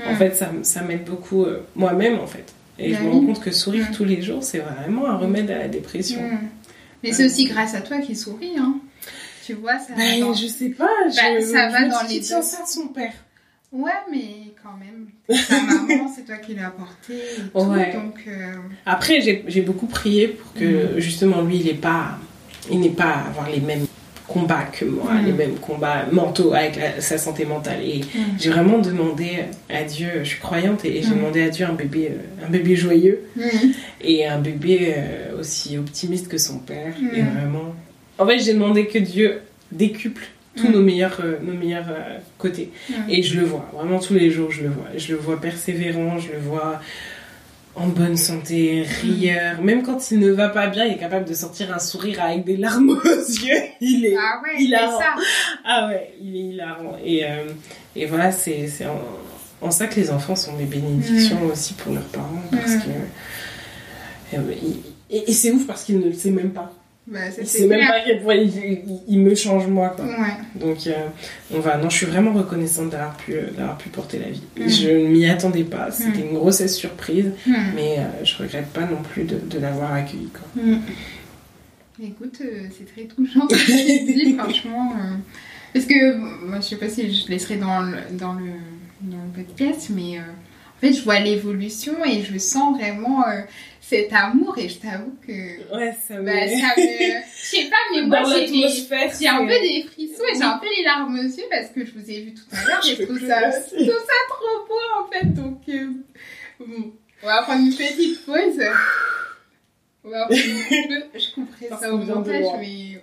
en 0.06 0.14
Mm. 0.14 0.18
fait, 0.18 0.36
ça, 0.36 0.52
ça 0.64 0.82
m'aide 0.82 1.06
beaucoup 1.06 1.44
euh, 1.46 1.66
moi-même, 1.76 2.20
en 2.20 2.28
fait. 2.28 2.54
Et 2.78 2.92
Bah 2.92 2.98
je 3.00 3.06
me 3.06 3.12
rends 3.12 3.26
compte 3.26 3.40
que 3.42 3.52
sourire 3.52 3.88
tous 3.96 4.04
les 4.06 4.22
jours, 4.22 4.44
c'est 4.44 4.60
vraiment 4.60 5.08
un 5.08 5.16
remède 5.18 5.50
à 5.50 5.58
la 5.58 5.68
dépression. 5.70 6.20
Mais 7.04 7.12
c'est 7.14 7.26
aussi 7.26 7.46
grâce 7.46 7.74
à 7.74 7.82
toi 7.82 8.00
qu'il 8.02 8.18
sourit, 8.18 8.54
hein. 8.60 8.76
Tu 9.46 9.54
vois, 9.54 9.80
ça 9.80 9.94
va 9.94 9.96
Ben, 9.96 10.20
dans- 10.20 10.34
je 10.34 10.46
sais 10.46 10.70
pas, 10.70 10.90
je, 11.10 11.16
Bah, 11.16 11.42
ça 11.42 11.70
je 11.70 11.72
va 11.74 11.86
me 11.86 11.90
dans 11.90 12.02
les 12.10 12.20
deux. 12.20 12.26
ça 12.26 12.42
de 12.42 12.68
son 12.68 12.88
père. 12.90 13.14
Ouais, 13.72 13.92
mais 14.12 14.54
quand 14.64 14.78
même. 14.80 15.08
Ta 15.48 15.62
maman, 15.62 16.10
c'est 16.16 16.26
toi 16.26 16.38
qui 16.38 16.56
l'as 16.56 16.70
porté 16.70 17.14
et 17.16 17.42
tout, 17.52 17.60
Ouais. 17.70 17.92
donc... 17.94 18.16
euh, 18.28 18.54
Après, 18.86 19.20
j'ai 19.22 19.44
j'ai 19.48 19.62
beaucoup 19.62 19.88
prié 19.88 20.30
pour 20.30 20.54
que 20.54 21.00
justement 21.00 21.42
lui, 21.42 21.58
il 21.58 21.66
n'est 21.66 21.74
pas, 21.74 22.18
il 22.72 22.80
n'ait 22.80 22.90
pas 22.90 23.10
à 23.12 23.28
avoir 23.28 23.50
les 23.50 23.60
mêmes 23.60 23.86
combats 24.26 24.64
que 24.64 24.84
moi, 24.86 25.14
Mhm. 25.14 25.26
les 25.26 25.32
mêmes 25.34 25.56
combats 25.56 26.06
mentaux 26.12 26.54
avec 26.54 26.76
la- 26.78 27.00
sa 27.02 27.18
santé 27.18 27.46
mentale. 27.46 27.82
Et 27.84 28.00
Mm. 28.00 28.20
j'ai 28.40 28.50
vraiment 28.50 28.80
demandé 28.80 29.40
à 29.70 29.84
Dieu, 29.84 30.10
je 30.20 30.30
suis 30.30 30.40
croyante, 30.40 30.84
et 30.86 31.02
j'ai 31.02 31.10
Mhm. 31.10 31.18
demandé 31.18 31.42
à 31.44 31.50
Dieu 31.50 31.66
un 31.66 31.74
bébé, 31.74 32.12
euh, 32.12 32.46
un 32.46 32.50
bébé 32.50 32.76
joyeux 32.76 33.20
Mm. 33.36 33.42
et 34.02 34.26
un 34.28 34.40
bébé 34.40 34.94
euh, 34.98 35.40
aussi 35.40 35.78
optimiste 35.78 36.28
que 36.30 36.38
son 36.38 36.60
père. 36.60 36.94
Et 37.14 37.22
vraiment, 37.22 37.74
en 38.18 38.26
fait, 38.26 38.40
j'ai 38.40 38.54
demandé 38.54 38.88
que 38.88 38.98
Dieu 39.00 39.42
décuple 39.72 40.26
tous 40.58 40.68
nos 40.70 40.82
meilleurs, 40.82 41.18
euh, 41.24 41.38
nos 41.42 41.54
meilleurs 41.54 41.88
euh, 41.90 42.18
côtés. 42.38 42.72
Mm. 42.90 42.94
Et 43.10 43.24
je 43.24 43.40
le 43.40 43.46
vois, 43.46 43.70
vraiment 43.74 44.00
tous 44.00 44.14
les 44.16 44.30
jours, 44.32 44.52
je 44.52 44.64
le 44.64 44.70
vois. 44.70 44.88
Je 44.98 45.14
le 45.14 45.18
vois 45.20 45.40
persévérant, 45.40 46.18
je 46.18 46.32
le 46.34 46.40
vois 46.40 46.82
en 47.76 47.88
bonne 47.88 48.18
santé, 48.18 48.84
rieur. 49.04 49.62
Même 49.62 49.84
quand 49.84 50.10
il 50.12 50.18
ne 50.20 50.32
va 50.32 50.50
pas 50.50 50.66
bien, 50.68 50.84
il 50.86 50.94
est 50.94 50.98
capable 50.98 51.26
de 51.30 51.34
sortir 51.36 51.72
un 51.74 51.78
sourire 51.80 52.22
avec 52.24 52.44
des 52.44 52.58
larmes 52.58 52.90
aux 52.90 52.96
yeux. 53.46 53.62
Il 53.82 54.06
est. 54.06 54.16
Ah 54.18 54.42
ouais, 54.44 54.74
a- 54.76 54.88
ça. 54.90 55.16
Ah 55.64 55.88
ouais, 55.88 56.14
il 56.22 56.36
est 56.36 56.40
hilarant. 56.54 56.98
Et, 57.06 57.24
euh, 57.24 57.46
et 57.96 58.06
voilà, 58.08 58.32
c'est 58.32 58.68
en, 58.88 59.66
en 59.68 59.70
ça 59.72 59.86
que 59.86 59.96
les 60.00 60.10
enfants 60.10 60.36
sont 60.36 60.58
des 60.58 60.66
bénédictions 60.66 61.38
aussi 61.46 61.76
pour 61.76 61.94
leurs 61.94 62.04
parents. 62.06 62.42
Parce 62.52 62.76
Mm. 62.78 62.80
que. 64.34 64.38
et 65.12 65.30
et 65.30 65.32
c'est 65.34 65.52
ouf 65.52 65.66
parce 65.66 65.84
qu'il 65.84 66.00
ne 66.00 66.06
le 66.06 66.14
sait 66.14 66.32
même 66.32 66.50
pas. 66.52 66.74
Bah, 67.10 67.20
c'est 67.32 67.68
même 67.68 67.80
clair. 67.80 67.90
pas 67.90 67.96
à 67.96 68.00
quel 68.06 68.22
point 68.22 68.36
il, 68.36 68.50
il- 68.58 69.00
il 69.08 69.20
me 69.20 69.34
change 69.34 69.66
moi. 69.68 69.90
Quoi. 69.96 70.04
Ouais. 70.06 70.38
Donc 70.56 70.86
euh, 70.88 70.92
on 71.54 71.60
va. 71.60 71.78
Non, 71.78 71.90
je 71.90 71.96
suis 71.98 72.06
vraiment 72.06 72.34
reconnaissante 72.34 72.90
d'avoir 72.90 73.16
pu, 73.16 73.34
euh, 73.34 73.50
d'avoir 73.58 73.78
pu 73.78 73.88
porter 73.88 74.20
la 74.20 74.30
vie. 74.30 74.44
Mm. 74.60 74.68
Je 74.68 74.90
ne 74.90 75.08
m'y 75.08 75.26
attendais 75.30 75.64
pas. 75.64 75.90
C'était 75.92 76.20
Mm. 76.24 76.30
une 76.32 76.34
grossesse 76.38 76.76
surprise, 76.76 77.32
Mm. 77.46 77.54
mais 77.76 77.96
euh, 78.00 78.26
je 78.26 78.36
regrette 78.38 78.68
pas 78.68 78.82
non 78.86 79.02
plus 79.02 79.24
de, 79.24 79.38
de 79.40 79.58
l'avoir 79.60 79.94
accueilli. 79.94 80.28
Quoi. 80.34 80.64
Écoute, 82.04 82.40
euh, 82.42 82.68
c'est 82.78 82.86
très 82.94 83.06
touchant 83.06 83.48
ce 83.50 83.56
que 83.56 84.06
tu 84.06 84.14
dis, 84.26 84.34
franchement. 84.38 84.94
Parce 85.74 85.86
que, 85.86 86.16
moi, 86.46 86.58
je 86.58 86.66
sais 86.66 86.76
pas 86.76 86.90
si 86.90 87.12
je 87.14 87.30
laisserai 87.30 87.58
dans 87.58 87.82
le, 87.82 87.98
dans 88.12 88.34
le, 88.34 88.52
dans 89.02 89.18
le 89.18 89.44
podcast, 89.44 89.90
mais 89.96 90.20
en 90.20 90.80
fait, 90.82 90.94
je 90.94 91.02
vois 91.04 91.20
l'évolution 91.20 91.94
et 92.06 92.22
je 92.24 92.38
sens 92.38 92.78
vraiment 92.78 93.24
cet 93.90 94.12
amour 94.12 94.58
et 94.58 94.68
je 94.68 94.80
t'avoue 94.80 95.16
que. 95.26 95.76
Ouais, 95.78 95.96
ça 96.08 96.16
me. 96.16 96.26
Bah, 96.26 96.48
ça 96.48 96.82
me. 96.82 97.22
Je 97.36 97.46
sais 97.46 97.70
pas, 97.70 97.78
mais 97.94 98.02
moi, 98.06 98.24
j'ai. 98.24 98.48
J'ai 98.48 99.28
un 99.30 99.46
peu 99.46 99.60
des 99.62 99.84
frissons 99.84 100.24
et 100.32 100.36
j'ai 100.36 100.44
un 100.44 100.58
peu 100.58 100.68
les 100.76 100.84
larmes 100.84 101.18
aux 101.18 101.24
yeux 101.24 101.46
parce 101.50 101.70
que 101.70 101.86
je 101.86 101.92
vous 101.94 102.10
ai 102.12 102.22
vu 102.22 102.34
tout 102.34 102.44
à 102.52 102.66
l'heure 102.68 102.86
et 102.90 102.96
plus 103.06 103.28
ça, 103.28 103.42
trouve 103.50 103.88
ça 103.88 104.20
trop 104.30 104.68
beau 104.68 104.76
en 105.00 105.08
fait. 105.12 105.34
Donc, 105.34 105.62
euh, 105.70 105.88
bon, 106.60 106.94
on 107.24 107.26
va 107.28 107.42
prendre 107.44 107.62
une 107.66 107.74
petite 107.74 108.26
pause. 108.26 108.62
On 110.04 110.10
va 110.10 110.26
prendre 110.26 110.42
une 110.42 110.64
pause. 110.64 111.10
Je 111.22 111.34
couperai 111.34 111.68
Parce 111.70 111.82
ça 111.82 111.94
au 111.94 111.98
montage, 111.98 112.44
mais. 112.60 113.02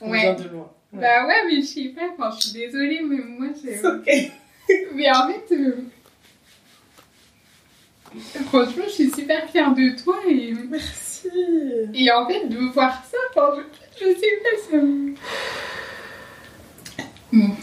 On 0.00 0.10
Ouais. 0.10 0.20
vient 0.20 0.34
de 0.34 0.48
loin. 0.48 0.72
Ouais. 0.92 1.00
Bah 1.00 1.26
ouais, 1.28 1.44
mais 1.48 1.60
je 1.62 1.66
sais 1.66 1.88
pas, 1.94 2.02
enfin, 2.18 2.36
je 2.36 2.48
suis 2.48 2.58
désolée, 2.58 3.00
mais 3.02 3.18
moi, 3.18 3.48
j'ai. 3.62 3.76
C'est 3.76 3.86
ok. 3.86 4.32
Mais 4.94 5.10
en 5.10 5.28
fait, 5.28 5.54
euh, 5.54 5.76
franchement, 8.46 8.84
je 8.86 8.92
suis 8.92 9.10
super 9.10 9.48
fière 9.50 9.74
de 9.74 10.02
toi 10.02 10.16
et. 10.28 10.54
Merci. 10.70 11.28
Et 11.94 12.10
en 12.10 12.26
fait, 12.26 12.48
de 12.48 12.58
voir 12.72 13.02
ça, 13.10 13.16
enfin, 13.30 13.60
je, 13.98 14.04
je 14.04 14.10
sais 14.18 14.40
pas, 14.42 14.70
ça 14.70 14.76
me... 14.78 15.14
Bon. 17.32 17.54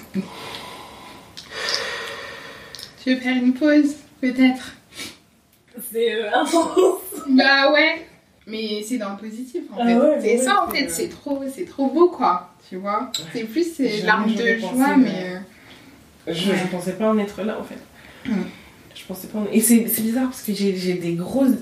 Tu 3.04 3.14
veux 3.14 3.20
faire 3.22 3.36
une 3.38 3.54
pause, 3.54 3.96
peut-être 4.22 4.74
C'est 5.92 6.14
euh, 6.16 6.30
intense. 6.34 7.02
Bah 7.30 7.72
ouais. 7.72 8.06
Mais 8.48 8.84
c'est 8.88 8.98
dans 8.98 9.12
le 9.12 9.18
positif, 9.18 9.64
en 9.74 9.78
Ah 9.82 9.86
fait. 9.86 9.96
ouais, 9.96 10.18
c'est 10.22 10.38
ouais, 10.38 10.44
ça, 10.44 10.64
en 10.64 10.72
c'est, 10.72 10.78
fait, 10.78 10.86
euh, 10.86 10.90
c'est 10.92 11.10
trop, 11.10 11.44
c'est 11.54 11.66
trop 11.66 11.88
beau, 11.88 12.10
quoi. 12.10 12.50
Tu 12.68 12.78
vois 12.78 13.12
C'est 13.34 13.44
plus 13.44 13.76
ces 13.76 13.90
Jamais 13.90 14.04
larmes 14.04 14.30
j'aurais 14.36 14.56
de 14.56 14.60
joie, 14.60 14.98
mais- 14.98 14.98
mais... 14.98 15.36
euh, 15.36 16.34
Je, 16.34 16.54
je 16.56 16.68
pensais 16.72 16.94
pas 16.94 17.10
en 17.10 17.18
être 17.18 17.42
là 17.44 17.58
en 17.60 17.64
fait. 17.64 17.78
Mm. 18.26 18.42
Je 18.96 19.04
pensais 19.08 19.28
pas. 19.28 19.40
Et 19.52 19.62
c'est 19.62 19.88
c'est 19.88 20.02
bizarre 20.02 20.26
parce 20.26 20.42
que 20.42 20.54
j'ai 20.54 20.76
j'ai 20.76 20.94
des 20.96 21.14
grosses. 21.14 21.58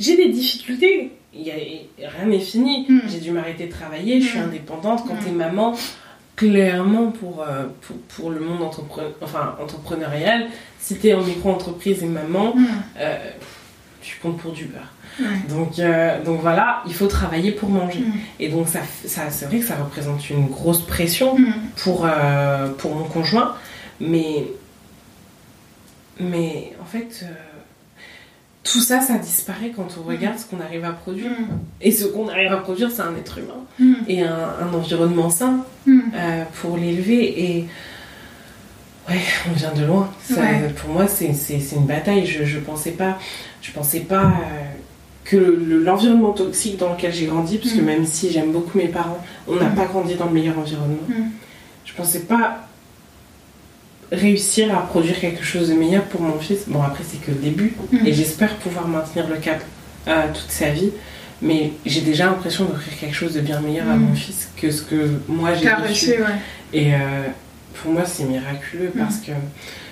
J'ai 0.00 0.16
des 0.16 0.28
difficultés. 0.28 1.12
Y 1.34 1.50
a... 1.50 2.08
Rien 2.18 2.26
n'est 2.26 2.38
fini. 2.40 2.86
Mm. 2.88 3.00
J'ai 3.08 3.18
dû 3.20 3.30
m'arrêter 3.32 3.66
de 3.66 3.72
travailler. 3.72 4.20
Je 4.20 4.28
suis 4.28 4.38
Mm. 4.38 4.42
indépendante. 4.44 5.04
Quand 5.06 5.14
Mm. 5.14 5.24
t'es 5.24 5.30
maman, 5.32 5.74
clairement 6.36 7.10
pour, 7.10 7.42
euh, 7.42 7.64
pour, 7.82 7.96
pour 8.14 8.30
le 8.30 8.40
monde 8.40 8.62
entrepre... 8.62 9.00
enfin, 9.20 9.56
entrepreneurial, 9.60 10.46
si 10.78 10.96
t'es 10.96 11.12
en 11.14 11.22
micro-entreprise 11.22 12.02
et 12.04 12.06
maman, 12.06 12.54
hmm. 12.54 12.64
euh, 13.00 13.16
tu 14.00 14.18
comptes 14.22 14.38
pour 14.38 14.52
du 14.52 14.66
beurre. 14.66 14.92
Donc, 15.48 15.80
euh, 15.80 16.22
donc 16.22 16.40
voilà, 16.40 16.82
il 16.86 16.94
faut 16.94 17.08
travailler 17.08 17.50
pour 17.50 17.68
manger. 17.70 18.04
Et 18.38 18.48
donc 18.48 18.68
ça, 18.68 18.78
ça 19.04 19.30
c'est 19.30 19.46
vrai 19.46 19.58
que 19.58 19.64
ça 19.66 19.74
représente 19.74 20.30
une 20.30 20.46
grosse 20.46 20.82
pression 20.82 21.36
pour, 21.82 22.08
pour 22.78 22.94
mon 22.94 23.04
conjoint, 23.04 23.56
mais, 24.00 24.44
mais 26.20 26.72
en 26.80 26.84
fait, 26.84 27.20
euh, 27.24 27.26
tout 28.64 28.80
ça, 28.80 29.00
ça 29.00 29.14
disparaît 29.18 29.72
quand 29.74 29.88
on 29.98 30.06
regarde 30.08 30.38
ce 30.38 30.44
qu'on 30.44 30.60
arrive 30.60 30.84
à 30.84 30.92
produire. 30.92 31.30
Mm. 31.30 31.58
Et 31.80 31.90
ce 31.92 32.04
qu'on 32.06 32.28
arrive 32.28 32.52
à 32.52 32.58
produire, 32.58 32.90
c'est 32.90 33.02
un 33.02 33.14
être 33.16 33.38
humain 33.38 33.64
Mm. 33.78 33.94
et 34.08 34.22
un, 34.22 34.48
un 34.60 34.74
environnement 34.74 35.30
sain 35.30 35.64
Mm. 35.86 36.00
euh, 36.14 36.44
pour 36.60 36.76
l'élever. 36.76 37.42
Et 37.56 37.66
ouais, 39.08 39.20
on 39.48 39.52
vient 39.52 39.72
de 39.72 39.84
loin. 39.84 40.10
Ça, 40.22 40.40
Ouais. 40.40 40.74
Pour 40.76 40.90
moi, 40.90 41.06
c'est 41.08 41.32
une 41.74 41.86
bataille. 41.86 42.26
Je, 42.26 42.44
je 42.44 42.58
pensais 42.58 42.90
pas, 42.92 43.18
je 43.62 43.72
pensais 43.72 44.00
pas 44.00 44.24
euh, 44.26 44.64
que 45.24 45.36
le- 45.36 45.82
l'environnement 45.82 46.32
toxique 46.32 46.76
dans 46.78 46.92
lequel 46.94 47.12
j'ai 47.12 47.26
grandi, 47.26 47.58
parce 47.58 47.72
que 47.72 47.80
Mm. 47.80 47.84
même 47.84 48.06
si 48.06 48.30
j'aime 48.30 48.52
beaucoup 48.52 48.76
mes 48.78 48.88
parents, 48.88 49.22
on 49.46 49.56
n'a 49.56 49.68
Mm. 49.70 49.74
pas 49.76 49.84
grandi 49.86 50.14
dans 50.14 50.26
le 50.26 50.32
meilleur 50.32 50.58
environnement. 50.58 50.96
Mm. 51.08 51.30
Je 51.86 51.92
pensais 51.94 52.20
pas 52.20 52.67
réussir 54.12 54.76
à 54.76 54.86
produire 54.86 55.18
quelque 55.20 55.44
chose 55.44 55.68
de 55.68 55.74
meilleur 55.74 56.04
pour 56.04 56.20
mon 56.22 56.38
fils. 56.38 56.60
Bon, 56.66 56.82
après, 56.82 57.04
c'est 57.06 57.20
que 57.20 57.30
le 57.30 57.36
début. 57.38 57.74
Mm. 57.92 58.06
Et 58.06 58.12
j'espère 58.12 58.54
pouvoir 58.56 58.88
maintenir 58.88 59.28
le 59.28 59.36
cap 59.36 59.60
euh, 60.08 60.22
toute 60.32 60.50
sa 60.50 60.70
vie. 60.70 60.90
Mais 61.42 61.72
j'ai 61.86 62.00
déjà 62.00 62.26
l'impression 62.26 62.64
d'offrir 62.64 62.98
quelque 62.98 63.14
chose 63.14 63.34
de 63.34 63.40
bien 63.40 63.60
meilleur 63.60 63.88
à 63.88 63.94
Mm. 63.96 64.00
mon 64.02 64.14
fils 64.14 64.48
que 64.56 64.70
ce 64.70 64.82
que 64.82 65.10
moi 65.28 65.54
j'ai 65.54 65.70
reçu. 65.72 66.10
ouais. 66.12 66.26
Et 66.72 66.94
euh, 66.94 66.98
pour 67.82 67.92
moi, 67.92 68.04
c'est 68.06 68.24
miraculeux 68.24 68.92
parce 68.98 69.18
que 69.18 69.30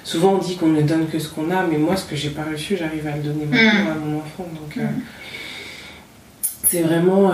souvent 0.03 0.33
on 0.35 0.39
dit 0.39 0.57
qu'on 0.57 0.69
ne 0.69 0.83
donne 0.83 1.07
que 1.09 1.19
ce 1.19 1.29
qu'on 1.29 1.51
a, 1.51 1.63
mais 1.65 1.79
moi, 1.79 1.97
ce 1.97 2.05
que 2.05 2.17
j'ai 2.17 2.31
pas 2.31 2.45
reçu, 2.51 2.77
j'arrive 2.77 3.07
à 3.07 3.17
le 3.17 3.23
donner 3.23 3.45
maintenant 3.47 3.91
à 3.93 3.95
mon 3.95 4.17
enfant. 4.19 4.47
Donc, 4.55 4.77
euh, 4.79 4.87
c'est 6.69 6.83
vraiment 6.83 7.31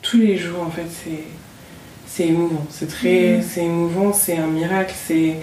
tous 0.00 0.18
les 0.18 0.36
jours 0.36 0.62
en 0.62 0.70
fait, 0.70 0.86
c'est 0.90 1.22
c'est 2.14 2.26
émouvant. 2.28 2.66
C'est 2.70 2.88
très, 2.88 3.38
Mm. 3.38 3.42
c'est 3.48 3.64
émouvant, 3.64 4.12
c'est 4.12 4.36
un 4.36 4.46
miracle, 4.48 4.94
c'est 5.06 5.36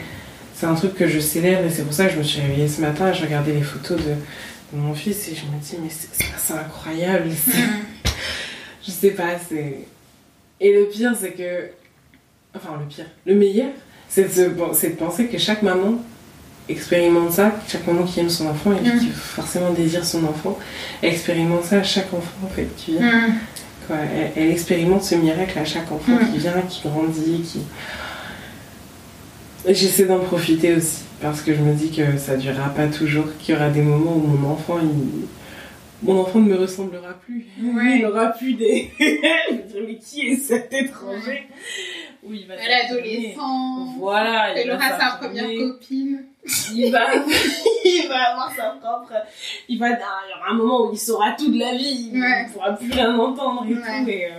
c'est 0.56 0.66
un 0.66 0.76
truc 0.76 0.94
que 0.96 1.08
je 1.08 1.20
célèbre 1.20 1.66
et 1.66 1.70
c'est 1.70 1.84
pour 1.84 1.94
ça 1.94 2.06
que 2.08 2.14
je 2.14 2.18
me 2.18 2.24
suis 2.24 2.42
réveillée 2.42 2.68
ce 2.68 2.82
matin 2.82 3.10
et 3.12 3.14
je 3.14 3.22
regardais 3.22 3.54
les 3.54 3.62
photos 3.62 3.98
de, 3.98 4.10
de 4.74 4.78
mon 4.82 4.94
fils 4.94 5.30
et 5.30 5.36
je 5.36 5.46
me 5.46 5.58
dis 5.62 5.78
mais 5.82 5.90
c'est 5.90 6.54
incroyable. 6.54 7.30
c'est- 7.32 7.58
Mm. 7.58 7.70
je 8.86 8.92
sais 8.92 9.12
pas, 9.12 9.38
c'est. 9.50 9.80
Et 10.62 10.74
le 10.74 10.86
pire, 10.86 11.14
c'est 11.20 11.32
que. 11.32 11.70
Enfin, 12.56 12.72
le 12.80 12.86
pire. 12.88 13.06
Le 13.26 13.36
meilleur, 13.36 13.70
c'est 14.10 14.36
de, 14.38 14.50
de 14.50 14.96
penser 14.96 15.28
que 15.28 15.38
chaque 15.38 15.62
maman 15.62 15.96
expérimente 16.68 17.32
ça, 17.32 17.56
chaque 17.68 17.88
maman 17.88 18.04
qui 18.04 18.20
aime 18.20 18.30
son 18.30 18.48
enfant 18.48 18.72
et 18.74 18.88
Mm. 18.88 19.00
qui 19.00 19.08
forcément 19.10 19.72
désire 19.72 20.04
son 20.06 20.24
enfant, 20.26 20.58
expérimente 21.02 21.64
ça 21.64 21.78
à 21.78 21.84
chaque 21.84 22.14
enfant 22.14 22.38
en 22.46 22.48
fait. 22.50 22.68
Quoi. 23.90 23.98
Elle, 23.98 24.32
elle 24.36 24.52
expérimente 24.52 25.04
ce 25.04 25.16
miracle 25.16 25.58
à 25.60 25.66
chaque 25.66 25.92
enfant 25.92 26.14
Mm. 26.14 26.32
qui 26.32 26.38
vient, 26.38 26.62
qui 26.70 26.88
grandit, 26.88 27.42
qui. 27.42 27.60
J'essaie 29.68 30.06
d'en 30.06 30.20
profiter 30.20 30.74
aussi 30.76 31.04
parce 31.22 31.42
que 31.42 31.54
je 31.54 31.60
me 31.60 31.74
dis 31.74 31.92
que 31.92 32.18
ça 32.18 32.38
durera 32.38 32.70
pas 32.70 32.88
toujours, 32.88 33.26
qu'il 33.40 33.54
y 33.54 33.58
aura 33.58 33.70
des 33.70 33.82
moments 33.82 34.16
où 34.16 34.20
mon 34.26 34.52
enfant, 34.52 34.78
il... 34.82 35.26
mon 36.08 36.22
enfant 36.22 36.40
ne 36.40 36.50
me 36.50 36.56
ressemblera 36.56 37.14
plus. 37.26 37.46
Ouais. 37.62 37.98
Il 37.98 38.02
n'aura 38.04 38.28
plus 38.28 38.54
des. 38.54 38.90
mais 39.00 39.96
qui 39.98 40.22
est 40.30 40.38
cet 40.38 40.72
étranger? 40.72 41.44
Où 42.24 42.34
il 42.34 42.46
va 42.48 42.56
À 42.56 42.68
l'adolescent. 42.68 43.96
Voilà, 43.98 44.52
il 44.54 44.60
Elle 44.60 44.72
aura 44.72 45.00
sa 45.00 45.16
première 45.18 45.46
copine. 45.58 46.24
Il 46.74 46.92
va, 46.92 47.00
il 47.86 48.08
va 48.10 48.32
avoir 48.32 48.52
sa 48.56 48.70
propre. 48.82 49.14
Il 49.70 49.80
va, 49.80 49.90
il 49.90 49.94
y 49.94 49.96
aura 49.96 50.50
un 50.52 50.54
moment 50.54 50.88
où 50.88 50.94
il 50.94 50.98
saura 51.00 51.32
tout 51.38 51.52
de 51.52 51.60
la 51.60 51.74
vie. 51.76 52.12
Il 52.14 52.20
Ouais. 52.22 52.44
ne 52.48 52.50
pourra 52.52 52.74
plus 52.74 52.92
rien 52.92 53.18
entendre 53.18 53.66
et 53.70 53.74
Ouais. 53.74 54.04
tout. 54.04 54.10
Et, 54.10 54.26
euh, 54.26 54.30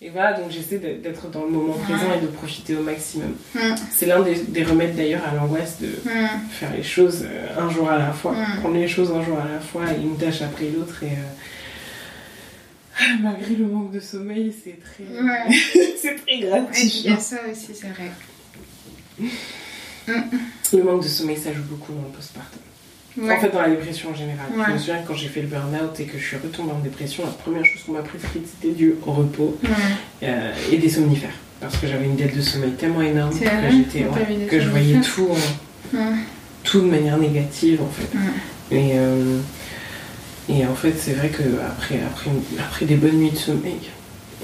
et 0.00 0.08
voilà, 0.10 0.32
donc 0.34 0.50
j'essaie 0.50 0.78
d'être 0.78 1.28
dans 1.30 1.44
le 1.44 1.50
moment 1.50 1.74
Ouais. 1.74 1.82
présent 1.84 2.12
et 2.16 2.20
de 2.20 2.26
profiter 2.28 2.76
au 2.76 2.82
maximum. 2.82 3.36
C'est 3.90 4.06
l'un 4.06 4.20
des, 4.20 4.34
des 4.36 4.64
remèdes 4.64 4.96
d'ailleurs 4.96 5.22
à 5.30 5.34
l'angoisse 5.34 5.80
de 5.80 5.88
faire 6.50 6.72
les 6.76 6.82
choses 6.84 7.24
euh, 7.28 7.60
un 7.60 7.68
jour 7.70 7.88
à 7.90 7.98
la 7.98 8.12
fois. 8.12 8.34
Prendre 8.60 8.74
les 8.76 8.88
choses 8.88 9.12
un 9.12 9.22
jour 9.22 9.38
à 9.38 9.48
la 9.52 9.60
fois 9.60 9.82
et 9.92 10.00
une 10.02 10.16
tâche 10.16 10.42
après 10.42 10.70
l'autre. 10.70 11.02
Et 11.02 11.06
euh, 11.06 11.10
malgré 13.22 13.54
le 13.54 13.66
manque 13.66 13.92
de 13.92 14.00
sommeil, 14.00 14.52
c'est 14.64 14.78
très, 14.80 15.04
Ouais. 15.22 15.56
c'est 16.00 16.16
très 16.16 16.34
il 16.34 16.44
y 16.44 16.46
gratifiant. 16.48 17.14
a 17.16 17.18
ça 17.20 17.36
aussi, 17.50 17.68
c'est 17.74 17.88
vrai. 17.88 18.10
Le 20.72 20.82
manque 20.82 21.02
de 21.02 21.08
sommeil, 21.08 21.36
ça 21.36 21.52
joue 21.52 21.62
beaucoup 21.68 21.92
dans 21.92 22.02
le 22.02 22.08
postpartum. 22.08 22.60
Ouais. 23.18 23.34
En 23.34 23.40
fait, 23.40 23.48
dans 23.50 23.60
la 23.62 23.70
dépression 23.70 24.10
en 24.10 24.14
général. 24.14 24.46
Ouais. 24.56 24.64
Je 24.68 24.72
me 24.74 24.78
souviens 24.78 25.02
que 25.02 25.08
quand 25.08 25.14
j'ai 25.14 25.28
fait 25.28 25.40
le 25.42 25.48
burn-out 25.48 25.98
et 25.98 26.04
que 26.04 26.18
je 26.18 26.24
suis 26.24 26.36
retombée 26.36 26.72
en 26.72 26.78
dépression, 26.78 27.24
la 27.24 27.32
première 27.32 27.64
chose 27.64 27.82
qu'on 27.84 27.92
m'a 27.92 28.02
prescrite, 28.02 28.46
c'était 28.46 28.72
du 28.74 28.94
repos 29.04 29.58
Ouais. 29.64 29.68
euh, 30.22 30.52
et 30.70 30.76
des 30.78 30.88
somnifères. 30.88 31.34
Parce 31.60 31.76
que 31.78 31.88
j'avais 31.88 32.04
une 32.04 32.14
dette 32.14 32.36
de 32.36 32.40
sommeil 32.42 32.72
tellement 32.72 33.02
énorme 33.02 33.32
que, 33.36 33.44
j'étais, 33.44 34.06
que 34.46 34.60
je 34.60 34.68
voyais 34.68 35.00
tout, 35.00 35.28
en- 35.30 35.96
tout 36.62 36.80
de 36.80 36.86
manière 36.86 37.18
négative 37.18 37.82
en 37.82 37.88
fait. 37.88 38.16
Ouais. 38.16 38.78
Et, 38.78 38.90
euh, 38.94 39.40
et 40.48 40.64
en 40.66 40.74
fait, 40.74 40.94
c'est 40.98 41.12
vrai 41.12 41.28
que 41.28 41.42
après, 41.66 42.00
après, 42.06 42.30
après 42.58 42.86
des 42.86 42.96
bonnes 42.96 43.16
nuits 43.18 43.30
de 43.30 43.36
sommeil, 43.36 43.76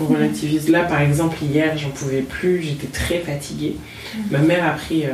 on 0.01 0.05
Mhm. 0.05 0.17
relativise. 0.17 0.69
Là, 0.69 0.85
par 0.85 1.01
exemple, 1.01 1.37
hier, 1.43 1.77
j'en 1.79 1.91
pouvais 1.91 2.23
plus, 2.23 2.63
j'étais 2.63 2.89
très 2.89 3.21
fatiguée. 3.21 3.77
Mhm. 4.17 4.23
Ma 4.31 4.39
mère 4.39 4.65
a 4.67 4.73
pris 4.73 5.07
euh, 5.07 5.11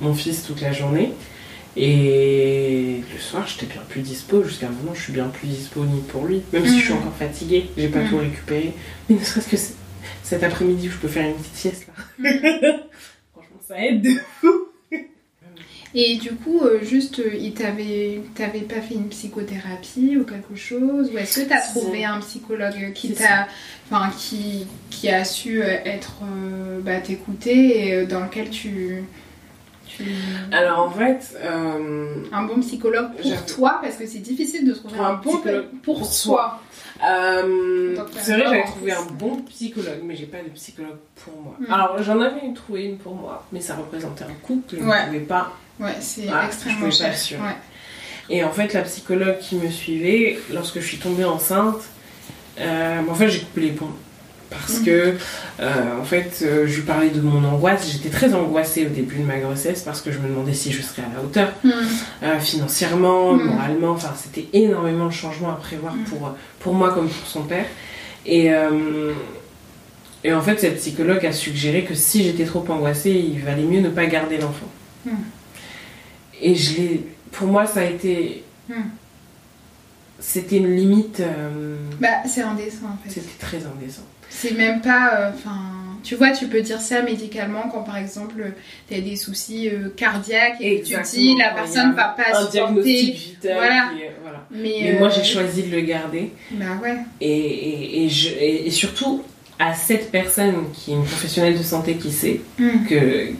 mon 0.00 0.14
fils 0.14 0.42
toute 0.44 0.60
la 0.60 0.72
journée. 0.72 1.12
Et 1.76 3.02
le 3.12 3.20
soir, 3.20 3.46
j'étais 3.46 3.72
bien 3.72 3.82
plus 3.88 4.00
dispo. 4.00 4.42
Jusqu'à 4.42 4.66
maintenant, 4.68 4.94
je 4.94 5.00
suis 5.02 5.12
bien 5.12 5.28
plus 5.28 5.46
dispo 5.46 5.84
ni 5.84 6.00
pour 6.00 6.24
lui. 6.26 6.42
Même 6.52 6.66
si 6.66 6.78
je 6.80 6.84
suis 6.86 6.92
Mhm. 6.92 6.98
encore 7.00 7.14
fatiguée, 7.16 7.70
j'ai 7.76 7.88
pas 7.88 8.00
tout 8.08 8.16
récupéré. 8.18 8.72
Mais 9.08 9.16
ne 9.16 9.24
serait-ce 9.24 9.48
que 9.48 9.56
cet 10.24 10.42
après-midi 10.42 10.88
où 10.88 10.90
je 10.90 10.96
peux 10.96 11.08
faire 11.08 11.26
une 11.28 11.34
petite 11.34 11.54
sieste 11.54 11.86
là. 11.86 12.04
Franchement, 13.32 13.60
ça 13.66 13.78
aide 13.84 14.02
de 14.02 14.10
Et 15.94 16.16
du 16.16 16.32
coup, 16.32 16.60
euh, 16.62 16.82
juste, 16.82 17.18
euh, 17.18 17.34
il 17.34 17.54
t'avait, 17.54 18.20
t'avais 18.34 18.60
pas 18.60 18.80
fait 18.80 18.94
une 18.94 19.08
psychothérapie 19.08 20.18
ou 20.18 20.24
quelque 20.24 20.54
chose 20.54 21.10
Ou 21.12 21.18
est-ce 21.18 21.40
que 21.40 21.48
t'as 21.48 21.60
trouvé 21.60 22.04
un 22.04 22.20
psychologue 22.20 22.92
qui 22.94 23.14
t'a, 23.14 23.48
enfin, 23.90 24.10
qui, 24.16 24.66
qui 24.90 25.08
a 25.08 25.24
su 25.24 25.62
euh, 25.62 25.78
être, 25.84 26.16
bah, 26.82 27.00
t'écouter 27.00 27.88
et 27.88 28.06
dans 28.06 28.20
lequel 28.20 28.50
tu, 28.50 29.02
tu... 29.86 30.04
Alors 30.52 30.80
en 30.80 30.90
fait, 30.90 31.36
euh, 31.42 32.14
un 32.32 32.42
bon 32.44 32.60
psychologue 32.60 33.10
pour 33.20 33.46
toi 33.46 33.78
parce 33.82 33.96
que 33.96 34.06
c'est 34.06 34.18
difficile 34.18 34.66
de 34.66 34.74
trouver 34.74 34.98
un 34.98 35.14
bon 35.14 35.32
psychologue 35.32 35.66
pour, 35.82 35.98
pour 35.98 36.06
soi. 36.06 36.60
Euh, 37.04 37.96
c'est 38.20 38.32
vrai, 38.34 38.44
j'avais 38.44 38.64
trouvé 38.64 38.92
un 38.92 39.02
bon 39.04 39.42
psychologue, 39.42 40.00
mais 40.02 40.16
j'ai 40.16 40.26
pas 40.26 40.38
de 40.42 40.48
psychologue 40.50 40.96
pour 41.24 41.32
moi. 41.40 41.56
Mm. 41.60 41.72
Alors, 41.72 42.02
j'en 42.02 42.20
avais 42.20 42.52
trouvé 42.54 42.84
une 42.86 42.98
pour 42.98 43.14
moi, 43.14 43.44
mais 43.52 43.60
ça 43.60 43.76
représentait 43.76 44.24
un 44.24 44.34
coût 44.42 44.62
que 44.68 44.76
je 44.76 44.82
Ouais. 44.82 45.02
ne 45.02 45.06
pouvais 45.06 45.18
pas. 45.20 45.52
Ouais, 45.78 45.94
c'est 46.00 46.26
extrêmement 46.46 46.90
cher. 46.90 47.14
Ouais. 47.40 47.54
Et 48.30 48.42
en 48.44 48.50
fait, 48.50 48.72
la 48.74 48.82
psychologue 48.82 49.38
qui 49.38 49.56
me 49.56 49.70
suivait, 49.70 50.38
lorsque 50.52 50.80
je 50.80 50.86
suis 50.86 50.98
tombée 50.98 51.24
enceinte, 51.24 51.80
euh, 52.60 53.00
en 53.08 53.14
fait, 53.14 53.28
j'ai 53.28 53.40
coupé 53.40 53.60
les 53.62 53.70
ponts. 53.70 53.92
Parce 54.50 54.78
que, 54.78 55.14
euh, 55.60 56.00
en 56.00 56.04
fait, 56.04 56.40
euh, 56.42 56.66
je 56.66 56.76
lui 56.76 56.82
parlais 56.82 57.10
de 57.10 57.20
mon 57.20 57.44
angoisse. 57.44 57.90
J'étais 57.92 58.08
très 58.08 58.32
angoissée 58.32 58.86
au 58.86 58.88
début 58.88 59.16
de 59.16 59.24
ma 59.24 59.36
grossesse 59.38 59.82
parce 59.82 60.00
que 60.00 60.10
je 60.10 60.18
me 60.18 60.28
demandais 60.28 60.54
si 60.54 60.72
je 60.72 60.80
serais 60.80 61.02
à 61.02 61.14
la 61.14 61.22
hauteur. 61.22 61.52
Mm. 61.64 61.70
euh, 62.22 62.38
financièrement, 62.40 63.34
Mm. 63.34 63.42
moralement, 63.44 63.90
enfin 63.90 64.14
c'était 64.16 64.46
énormément 64.54 65.06
de 65.06 65.12
changements 65.12 65.50
à 65.52 65.56
prévoir 65.56 65.94
Mm. 65.94 66.04
pour, 66.04 66.34
pour 66.60 66.74
moi 66.74 66.92
comme 66.94 67.08
pour 67.08 67.26
son 67.28 67.42
père. 67.42 67.66
Et, 68.26 68.50
et 70.24 70.32
en 70.34 70.40
fait, 70.42 70.58
cette 70.60 70.76
psychologue 70.76 71.24
a 71.24 71.32
suggéré 71.32 71.84
que 71.84 71.94
si 71.94 72.22
j'étais 72.24 72.44
trop 72.44 72.64
angoissée, 72.68 73.12
il 73.12 73.40
valait 73.42 73.62
mieux 73.62 73.80
ne 73.80 73.88
pas 73.90 74.06
garder 74.06 74.36
l'enfant. 74.38 74.66
Et 76.40 76.54
je 76.54 76.76
l'ai. 76.76 77.06
Pour 77.32 77.48
moi, 77.48 77.66
ça 77.66 77.80
a 77.80 77.84
été. 77.84 78.44
C'était 80.20 80.56
une 80.56 80.74
limite. 80.74 81.22
Bah, 82.00 82.08
c'est 82.26 82.42
indécent 82.42 82.86
en 82.86 82.96
fait. 83.02 83.10
c'était 83.20 83.38
très 83.38 83.58
indécent. 83.66 84.02
C'est 84.30 84.52
même 84.52 84.80
pas. 84.80 85.14
euh, 85.14 85.30
Enfin, 85.34 85.58
tu 86.04 86.14
vois, 86.14 86.30
tu 86.30 86.46
peux 86.46 86.60
dire 86.62 86.80
ça 86.80 87.02
médicalement 87.02 87.68
quand 87.72 87.82
par 87.82 87.96
exemple 87.98 88.52
tu 88.88 88.94
as 88.94 89.00
des 89.00 89.16
soucis 89.16 89.68
euh, 89.68 89.88
cardiaques 89.96 90.56
et 90.60 90.80
que 90.80 90.86
tu 90.86 90.94
dis 91.14 91.36
la 91.36 91.50
personne 91.50 91.90
a 91.90 91.92
va 91.94 92.04
pas 92.16 92.38
Un 92.38 92.50
supporter. 92.50 93.12
vital. 93.12 93.54
Voilà. 93.56 93.90
est- 93.98 94.12
voilà. 94.22 94.46
Mais, 94.50 94.74
Mais 94.84 94.92
moi, 94.98 95.08
euh, 95.08 95.12
j'ai 95.14 95.24
choisi 95.24 95.64
de 95.64 95.74
le 95.74 95.82
garder. 95.82 96.30
Bah 96.52 96.64
ouais. 96.82 96.96
Et, 97.20 97.28
et, 97.30 98.04
et 98.04 98.08
je- 98.08 98.28
et- 98.28 98.66
et 98.66 98.70
surtout, 98.70 99.22
à 99.58 99.74
cette 99.74 100.10
personne 100.12 100.70
qui 100.72 100.92
est 100.92 100.94
une 100.94 101.04
professionnelle 101.04 101.58
de 101.58 101.62
santé 101.64 101.96
qui 101.96 102.12
sait, 102.12 102.40
Mm. 102.58 102.84
que, 102.88 102.94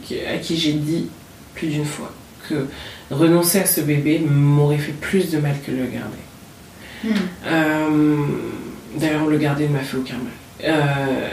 que- 0.07 0.35
à 0.35 0.37
qui 0.37 0.57
j'ai 0.57 0.73
dit 0.73 1.07
plus 1.55 1.67
d'une 1.67 1.85
fois 1.85 2.11
que 2.49 2.67
renoncer 3.09 3.59
à 3.59 3.65
ce 3.65 3.79
bébé 3.81 4.19
m'aurait 4.19 4.77
fait 4.77 4.91
plus 4.91 5.31
de 5.31 5.39
mal 5.39 5.55
que 5.65 5.71
le 5.71 5.85
garder. 5.85 6.17
Mm. 7.05 7.09
Euh, 7.47 8.17
D'ailleurs, 8.95 9.27
le 9.27 9.37
garder 9.37 9.67
ne 9.67 9.73
m'a 9.73 9.79
fait 9.79 9.97
aucun 9.97 10.15
mal. 10.17 10.33
Euh, 10.63 11.29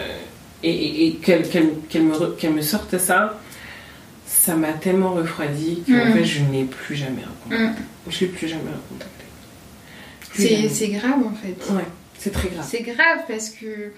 et 0.63 0.71
et- 0.71 1.07
et 1.09 1.13
qu'elle 1.17 1.43
me, 1.43 2.31
qu'elle 2.39 2.53
me 2.53 2.63
sorte 2.63 2.99
ça, 2.99 3.39
ça 4.27 4.55
m'a 4.55 4.73
tellement 4.73 5.11
refroidi 5.13 5.83
que 5.87 5.93
en 5.93 6.11
Mm. 6.11 6.13
fait, 6.15 6.25
je 6.25 6.41
n'ai 6.43 6.65
plus 6.65 6.95
jamais 6.97 7.23
recontacté. 7.23 7.83
Mm. 7.83 8.11
Je 8.11 8.21
l'ai 8.21 8.27
plus 8.29 8.49
jamais 8.49 8.63
recontacté. 8.71 9.25
C'est 10.69 10.89
grave 10.89 11.23
en 11.27 11.35
fait. 11.35 11.73
Ouais, 11.73 11.85
c'est 12.19 12.31
très 12.33 12.49
grave. 12.49 12.67
C'est 12.69 12.83
grave 12.83 13.21
parce 13.29 13.49
que 13.51 13.93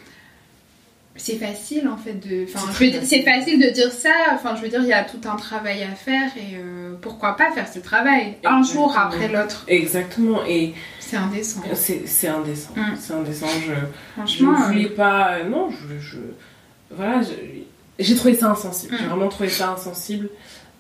c'est 1.17 1.37
facile 1.37 1.89
en 1.89 1.97
fait 1.97 2.13
de. 2.15 2.45
Enfin, 2.45 2.71
C'est 3.03 3.23
facile. 3.23 3.61
de 3.61 3.71
dire 3.71 3.91
ça. 3.91 4.13
Enfin, 4.35 4.55
je 4.57 4.63
veux 4.63 4.69
dire, 4.69 4.81
il 4.83 4.89
y 4.89 4.93
a 4.93 5.03
tout 5.05 5.21
un 5.29 5.35
travail 5.37 5.83
à 5.83 5.95
faire 5.97 6.31
et 6.37 6.57
euh, 6.57 6.95
pourquoi 7.03 7.37
pas 7.37 7.51
faire 7.51 7.67
ce 7.73 7.81
travail 7.81 8.35
un 8.45 8.63
jour 8.63 8.97
après 8.97 9.27
l'autre. 9.29 9.65
Exactement, 9.67 10.45
et 10.47 10.75
C'est 11.09 11.17
indécent. 11.17 11.61
c'est 11.75 12.03
c'est 12.07 12.29
indécent. 12.29 12.73
Mm. 12.77 12.83
C'est 13.01 13.13
indécent. 13.15 13.47
Je, 13.67 13.73
je 13.73 13.77
Franchement, 14.17 14.53
euh, 14.55 14.67
voulais 14.73 14.89
pas. 14.91 15.33
euh, 15.35 15.49
non, 15.49 15.71
je. 15.71 15.99
je 15.99 16.17
voilà, 16.95 17.23
je- 17.23 17.59
j'ai 17.99 18.15
trouvé 18.15 18.35
ça 18.35 18.51
insensible. 18.51 18.95
J'ai 18.99 19.05
Mm. 19.05 19.09
vraiment 19.09 19.29
trouvé 19.29 19.49
ça 19.49 19.71
insensible. 19.73 20.29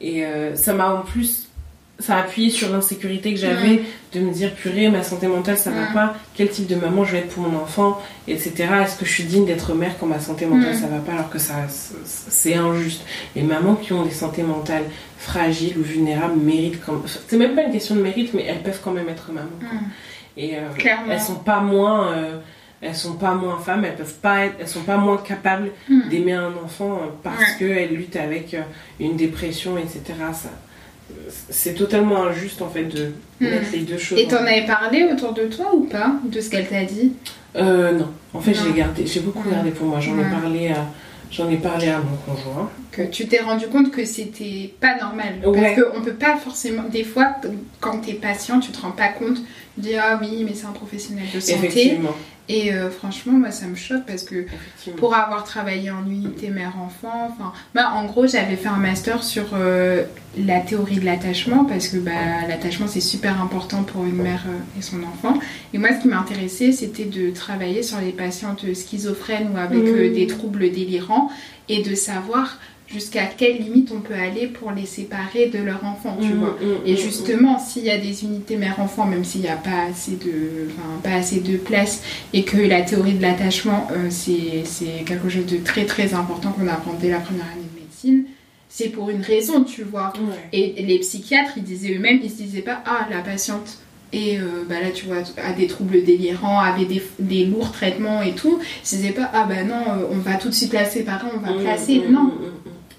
Et 0.00 0.24
euh, 0.26 0.54
ça 0.56 0.72
m'a 0.74 0.92
en 0.94 1.02
plus. 1.02 1.44
Ça 2.00 2.14
a 2.16 2.20
appuyé 2.20 2.48
sur 2.50 2.70
l'insécurité 2.70 3.34
que 3.34 3.40
j'avais 3.40 3.82
de 4.12 4.20
me 4.20 4.32
dire 4.32 4.54
purée, 4.54 4.88
ma 4.88 5.02
santé 5.02 5.26
mentale 5.26 5.58
ça 5.58 5.72
va 5.72 5.90
Mm. 5.90 5.94
pas, 5.94 6.14
quel 6.36 6.48
type 6.48 6.68
de 6.68 6.76
maman 6.76 7.02
je 7.04 7.10
vais 7.10 7.18
être 7.18 7.30
pour 7.34 7.42
mon 7.42 7.58
enfant, 7.58 8.00
etc. 8.28 8.52
Est-ce 8.84 8.96
que 8.96 9.04
je 9.04 9.10
suis 9.12 9.24
digne 9.24 9.44
d'être 9.46 9.74
mère 9.74 9.98
quand 9.98 10.06
ma 10.06 10.20
santé 10.20 10.46
mentale 10.46 10.76
Mm. 10.76 10.80
ça 10.80 10.86
va 10.86 10.98
pas 10.98 11.12
alors 11.14 11.28
que 11.28 11.40
ça 11.40 11.54
c'est 12.04 12.54
injuste. 12.54 13.02
Les 13.34 13.42
mamans 13.42 13.74
qui 13.74 13.92
ont 13.92 14.04
des 14.04 14.12
santé 14.12 14.44
mentales 14.44 14.84
fragiles 15.18 15.76
ou 15.76 15.82
vulnérables 15.82 16.38
méritent. 16.38 16.78
C'est 17.26 17.36
même 17.36 17.56
pas 17.56 17.62
une 17.62 17.72
question 17.72 17.96
de 17.96 18.02
mérite, 18.02 18.32
mais 18.32 18.44
elles 18.44 18.62
peuvent 18.62 18.80
quand 18.84 18.92
même 18.92 19.08
être 19.08 19.32
mamans. 19.32 19.48
quoi. 19.58 19.78
Et 20.38 20.54
euh, 20.54 20.60
elles 21.10 21.20
sont 21.20 21.34
pas 21.34 21.60
moins, 21.60 22.12
euh, 22.12 22.36
elles 22.80 22.94
sont 22.94 23.14
pas 23.14 23.34
moins 23.34 23.58
femmes, 23.58 23.84
elles 23.84 23.96
peuvent 23.96 24.14
pas 24.22 24.46
être, 24.46 24.54
elles 24.60 24.68
sont 24.68 24.82
pas 24.82 24.96
moins 24.96 25.16
capables 25.16 25.70
mm. 25.88 26.08
d'aimer 26.10 26.34
un 26.34 26.52
enfant 26.64 26.92
euh, 27.02 27.06
parce 27.24 27.38
Ouais. 27.38 27.46
qu'elles 27.58 27.94
luttent 27.94 28.16
avec 28.16 28.56
une 29.00 29.16
dépression, 29.16 29.76
etc. 29.76 30.00
Ça, 30.32 30.50
c'est 31.50 31.74
totalement 31.74 32.24
injuste 32.26 32.62
en 32.62 32.68
fait 32.68 32.84
de 32.84 33.12
Mm. 33.40 33.44
mettre 33.50 33.72
les 33.72 33.80
deux 33.80 33.98
choses. 33.98 34.18
Et 34.18 34.26
en- 34.26 34.28
t'en 34.28 34.36
avais 34.46 34.64
parlé 34.66 35.08
autour 35.12 35.32
de 35.32 35.44
toi 35.46 35.74
ou 35.74 35.84
pas 35.84 36.12
de 36.24 36.40
ce 36.40 36.50
qu'elle 36.50 36.68
t'a 36.68 36.84
dit? 36.84 37.12
Euh, 37.56 37.92
non, 37.92 38.08
en 38.34 38.40
fait, 38.40 38.52
Non. 38.52 38.60
j'ai 38.64 38.72
gardé, 38.72 39.06
j'ai 39.06 39.20
beaucoup 39.20 39.48
Ouais. 39.48 39.54
gardé 39.54 39.70
pour 39.72 39.86
moi. 39.86 39.98
J'en 40.00 40.16
Ouais. 40.16 40.22
ai 40.26 40.30
parlé 40.40 40.68
à, 40.68 40.86
j'en 41.32 41.48
ai 41.50 41.56
parlé 41.56 41.88
à 41.88 41.98
mon 41.98 42.16
conjoint. 42.34 42.70
que 42.92 43.02
tu 43.02 43.28
t'es 43.28 43.38
rendu 43.40 43.68
compte 43.68 43.92
que 43.92 44.04
c'était 44.04 44.74
pas 44.80 44.96
normal. 44.98 45.34
Ouais. 45.46 45.74
Parce 45.76 45.92
qu'on 45.92 46.02
peut 46.02 46.14
pas 46.14 46.36
forcément. 46.36 46.82
Des 46.90 47.04
fois, 47.04 47.36
quand 47.80 47.98
t'es 47.98 48.14
patient, 48.14 48.58
tu 48.58 48.72
te 48.72 48.80
rends 48.80 48.90
pas 48.90 49.08
compte. 49.08 49.38
Dis 49.78 49.94
ah 49.94 50.18
oui, 50.20 50.44
mais 50.44 50.54
c'est 50.54 50.66
un 50.66 50.72
professionnel 50.72 51.26
de 51.32 51.40
santé. 51.40 51.98
Et 52.50 52.72
euh, 52.72 52.90
franchement, 52.90 53.34
moi 53.34 53.50
ça 53.50 53.66
me 53.66 53.76
choque 53.76 54.06
parce 54.06 54.22
que 54.22 54.46
pour 54.96 55.14
avoir 55.14 55.44
travaillé 55.44 55.90
en 55.90 56.08
unité 56.08 56.48
mère-enfant, 56.48 57.30
enfin, 57.30 57.52
moi 57.74 57.92
en 57.94 58.06
gros 58.06 58.26
j'avais 58.26 58.56
fait 58.56 58.68
un 58.68 58.78
master 58.78 59.22
sur 59.22 59.50
euh, 59.52 60.04
la 60.38 60.60
théorie 60.60 60.96
de 60.96 61.04
l'attachement 61.04 61.66
parce 61.66 61.88
que 61.88 61.98
bah, 61.98 62.10
l'attachement 62.48 62.86
c'est 62.86 63.02
super 63.02 63.42
important 63.42 63.82
pour 63.82 64.06
une 64.06 64.22
mère 64.22 64.44
euh, 64.48 64.78
et 64.78 64.82
son 64.82 65.02
enfant. 65.02 65.38
Et 65.74 65.78
moi 65.78 65.90
ce 65.94 66.00
qui 66.00 66.08
m'intéressait 66.08 66.72
c'était 66.72 67.04
de 67.04 67.30
travailler 67.32 67.82
sur 67.82 68.00
les 68.00 68.12
patientes 68.12 68.64
schizophrènes 68.74 69.50
ou 69.54 69.58
avec 69.58 70.14
des 70.14 70.26
troubles 70.26 70.70
délirants 70.70 71.30
et 71.68 71.82
de 71.82 71.94
savoir 71.94 72.58
jusqu'à 72.90 73.26
quelle 73.26 73.58
limite 73.58 73.92
on 73.94 74.00
peut 74.00 74.14
aller 74.14 74.46
pour 74.46 74.72
les 74.72 74.86
séparer 74.86 75.46
de 75.48 75.58
leur 75.58 75.84
enfant, 75.84 76.16
tu 76.20 76.28
Mm, 76.28 76.38
vois. 76.38 76.56
mm, 76.60 76.86
Et 76.86 76.94
mm, 76.94 76.96
justement, 76.96 77.58
s'il 77.58 77.84
y 77.84 77.90
a 77.90 77.98
des 77.98 78.24
unités 78.24 78.56
mère-enfant, 78.56 79.04
même 79.04 79.24
s'il 79.24 79.42
n'y 79.42 79.48
a 79.48 79.56
pas 79.56 79.82
assez 79.90 80.12
de, 80.12 80.68
pas 81.02 81.10
assez 81.12 81.40
de 81.40 81.56
place, 81.58 82.02
et 82.32 82.44
que 82.44 82.56
la 82.56 82.80
théorie 82.82 83.12
de 83.14 83.22
l'attachement, 83.22 83.88
euh, 83.92 84.08
c'est 84.10 85.04
quelque 85.04 85.28
chose 85.28 85.46
de 85.46 85.58
très 85.58 85.84
très 85.84 86.14
important 86.14 86.50
qu'on 86.52 86.66
apprend 86.66 86.94
dès 86.94 87.10
la 87.10 87.18
première 87.20 87.44
année 87.44 87.66
de 87.74 87.80
médecine, 87.80 88.24
c'est 88.70 88.88
pour 88.88 89.10
une 89.10 89.22
raison, 89.22 89.64
tu 89.64 89.82
vois. 89.82 90.12
Ouais. 90.16 90.48
Et 90.52 90.82
les 90.82 90.98
psychiatres, 91.00 91.52
ils 91.58 91.64
disaient 91.64 91.94
eux-mêmes, 91.94 92.20
ils 92.22 92.30
se 92.30 92.36
disaient 92.36 92.62
pas, 92.62 92.82
ah, 92.86 93.06
la 93.10 93.18
patiente 93.20 93.78
et 94.10 94.38
euh, 94.38 94.64
bah 94.66 94.76
là 94.80 94.88
tu 94.90 95.04
vois 95.04 95.18
a 95.36 95.52
des 95.52 95.66
troubles 95.66 96.02
délirants 96.02 96.60
avait 96.60 96.86
des, 96.86 97.02
des 97.18 97.44
lourds 97.44 97.72
traitements 97.72 98.22
et 98.22 98.32
tout 98.32 98.58
ils 98.82 98.86
se 98.88 98.96
disaient 98.96 99.10
pas 99.12 99.30
ah 99.34 99.44
bah 99.46 99.64
non 99.64 99.74
euh, 99.86 100.06
on 100.10 100.16
va 100.16 100.36
tout 100.36 100.48
de 100.48 100.54
suite 100.54 100.72
la 100.72 100.86
séparer 100.86 101.26
on 101.36 101.40
va 101.40 101.52
placer 101.52 102.00
non 102.08 102.32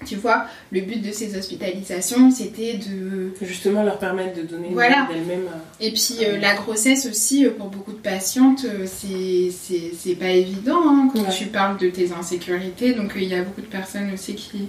tu 0.06 0.16
vois 0.16 0.46
le 0.72 0.80
but 0.80 1.00
de 1.02 1.12
ces 1.12 1.36
hospitalisations 1.36 2.30
c'était 2.30 2.74
de. 2.78 3.32
Justement, 3.42 3.82
leur 3.82 3.98
permettre 3.98 4.36
de 4.38 4.42
donner 4.42 4.68
Voilà. 4.72 5.06
d'elles-mêmes. 5.10 5.46
euh, 5.46 5.84
Et 5.84 5.90
puis 5.92 6.24
euh, 6.24 6.38
la 6.38 6.54
grossesse 6.54 7.06
aussi, 7.06 7.44
euh, 7.46 7.50
pour 7.50 7.68
beaucoup 7.68 7.92
de 7.92 7.98
patientes, 7.98 8.64
c'est- 8.86 10.14
pas 10.18 10.30
évident 10.30 10.80
hein, 10.86 11.08
quand 11.12 11.20
Ouais. 11.22 11.34
tu 11.36 11.46
parles 11.46 11.78
de 11.78 11.88
tes 11.88 12.12
insécurités. 12.12 12.92
Donc 12.94 13.16
euh, 13.16 13.20
il 13.20 13.28
y 13.28 13.34
a 13.34 13.42
beaucoup 13.42 13.60
de 13.60 13.66
personnes 13.66 14.10
aussi 14.12 14.34
qui, 14.34 14.66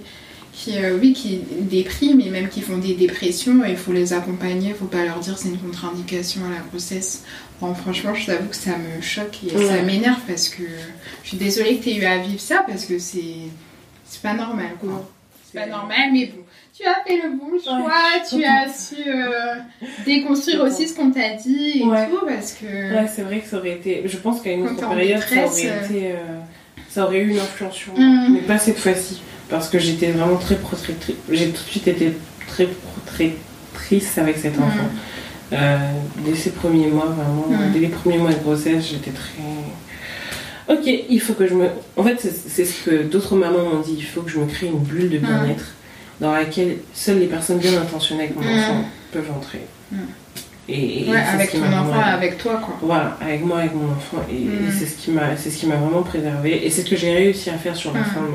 qui, 0.52 0.78
euh, 0.78 0.96
oui, 1.00 1.12
qui 1.14 1.40
dépriment 1.60 2.20
et 2.20 2.30
même 2.30 2.48
qui 2.48 2.60
font 2.60 2.78
des 2.78 2.94
dépressions 2.94 3.64
il 3.66 3.76
faut 3.76 3.92
les 3.92 4.12
accompagner, 4.12 4.68
il 4.70 4.74
faut 4.74 4.84
pas 4.84 5.04
leur 5.04 5.18
dire 5.18 5.36
c'est 5.38 5.48
une 5.48 5.58
contre-indication 5.58 6.42
à 6.46 6.50
la 6.50 6.60
grossesse. 6.70 7.24
Bon, 7.60 7.74
franchement, 7.74 8.14
je 8.14 8.26
t'avoue 8.26 8.48
que 8.48 8.56
ça 8.56 8.72
me 8.76 9.00
choque 9.00 9.38
et 9.50 9.56
Ouais. 9.56 9.66
ça 9.66 9.82
m'énerve 9.82 10.20
parce 10.26 10.48
que 10.48 10.62
je 11.22 11.28
suis 11.28 11.36
désolée 11.38 11.78
que 11.78 11.84
tu 11.84 11.90
aies 11.90 11.96
eu 11.96 12.04
à 12.04 12.18
vivre 12.18 12.40
ça 12.40 12.64
parce 12.66 12.84
que 12.84 12.98
c'est 12.98 13.22
c'est 14.04 14.20
pas 14.22 14.34
normal 14.34 14.72
quoi. 14.80 15.08
C'est 15.52 15.60
pas 15.60 15.66
normal, 15.66 16.10
mais 16.12 16.26
bon, 16.26 16.42
tu 16.76 16.84
as 16.86 17.04
fait 17.06 17.20
le 17.22 17.36
bon 17.36 17.50
choix, 17.62 17.92
tu 18.28 18.42
as 18.44 18.72
su 18.72 18.94
euh, 19.06 19.56
déconstruire 20.06 20.62
aussi 20.62 20.88
ce 20.88 20.94
qu'on 20.94 21.10
t'a 21.10 21.34
dit 21.34 21.82
et 21.82 21.84
Ouais. 21.86 22.08
tout, 22.08 22.24
parce 22.26 22.52
que... 22.52 22.64
Ouais, 22.66 23.06
c'est 23.14 23.22
vrai 23.22 23.40
que 23.40 23.48
ça 23.48 23.58
aurait 23.58 23.72
été. 23.72 24.02
Je 24.06 24.16
pense 24.16 24.40
qu'à 24.40 24.52
une 24.52 24.66
autre 24.66 24.88
période, 24.88 25.20
ça 25.20 25.28
détresse, 25.28 25.50
aurait 25.50 25.70
euh. 25.70 25.84
été. 25.86 26.06
euh, 26.12 26.38
Ça 26.88 27.04
aurait 27.04 27.18
eu 27.20 27.28
une 27.30 27.38
influence 27.38 27.74
sur 27.74 27.92
moi. 27.94 28.02
Mhm. 28.02 28.32
Mais 28.34 28.40
pas 28.40 28.58
cette 28.58 28.78
fois-ci. 28.78 29.20
Parce 29.50 29.68
que 29.68 29.78
j'étais 29.78 30.10
vraiment 30.12 30.36
très 30.38 30.56
protectrice. 30.56 31.16
J'ai 31.30 31.46
tout 31.48 31.52
de 31.52 31.68
suite 31.70 31.88
été 31.88 32.12
très 32.48 32.66
protectrice 32.66 34.16
avec 34.18 34.36
cet 34.38 34.56
Mhm. 34.56 34.62
enfant. 34.64 34.88
Euh, 35.52 35.76
dès 36.24 36.34
ses 36.34 36.50
premiers 36.52 36.86
mois, 36.86 37.06
vraiment. 37.06 37.46
Mhm. 37.48 37.72
Dès 37.74 37.80
les 37.80 37.88
premiers 37.88 38.16
mois 38.18 38.30
de 38.32 38.38
grossesse, 38.38 38.88
j'étais 38.90 39.10
très. 39.10 39.42
Ok, 40.68 40.86
il 40.86 41.20
faut 41.20 41.32
que 41.34 41.46
je 41.46 41.54
me. 41.54 41.68
En 41.96 42.04
fait, 42.04 42.18
c'est 42.20 42.64
ce 42.64 42.84
que 42.84 43.02
d'autres 43.02 43.34
mamans 43.36 43.64
m'ont 43.74 43.80
dit. 43.80 43.94
Il 43.98 44.04
faut 44.04 44.22
que 44.22 44.30
je 44.30 44.38
me 44.38 44.46
crée 44.46 44.66
une 44.68 44.78
bulle 44.78 45.10
de 45.10 45.18
bien-être 45.18 45.64
dans 46.20 46.32
laquelle 46.32 46.76
seules 46.94 47.18
les 47.18 47.26
personnes 47.26 47.58
bien 47.58 47.72
intentionnées 47.80 48.24
avec 48.24 48.36
mon 48.36 48.42
enfant 48.42 48.84
peuvent 49.12 49.30
entrer. 49.36 49.60
Et, 50.68 51.06
et 51.06 51.10
Ouais, 51.10 51.18
avec 51.18 51.50
ton 51.50 51.58
enfant, 51.64 52.00
avec 52.00 52.38
toi, 52.38 52.60
quoi. 52.64 52.76
voilà, 52.80 53.18
avec 53.20 53.44
moi, 53.44 53.58
avec 53.58 53.74
mon 53.74 53.90
enfant, 53.90 54.18
et, 54.30 54.36
et 54.36 54.38
Mm. 54.46 54.72
c'est 54.78 54.86
ce 54.86 54.96
qui 54.96 55.10
m'a, 55.10 55.36
c'est 55.36 55.50
ce 55.50 55.58
qui 55.58 55.66
m'a 55.66 55.74
vraiment 55.74 56.02
préservé, 56.04 56.64
et 56.64 56.70
c'est 56.70 56.82
ce 56.82 56.90
que 56.90 56.94
j'ai 56.96 57.12
réussi 57.12 57.50
à 57.50 57.54
faire 57.58 57.74
sur 57.74 57.92
la 57.92 58.04
fin 58.04 58.20
de 58.20 58.26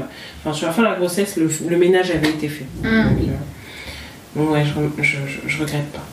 enfin 0.43 0.53
sur 0.53 0.67
la 0.67 0.73
fin 0.73 0.81
de 0.83 0.87
la 0.89 0.95
grossesse, 0.95 1.37
le, 1.37 1.49
le 1.69 1.77
ménage 1.77 2.11
avait 2.11 2.27
été 2.29 2.49
fait. 2.49 2.65
Mm. 2.83 3.03
Donc, 3.03 3.19
euh, 3.21 4.39
donc 4.41 4.51
ouais, 4.51 4.63
je, 4.65 5.01
je, 5.03 5.15
je, 5.25 5.47
je 5.47 5.61
regrette 5.61 5.89
pas. 5.93 6.05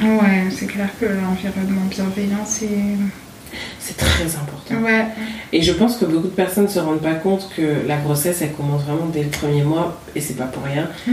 Ouais, 0.00 0.44
c'est 0.50 0.66
clair 0.66 0.88
que 0.98 1.04
l'environnement 1.04 1.84
bienveillant, 1.90 2.44
c'est... 2.46 2.68
C'est 3.88 3.96
très 3.96 4.24
important. 4.36 4.74
Ouais. 4.84 5.06
Et 5.52 5.62
je 5.62 5.72
pense 5.72 5.96
que 5.96 6.04
beaucoup 6.04 6.26
de 6.28 6.32
personnes 6.34 6.68
se 6.68 6.78
rendent 6.78 7.00
pas 7.00 7.14
compte 7.14 7.48
que 7.56 7.86
la 7.86 7.96
grossesse, 7.96 8.42
elle 8.42 8.52
commence 8.52 8.82
vraiment 8.82 9.06
dès 9.06 9.22
le 9.22 9.30
premier 9.30 9.62
mois, 9.62 9.98
et 10.14 10.20
c'est 10.20 10.34
pas 10.34 10.44
pour 10.44 10.62
rien. 10.62 10.88
Mm. 11.06 11.12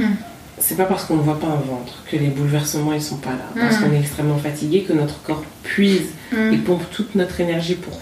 C'est 0.58 0.76
pas 0.76 0.84
parce 0.86 1.06
qu'on 1.06 1.16
ne 1.16 1.22
voit 1.22 1.40
pas 1.40 1.48
un 1.48 1.56
ventre 1.56 2.04
que 2.12 2.18
les 2.18 2.28
bouleversements 2.28 2.92
ils 2.94 3.02
sont 3.02 3.16
pas 3.18 3.30
là, 3.32 3.48
parce 3.58 3.80
Mm. 3.80 3.84
qu'on 3.84 3.94
est 3.94 4.00
extrêmement 4.00 4.38
fatigué, 4.38 4.84
que 4.84 4.92
notre 4.94 5.22
corps 5.24 5.44
puise 5.64 6.08
Mm. 6.34 6.54
et 6.54 6.58
pompe 6.58 6.84
toute 6.92 7.16
notre 7.16 7.40
énergie 7.40 7.76
pour 7.76 7.98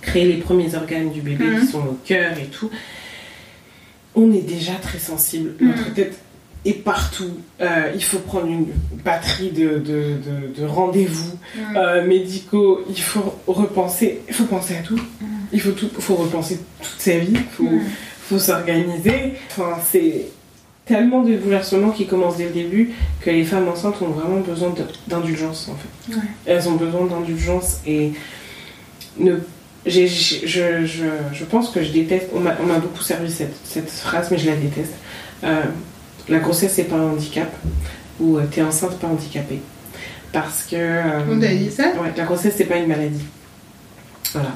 créer 0.00 0.24
les 0.26 0.38
premiers 0.38 0.74
organes 0.74 1.10
du 1.12 1.20
bébé 1.20 1.44
qui 1.60 1.66
sont 1.68 1.84
le 1.84 1.92
cœur 2.04 2.36
et 2.38 2.46
tout, 2.46 2.70
on 4.16 4.32
est 4.32 4.42
déjà 4.46 4.72
très 4.82 4.98
sensible. 4.98 5.50
Notre 5.60 5.92
tête 5.94 6.18
est 6.64 6.72
partout. 6.84 7.30
Euh, 7.60 7.92
il 7.94 8.02
faut 8.02 8.18
prendre 8.18 8.46
une 8.46 8.66
batterie 9.04 9.50
de, 9.50 9.78
de, 9.78 9.78
de- 9.78 10.60
de 10.60 10.66
rendez-vous 10.66 11.38
euh, 11.76 12.06
médicaux. 12.06 12.80
Il 12.88 13.00
faut 13.00 13.34
repenser. 13.46 14.20
Il 14.28 14.34
faut 14.34 14.44
penser 14.44 14.76
à 14.76 14.82
tout. 14.82 14.98
Il 15.52 15.60
faut, 15.60 15.70
tout, 15.72 15.88
faut 15.98 16.16
repenser 16.16 16.58
toute 16.82 17.00
sa 17.00 17.18
vie. 17.18 17.28
Il 17.32 17.38
faut, 17.50 17.64
Mm. 17.64 17.80
faut 18.22 18.38
s'organiser. 18.38 19.34
Enfin, 19.50 19.78
c'est 19.90 20.26
tellement 20.84 21.22
de 21.22 21.36
bouleversements 21.36 21.90
qui 21.90 22.06
commencent 22.06 22.36
dès 22.38 22.44
le 22.46 22.50
début 22.50 22.90
que 23.20 23.30
les 23.30 23.44
femmes 23.44 23.68
enceintes 23.68 24.00
ont 24.02 24.08
vraiment 24.08 24.40
besoin 24.40 24.74
d'indulgence 25.06 25.68
en 25.70 25.76
fait. 25.76 26.16
Ouais. 26.16 26.22
Elles 26.46 26.68
ont 26.68 26.74
besoin 26.76 27.06
d'indulgence 27.06 27.80
et 27.86 28.12
ne 29.18 29.36
j'ai- 29.86 30.08
je, 30.08 30.84
je, 30.86 31.04
je 31.32 31.44
pense 31.44 31.70
que 31.70 31.82
je 31.82 31.92
déteste, 31.92 32.28
on 32.34 32.40
m'a 32.40 32.56
on 32.62 32.66
m'a 32.66 32.78
beaucoup 32.78 33.02
servi 33.02 33.30
cette, 33.30 33.54
cette 33.64 33.90
phrase, 33.90 34.30
mais 34.30 34.38
je 34.38 34.46
la 34.50 34.56
déteste. 34.56 34.92
Euh, 35.44 35.62
la 36.28 36.38
grossesse, 36.38 36.72
c'est 36.74 36.84
pas 36.84 36.96
un 36.96 37.10
handicap, 37.12 37.50
ou 38.20 38.36
euh, 38.38 38.44
t'es 38.50 38.62
enceinte, 38.62 38.98
pas 38.98 39.06
handicapée. 39.06 39.60
Parce 40.32 40.64
que. 40.64 40.76
euh, 40.76 41.20
On 41.30 41.38
t'a 41.40 41.48
dit 41.48 41.70
ça? 41.70 41.84
Ouais, 42.00 42.12
la 42.16 42.24
grossesse, 42.24 42.54
c'est 42.56 42.64
pas 42.66 42.76
une 42.76 42.86
maladie. 42.88 43.24
Voilà. 44.34 44.50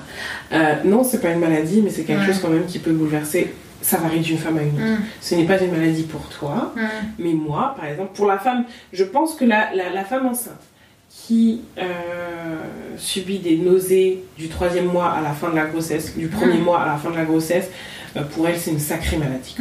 Euh, 0.52 0.74
non, 0.84 1.02
c'est 1.02 1.20
pas 1.20 1.30
une 1.30 1.40
maladie, 1.40 1.80
mais 1.82 1.90
c'est 1.90 2.02
quelque 2.02 2.20
Ouais. 2.20 2.26
chose 2.26 2.40
quand 2.42 2.50
même 2.50 2.66
qui 2.66 2.78
peut 2.78 2.92
bouleverser. 2.92 3.54
Ça 3.80 3.96
varie 3.96 4.20
d'une 4.20 4.36
femme 4.38 4.58
à 4.58 4.62
une 4.62 4.74
autre. 4.76 5.00
Mm. 5.00 5.04
Ce 5.20 5.34
n'est 5.34 5.46
pas 5.46 5.58
une 5.60 5.72
maladie 5.72 6.02
pour 6.02 6.20
toi, 6.28 6.72
Mm. 6.76 6.80
mais 7.18 7.32
moi, 7.32 7.74
par 7.76 7.86
exemple, 7.86 8.10
pour 8.14 8.26
la 8.26 8.38
femme, 8.38 8.64
je 8.92 9.02
pense 9.02 9.34
que 9.34 9.44
la, 9.44 9.74
la, 9.74 9.88
la 9.90 10.04
femme 10.04 10.26
enceinte 10.26 10.60
qui 11.10 11.62
euh, 11.78 11.84
subit 12.96 13.38
des 13.38 13.56
nausées 13.56 14.24
du 14.38 14.48
troisième 14.48 14.86
mois 14.86 15.10
à 15.10 15.20
la 15.20 15.30
fin 15.32 15.50
de 15.50 15.56
la 15.56 15.64
grossesse, 15.66 16.16
du 16.16 16.26
premier 16.28 16.58
Mm. 16.58 16.62
mois 16.64 16.82
à 16.82 16.86
la 16.86 16.96
fin 16.96 17.10
de 17.10 17.16
la 17.16 17.24
grossesse, 17.24 17.66
euh, 18.16 18.22
pour 18.22 18.46
elle, 18.46 18.58
c'est 18.58 18.70
une 18.72 18.78
sacrée 18.78 19.16
maladie. 19.16 19.56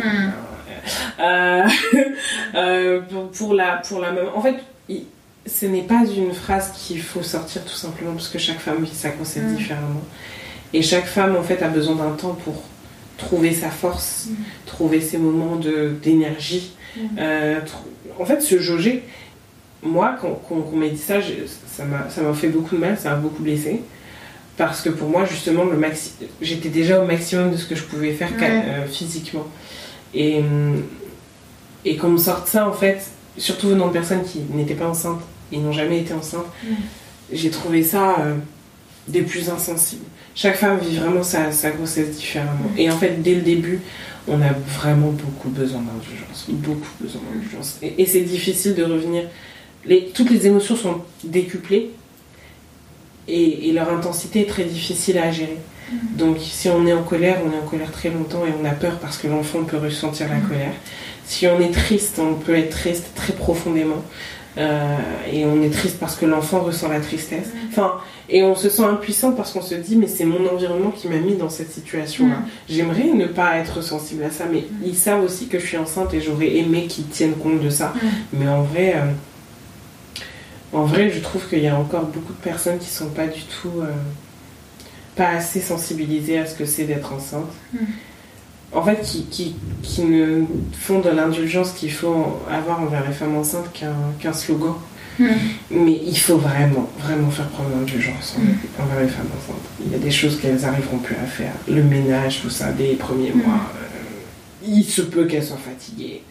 Euh, 1.19 1.63
euh, 2.55 3.01
pour, 3.33 3.53
la, 3.53 3.77
pour 3.77 3.99
la 3.99 4.11
maman, 4.11 4.31
en 4.35 4.41
fait, 4.41 4.55
ce 5.47 5.65
n'est 5.65 5.81
pas 5.83 6.01
une 6.15 6.33
phrase 6.33 6.71
qu'il 6.77 7.01
faut 7.01 7.23
sortir 7.23 7.63
tout 7.65 7.73
simplement 7.75 8.13
parce 8.13 8.29
que 8.29 8.37
chaque 8.39 8.59
femme 8.59 8.83
vit 8.83 8.93
sa 8.93 9.09
grossesse 9.09 9.43
Mm. 9.43 9.55
différemment. 9.55 10.01
Et 10.73 10.81
chaque 10.81 11.05
femme, 11.07 11.35
en 11.35 11.43
fait, 11.43 11.61
a 11.63 11.67
besoin 11.67 11.95
d'un 11.95 12.11
temps 12.11 12.37
pour 12.43 12.63
trouver 13.17 13.53
sa 13.53 13.69
force, 13.69 14.27
Mm. 14.29 14.33
trouver 14.65 15.01
ses 15.01 15.17
moments 15.17 15.55
de- 15.55 15.93
d'énergie. 16.01 16.73
Mm. 16.95 16.99
euh, 17.19 17.59
en 18.19 18.25
fait, 18.25 18.41
se 18.41 18.59
jauger. 18.59 19.03
Moi, 19.83 20.15
quand, 20.21 20.39
quand- 20.47 20.61
qu'on 20.61 20.75
m'a 20.77 20.87
dit 20.89 20.97
ça, 20.97 21.19
j'ai- 21.21 21.45
ça 21.75 21.85
m'a 21.85 22.07
ça 22.09 22.21
m'a 22.21 22.33
fait 22.33 22.49
beaucoup 22.49 22.75
de 22.75 22.81
mal, 22.81 22.97
ça 22.99 23.09
m'a 23.11 23.15
beaucoup 23.15 23.41
blessé. 23.41 23.81
Parce 24.57 24.81
que 24.81 24.89
pour 24.89 25.09
moi, 25.09 25.25
justement, 25.25 25.63
j'étais 26.41 26.69
déjà 26.69 27.01
au 27.01 27.05
maximum 27.07 27.51
de 27.51 27.57
ce 27.57 27.65
que 27.65 27.73
je 27.73 27.83
pouvais 27.83 28.11
faire 28.11 28.29
Ouais. 28.39 28.61
euh, 28.65 28.85
physiquement. 28.85 29.47
Et, 30.13 30.39
hum, 30.39 30.83
et 31.85 31.97
qu'on 31.97 32.09
me 32.09 32.17
sorte 32.17 32.47
ça, 32.47 32.67
en 32.67 32.73
fait, 32.73 33.01
surtout 33.37 33.69
venant 33.69 33.87
de 33.87 33.93
personnes 33.93 34.23
qui 34.23 34.41
n'étaient 34.53 34.75
pas 34.75 34.87
enceintes 34.87 35.21
et 35.51 35.57
n'ont 35.57 35.71
jamais 35.71 35.99
été 35.99 36.13
enceintes, 36.13 36.45
j'ai 37.31 37.49
trouvé 37.49 37.83
ça 37.83 38.19
euh, 38.19 38.35
des 39.07 39.21
plus 39.21 39.49
insensibles. 39.49 40.05
Chaque 40.35 40.55
femme 40.57 40.79
vit 40.79 40.97
vraiment 40.97 41.23
sa, 41.23 41.51
sa 41.51 41.71
grossesse 41.71 42.15
différemment. 42.15 42.69
Mm. 42.75 42.79
Et 42.79 42.91
en 42.91 42.97
fait, 42.97 43.21
dès 43.21 43.35
le 43.35 43.41
début, 43.41 43.81
on 44.27 44.41
a 44.41 44.53
vraiment 44.79 45.11
beaucoup 45.11 45.49
besoin 45.49 45.81
d'indulgence. 45.81 46.45
Beaucoup 46.49 46.87
besoin 46.99 47.21
d'indulgence. 47.31 47.77
Et, 47.81 48.01
et 48.01 48.05
c'est 48.05 48.21
difficile 48.21 48.75
de 48.75 48.83
revenir. 48.83 49.23
Les, 49.85 50.09
toutes 50.09 50.29
les 50.29 50.45
émotions 50.45 50.75
sont 50.75 51.01
décuplées 51.23 51.89
et, 53.27 53.69
et 53.69 53.73
leur 53.73 53.91
intensité 53.91 54.41
est 54.41 54.49
très 54.49 54.65
difficile 54.65 55.17
à 55.17 55.31
gérer. 55.31 55.57
Donc, 56.17 56.37
si 56.39 56.69
on 56.69 56.85
est 56.87 56.93
en 56.93 57.03
colère, 57.03 57.37
on 57.45 57.51
est 57.51 57.57
en 57.57 57.67
colère 57.67 57.91
très 57.91 58.09
longtemps 58.09 58.45
et 58.45 58.53
on 58.61 58.65
a 58.65 58.71
peur 58.71 58.97
parce 58.99 59.17
que 59.17 59.27
l'enfant 59.27 59.63
peut 59.63 59.77
ressentir 59.77 60.27
la 60.29 60.35
Mm. 60.35 60.47
colère. 60.47 60.73
Si 61.25 61.47
on 61.47 61.59
est 61.59 61.71
triste, 61.71 62.19
on 62.19 62.35
peut 62.35 62.55
être 62.55 62.71
triste 62.71 63.11
très 63.15 63.33
profondément. 63.33 64.03
Euh, 64.57 64.97
et 65.31 65.45
on 65.45 65.61
est 65.63 65.69
triste 65.69 65.97
parce 65.97 66.17
que 66.17 66.25
l'enfant 66.25 66.59
ressent 66.59 66.89
la 66.89 66.99
tristesse. 66.99 67.47
Mm. 67.47 67.57
Enfin, 67.69 67.93
et 68.27 68.43
on 68.43 68.53
se 68.53 68.69
sent 68.69 68.83
impuissant 68.83 69.31
parce 69.31 69.51
qu'on 69.53 69.61
se 69.61 69.75
dit 69.75 69.95
mais 69.95 70.07
c'est 70.07 70.25
mon 70.25 70.45
environnement 70.53 70.91
qui 70.91 71.07
m'a 71.07 71.15
mis 71.17 71.35
dans 71.35 71.49
cette 71.49 71.71
situation-là. 71.71 72.35
Mm. 72.35 72.45
J'aimerais 72.69 73.03
ne 73.13 73.27
pas 73.27 73.55
être 73.57 73.81
sensible 73.81 74.23
à 74.23 74.29
ça, 74.29 74.45
mais 74.51 74.65
ils 74.85 74.95
savent 74.95 75.23
aussi 75.23 75.47
que 75.47 75.57
je 75.57 75.65
suis 75.65 75.77
enceinte 75.77 76.13
et 76.13 76.19
j'aurais 76.19 76.55
aimé 76.57 76.87
qu'ils 76.87 77.07
tiennent 77.07 77.35
compte 77.35 77.61
de 77.61 77.69
ça. 77.69 77.93
Mais 78.33 78.47
en 78.47 78.63
vrai, 78.63 78.95
euh, 78.97 79.11
en 80.73 80.83
vrai, 80.83 81.09
je 81.09 81.19
trouve 81.21 81.47
qu'il 81.47 81.59
y 81.63 81.67
a 81.67 81.75
encore 81.77 82.03
beaucoup 82.03 82.33
de 82.33 82.41
personnes 82.43 82.77
qui 82.77 82.89
sont 82.89 83.09
pas 83.09 83.27
du 83.27 83.41
tout, 83.43 83.79
euh, 83.81 83.85
pas 85.15 85.29
assez 85.29 85.59
sensibilisées 85.59 86.39
à 86.39 86.45
ce 86.45 86.55
que 86.55 86.65
c'est 86.65 86.83
d'être 86.85 87.13
enceinte. 87.13 87.51
Mm. 87.73 87.77
En 88.73 88.83
fait, 88.83 89.01
qui, 89.01 89.25
qui, 89.25 89.55
qui 89.83 90.03
ne 90.03 90.45
font 90.79 90.99
de 91.01 91.09
l'indulgence 91.09 91.71
qu'il 91.73 91.91
faut 91.91 92.39
avoir 92.49 92.81
envers 92.81 93.05
les 93.05 93.13
femmes 93.13 93.35
enceintes 93.35 93.71
qu'un 93.73 93.93
qu'un 94.19 94.31
slogan. 94.33 94.75
Mm. 95.19 95.25
Mais 95.71 95.99
il 96.05 96.17
faut 96.17 96.37
vraiment, 96.37 96.89
vraiment 96.97 97.29
faire 97.29 97.49
preuve 97.49 97.69
d'indulgence 97.75 98.35
Mm. 98.37 98.81
envers 98.81 99.01
les 99.01 99.09
femmes 99.09 99.27
enceintes. 99.37 99.67
Il 99.85 99.91
y 99.91 99.95
a 99.95 99.97
des 99.99 100.11
choses 100.11 100.39
qu'elles 100.39 100.63
arriveront 100.65 100.99
plus 100.99 101.15
à 101.15 101.25
faire. 101.25 101.51
Le 101.67 101.83
ménage, 101.83 102.41
tout 102.41 102.49
ça, 102.49 102.71
dès 102.71 102.87
les 102.87 102.95
premiers 102.95 103.31
mois. 103.33 103.55
euh, 103.75 103.87
il 104.65 104.83
se 104.85 105.01
peut 105.01 105.25
qu'elles 105.25 105.43
soient 105.43 105.57
fatiguées. 105.57 106.21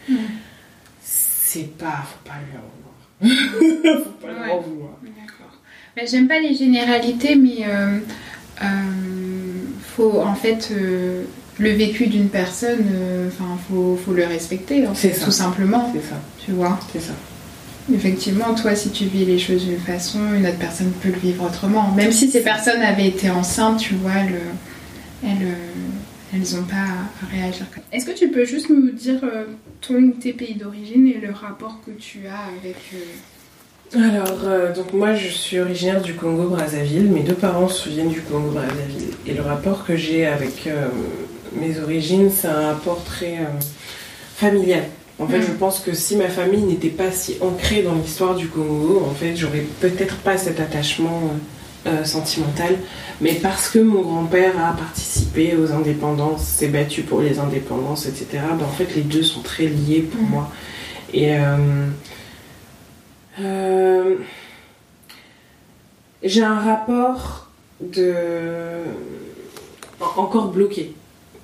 C'est 1.02 1.76
pas, 1.76 2.04
faut 2.06 2.28
pas 2.28 2.36
lui 2.46 2.56
en 2.56 2.70
vouloir. 2.70 4.04
faut 4.04 4.26
pas 4.26 4.32
lui 4.32 4.40
Ouais. 4.40 4.52
en 4.52 4.60
vouloir. 4.60 4.90
D'accord. 5.02 5.52
Mais 5.96 6.06
J'aime 6.06 6.28
pas 6.28 6.38
les 6.40 6.54
généralités, 6.54 7.34
mais 7.34 7.66
euh, 7.66 7.98
faut 9.82 10.20
en 10.20 10.34
fait 10.34 10.70
euh, 10.72 11.24
le 11.58 11.70
vécu 11.70 12.06
d'une 12.06 12.28
personne, 12.28 12.84
euh, 12.92 13.28
enfin 13.28 13.56
faut, 13.68 13.98
faut 14.04 14.12
le 14.12 14.24
respecter, 14.24 14.86
en 14.86 14.94
C'est 14.94 15.08
fait, 15.10 15.18
ça. 15.18 15.24
tout 15.26 15.30
simplement, 15.30 15.90
C'est 15.94 16.08
ça, 16.08 16.16
tu 16.44 16.52
vois. 16.52 16.78
c'est 16.92 17.00
ça. 17.00 17.12
Effectivement, 17.92 18.54
toi, 18.54 18.74
si 18.76 18.90
tu 18.90 19.04
vis 19.06 19.24
les 19.24 19.38
choses 19.38 19.66
d'une 19.66 19.78
façon, 19.80 20.20
une 20.34 20.46
autre 20.46 20.58
personne 20.58 20.92
peut 21.02 21.08
le 21.08 21.18
vivre 21.18 21.44
autrement. 21.44 21.90
Même 21.92 22.12
si 22.12 22.30
ces 22.30 22.40
personnes 22.42 22.82
avaient 22.82 23.08
été 23.08 23.30
enceintes, 23.30 23.80
tu 23.80 23.94
vois, 23.94 24.12
elles, 24.12 24.38
elles, 25.24 25.46
euh, 25.48 26.34
elles 26.36 26.54
ont 26.56 26.62
pas 26.62 26.76
à 26.76 27.26
réagir. 27.34 27.66
comme- 27.74 27.82
Est-ce 27.92 28.06
que 28.06 28.12
tu 28.16 28.28
peux 28.28 28.44
juste 28.44 28.70
nous 28.70 28.90
dire 28.92 29.18
euh, 29.24 29.44
ton 29.80 29.94
ou 29.96 30.12
tes 30.12 30.32
pays 30.32 30.54
d'origine 30.54 31.08
et 31.08 31.18
le 31.18 31.32
rapport 31.32 31.80
que 31.84 31.90
tu 31.92 32.26
as 32.28 32.44
avec... 32.60 32.76
euh, 32.94 32.98
Alors, 33.94 34.38
euh, 34.44 34.72
donc 34.72 34.92
moi 34.92 35.14
je 35.14 35.28
suis 35.28 35.58
originaire 35.58 36.00
du 36.00 36.14
Congo-Brazzaville. 36.14 37.10
Mes 37.10 37.22
deux 37.22 37.34
parents 37.34 37.68
se 37.68 37.88
viennent 37.88 38.08
du 38.10 38.20
Congo-Brazzaville. 38.20 39.10
Et 39.26 39.34
le 39.34 39.42
rapport 39.42 39.84
que 39.84 39.96
j'ai 39.96 40.26
avec 40.26 40.66
euh, 40.68 40.86
mes 41.54 41.78
origines, 41.80 42.30
c'est 42.30 42.46
un 42.48 42.68
rapport 42.72 43.02
très 43.04 43.38
euh, 43.38 43.46
familial. 44.36 44.84
En 45.18 45.26
fait, 45.26 45.40
Mm. 45.40 45.46
je 45.48 45.52
pense 45.52 45.80
que 45.80 45.92
si 45.92 46.16
ma 46.16 46.28
famille 46.28 46.62
n'était 46.62 46.88
pas 46.88 47.10
si 47.10 47.36
ancrée 47.40 47.82
dans 47.82 47.94
l'histoire 47.94 48.36
du 48.36 48.46
Congo, 48.48 49.04
en 49.10 49.12
fait, 49.14 49.34
j'aurais 49.36 49.64
peut-être 49.80 50.16
pas 50.18 50.38
cet 50.38 50.60
attachement 50.60 51.22
sentimental. 52.04 52.76
Mais 53.22 53.32
parce 53.34 53.68
que 53.70 53.78
mon 53.78 54.02
grand-père 54.02 54.52
a 54.58 54.74
participé 54.76 55.56
aux 55.56 55.72
indépendances, 55.72 56.42
s'est 56.44 56.68
battu 56.68 57.02
pour 57.02 57.20
les 57.22 57.38
indépendances, 57.38 58.04
etc., 58.06 58.26
ben, 58.58 58.64
en 58.66 58.72
fait, 58.72 58.94
les 58.94 59.00
deux 59.02 59.22
sont 59.22 59.40
très 59.40 59.64
liés 59.66 60.02
pour 60.10 60.22
Mm. 60.22 60.30
moi. 60.30 60.50
Et. 61.12 61.32
Euh, 63.40 64.16
j'ai 66.22 66.42
un 66.42 66.58
rapport 66.58 67.48
de 67.80 68.14
en- 70.00 70.20
encore 70.22 70.48
bloqué. 70.48 70.94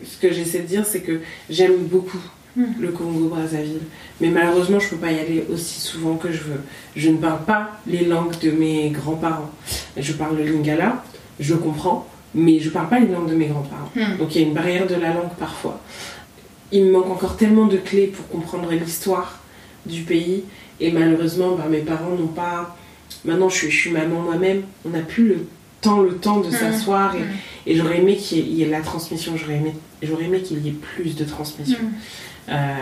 Ce 0.04 0.18
que 0.18 0.32
j'essaie 0.32 0.60
de 0.60 0.66
dire, 0.66 0.84
c'est 0.84 1.00
que 1.00 1.20
j'aime 1.48 1.76
beaucoup 1.84 2.18
Mhm. 2.56 2.74
le 2.80 2.88
Congo-Brazzaville, 2.88 3.80
mais 4.20 4.28
malheureusement, 4.30 4.78
je 4.80 4.88
peux 4.88 4.96
pas 4.96 5.12
y 5.12 5.18
aller 5.18 5.44
aussi 5.52 5.78
souvent 5.80 6.16
que 6.16 6.32
je 6.32 6.38
veux. 6.42 6.60
Je 6.94 7.10
ne 7.10 7.18
parle 7.18 7.42
pas 7.44 7.70
les 7.86 8.04
langues 8.06 8.38
de 8.40 8.50
mes 8.50 8.88
grands-parents. 8.90 9.50
Je 9.96 10.12
parle 10.14 10.38
le 10.38 10.44
lingala, 10.44 11.04
je 11.38 11.54
comprends, 11.54 12.06
mais 12.34 12.58
je 12.58 12.70
parle 12.70 12.88
pas 12.88 12.98
les 12.98 13.08
langues 13.08 13.28
de 13.28 13.34
mes 13.34 13.46
grands-parents. 13.46 13.90
Hmm. 13.94 14.16
Donc 14.18 14.34
il 14.34 14.40
y 14.40 14.44
a 14.44 14.48
une 14.48 14.54
barrière 14.54 14.86
de 14.86 14.94
la 14.94 15.12
langue 15.12 15.34
parfois. 15.38 15.80
Il 16.72 16.84
me 16.86 16.92
manque 16.92 17.10
encore 17.10 17.36
tellement 17.36 17.66
de 17.66 17.76
clés 17.76 18.06
pour 18.06 18.26
comprendre 18.28 18.70
l'histoire 18.72 19.38
du 19.84 20.02
pays 20.02 20.44
et 20.80 20.92
malheureusement 20.92 21.56
bah, 21.56 21.66
mes 21.70 21.78
parents 21.80 22.14
n'ont 22.14 22.26
pas... 22.28 22.76
Maintenant 23.24 23.48
je 23.48 23.56
suis, 23.56 23.70
je 23.70 23.80
suis 23.80 23.90
maman 23.90 24.20
moi-même, 24.20 24.62
on 24.84 24.90
n'a 24.90 25.00
plus 25.00 25.28
le 25.28 25.46
temps, 25.80 26.00
le 26.02 26.16
temps 26.16 26.40
de 26.40 26.46
Mhm. 26.48 26.52
s'asseoir 26.52 27.14
et, 27.16 27.20
Mhm. 27.20 27.26
et 27.66 27.74
j'aurais 27.76 27.98
aimé 27.98 28.16
qu'il 28.16 28.38
y, 28.38 28.40
ait- 28.40 28.44
il 28.44 28.54
y 28.54 28.62
ait 28.62 28.68
la 28.68 28.80
transmission, 28.80 29.36
j'aurais 29.36 29.56
aimé, 29.56 29.74
j'aurais 30.02 30.24
aimé 30.24 30.40
qu'il 30.40 30.58
y 30.64 30.68
ait 30.68 30.72
plus 30.94 31.14
de 31.16 31.24
transmission. 31.24 31.78
Mhm. 31.82 31.92
Euh, 32.50 32.74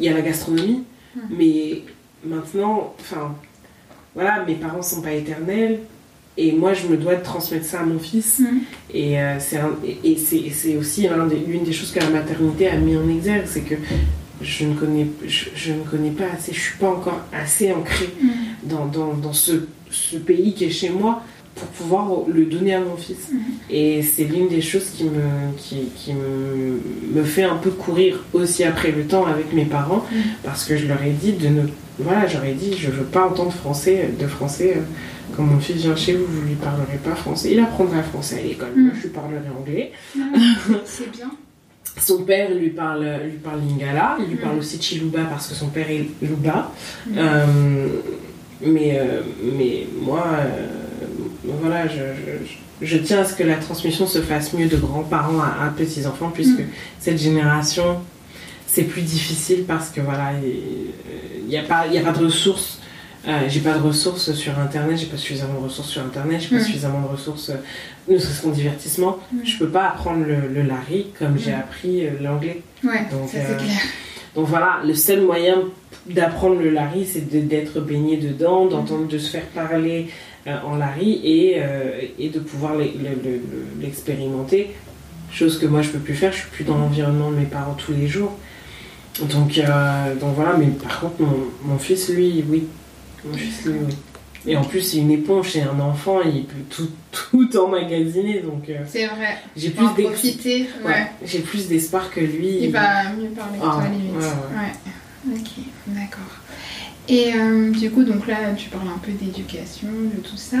Il 0.00 0.06
y 0.06 0.08
a 0.08 0.12
la 0.12 0.22
gastronomie, 0.22 0.82
mais 1.30 1.82
maintenant, 2.24 2.94
enfin, 3.00 3.34
voilà, 4.14 4.44
mes 4.44 4.56
parents 4.56 4.82
sont 4.82 5.02
pas 5.02 5.12
éternels 5.12 5.78
et 6.36 6.50
moi 6.50 6.74
je 6.74 6.88
me 6.88 6.96
dois 6.96 7.14
de 7.14 7.22
transmettre 7.22 7.64
ça 7.64 7.80
à 7.80 7.84
mon 7.84 8.00
fils. 8.00 8.42
Et, 8.92 9.20
euh, 9.20 9.36
c'est 9.38 9.60
et- 10.04 10.12
et 10.12 10.50
c'est 10.50 10.76
aussi 10.76 11.02
l'un 11.02 11.26
des- 11.28 11.36
l'une 11.36 11.62
des 11.62 11.72
choses 11.72 11.92
que 11.92 12.00
la 12.00 12.10
maternité 12.10 12.66
a 12.68 12.76
mis 12.76 12.96
en 12.96 13.08
exergue, 13.08 13.44
c'est 13.46 13.60
que 13.60 13.76
je 14.42 14.64
ne 14.66 14.74
connais, 14.74 15.06
je, 15.26 15.46
je 15.54 15.72
ne 15.72 15.82
connais 15.84 16.10
pas 16.10 16.24
assez, 16.34 16.52
je 16.52 16.60
suis 16.60 16.78
pas 16.78 16.88
encore 16.90 17.20
assez 17.32 17.72
ancrée 17.72 18.10
Mhm. 18.22 18.30
dans, 18.64 18.86
dans, 18.86 19.14
dans 19.14 19.32
ce, 19.32 19.52
ce 19.90 20.16
pays 20.16 20.54
qui 20.54 20.64
est 20.64 20.70
chez 20.70 20.90
moi 20.90 21.22
pour 21.54 21.68
pouvoir 21.68 22.08
le 22.26 22.46
donner 22.46 22.74
à 22.74 22.80
mon 22.80 22.96
fils. 22.96 23.28
Mhm. 23.32 23.38
Et 23.70 24.02
c'est 24.02 24.24
l'une 24.24 24.48
des 24.48 24.60
choses 24.60 24.90
qui, 24.90 25.04
me, 25.04 25.20
qui, 25.56 25.88
qui 25.96 26.12
me, 26.12 26.80
me 27.14 27.22
fait 27.24 27.44
un 27.44 27.56
peu 27.56 27.70
courir 27.70 28.24
aussi 28.32 28.64
après 28.64 28.90
le 28.90 29.04
temps 29.06 29.24
avec 29.26 29.52
mes 29.52 29.64
parents, 29.64 30.04
Mhm. 30.10 30.22
parce 30.42 30.64
que 30.64 30.76
je 30.76 30.86
leur 30.86 31.02
ai 31.02 31.10
dit 31.12 31.32
de 31.32 31.48
ne... 31.48 31.62
Voilà, 32.00 32.26
j'aurais 32.26 32.54
dit, 32.54 32.74
je 32.76 32.90
veux 32.90 33.04
pas 33.04 33.24
entendre 33.28 33.52
français, 33.52 34.10
de 34.18 34.26
français. 34.26 34.74
euh, 34.78 34.80
Quand 35.36 35.44
mon 35.44 35.60
fils 35.60 35.76
vient 35.76 35.94
chez 35.94 36.14
vous, 36.14 36.26
vous 36.26 36.42
lui 36.42 36.56
parlerez 36.56 36.98
pas 37.02 37.14
français. 37.14 37.50
Il 37.52 37.60
apprendra 37.60 38.02
français 38.02 38.40
à 38.40 38.42
l'école. 38.42 38.72
Moi, 38.76 38.90
je 38.96 39.02
lui 39.02 39.08
parlerai 39.10 39.48
anglais. 39.56 39.92
C'est 40.84 41.10
bien. 41.12 41.30
Son 41.96 42.22
père 42.24 42.50
lui 42.52 42.70
parle, 42.70 43.06
lui 43.24 43.38
parle 43.38 43.60
lingala, 43.60 44.16
il 44.18 44.26
lui 44.30 44.36
parle 44.36 44.58
aussi 44.58 44.80
chiluba 44.80 45.24
parce 45.24 45.46
que 45.48 45.54
son 45.54 45.68
père 45.68 45.88
est 45.90 46.06
luba. 46.20 46.72
Mhm. 47.06 47.14
Euh, 47.18 47.86
mais, 48.66 48.98
euh, 48.98 49.20
mais 49.56 49.86
moi, 50.00 50.24
euh, 50.40 50.66
voilà, 51.60 51.86
je, 51.86 51.94
je- 52.00 52.86
je 52.86 52.96
tiens 52.98 53.20
à 53.20 53.24
ce 53.24 53.34
que 53.34 53.44
la 53.44 53.56
transmission 53.56 54.06
se 54.06 54.20
fasse 54.20 54.52
mieux 54.54 54.66
de 54.66 54.76
grands-parents 54.76 55.38
à, 55.40 55.66
à 55.66 55.68
petits-enfants, 55.70 56.30
puisque 56.34 56.58
Mhm. 56.60 56.66
cette 56.98 57.18
génération, 57.20 57.98
c'est 58.66 58.82
plus 58.84 59.02
difficile 59.02 59.64
parce 59.66 59.90
que 59.90 60.00
voilà, 60.00 60.32
il 60.42 61.46
n'y 61.48 61.56
a, 61.56 61.62
pas- 61.62 61.86
il 61.86 61.94
y 61.94 61.98
a 61.98 62.02
pas 62.02 62.12
de 62.12 62.24
ressources. 62.24 62.80
Euh, 63.26 63.40
j'ai 63.48 63.60
pas 63.60 63.72
de 63.72 63.82
ressources 63.82 64.32
sur 64.34 64.58
internet, 64.58 64.98
j'ai 64.98 65.06
pas 65.06 65.16
suffisamment 65.16 65.54
de 65.60 65.64
ressources 65.64 65.88
sur 65.88 66.02
internet, 66.02 66.40
j'ai 66.42 66.48
pas 66.48 66.56
Mhm. 66.56 66.66
suffisamment 66.66 67.00
de 67.00 67.06
ressources, 67.08 67.48
euh, 67.50 67.54
ne 68.12 68.18
serait-ce 68.18 68.42
qu'en 68.42 68.50
divertissement. 68.50 69.18
Mhm. 69.32 69.40
Je 69.46 69.58
peux 69.58 69.68
pas 69.68 69.88
apprendre 69.88 70.26
le, 70.26 70.48
le 70.52 70.62
lari 70.62 71.06
comme 71.18 71.38
j'ai 71.38 71.52
Mhm. 71.52 71.58
appris 71.60 72.06
euh, 72.06 72.10
l'anglais. 72.20 72.60
Ouais, 72.82 73.06
Donc, 73.10 73.28
ça 73.30 73.38
c'est 73.46 73.54
euh, 73.54 73.56
clair. 73.56 73.78
Donc 74.34 74.46
voilà, 74.48 74.80
le 74.84 74.94
seul 74.94 75.22
moyen 75.22 75.56
d'apprendre 76.06 76.60
le 76.60 76.68
lari, 76.70 77.06
c'est 77.10 77.30
de- 77.30 77.40
d'être 77.46 77.80
baigné 77.80 78.18
dedans, 78.18 78.66
d'entendre, 78.66 79.06
de 79.08 79.16
se 79.18 79.30
faire 79.30 79.46
parler 79.46 80.08
en 80.46 80.76
lari 80.76 81.12
et, 81.24 81.56
et 82.18 82.28
de 82.28 82.38
pouvoir 82.38 82.74
l'e- 82.74 82.84
le- 82.98 83.16
le- 83.24 83.36
le- 83.36 83.66
l'expérimenter. 83.80 84.72
Chose 85.32 85.58
que 85.58 85.64
moi 85.64 85.80
je 85.80 85.88
peux 85.88 86.00
plus 86.00 86.14
faire, 86.14 86.32
je 86.32 86.38
suis 86.40 86.50
plus 86.50 86.64
dans 86.64 86.76
l'environnement 86.76 87.30
de 87.30 87.36
mes 87.36 87.46
parents 87.46 87.72
tous 87.74 87.92
les 87.94 88.06
jours. 88.06 88.32
Donc, 89.20 89.30
donc 90.20 90.34
voilà, 90.34 90.54
mais 90.58 90.66
par 90.66 91.00
contre 91.00 91.22
mon, 91.22 91.36
mon 91.64 91.78
fils, 91.78 92.10
lui, 92.10 92.44
oui, 92.50 92.64
Et 94.46 94.56
en 94.56 94.62
plus, 94.64 94.82
c'est 94.82 94.98
une 94.98 95.10
éponge, 95.10 95.52
c'est 95.52 95.62
un 95.62 95.80
enfant, 95.80 96.20
il 96.22 96.44
peut 96.44 96.54
tout, 96.68 96.90
tout 97.30 97.56
emmagasiner, 97.56 98.40
donc 98.40 98.68
euh, 98.68 98.74
C'est 98.86 99.06
vrai. 99.06 99.38
j'ai 99.56 99.70
plus 99.70 99.86
en 99.86 99.94
profiter, 99.94 100.66
ouais. 100.84 100.90
ouais, 100.90 101.06
j'ai 101.24 101.38
plus 101.38 101.66
d'espoir 101.66 102.10
que 102.10 102.20
lui. 102.20 102.58
Il 102.64 102.70
va 102.72 103.04
mieux 103.18 103.30
parler 103.30 103.58
que 103.58 103.64
Ah, 103.64 103.78
toi, 103.80 103.88
limite. 103.90 104.14
ouais, 104.16 105.32
Ouais. 105.32 105.36
Ok, 105.40 105.64
d'accord. 105.86 106.20
Et 107.08 107.32
euh, 107.34 107.70
du 107.70 107.90
coup, 107.90 108.04
donc 108.04 108.26
là, 108.26 108.52
tu 108.56 108.68
parles 108.68 108.88
un 108.88 108.98
peu 108.98 109.12
d'éducation, 109.12 109.88
de 110.14 110.20
tout 110.20 110.36
ça. 110.36 110.58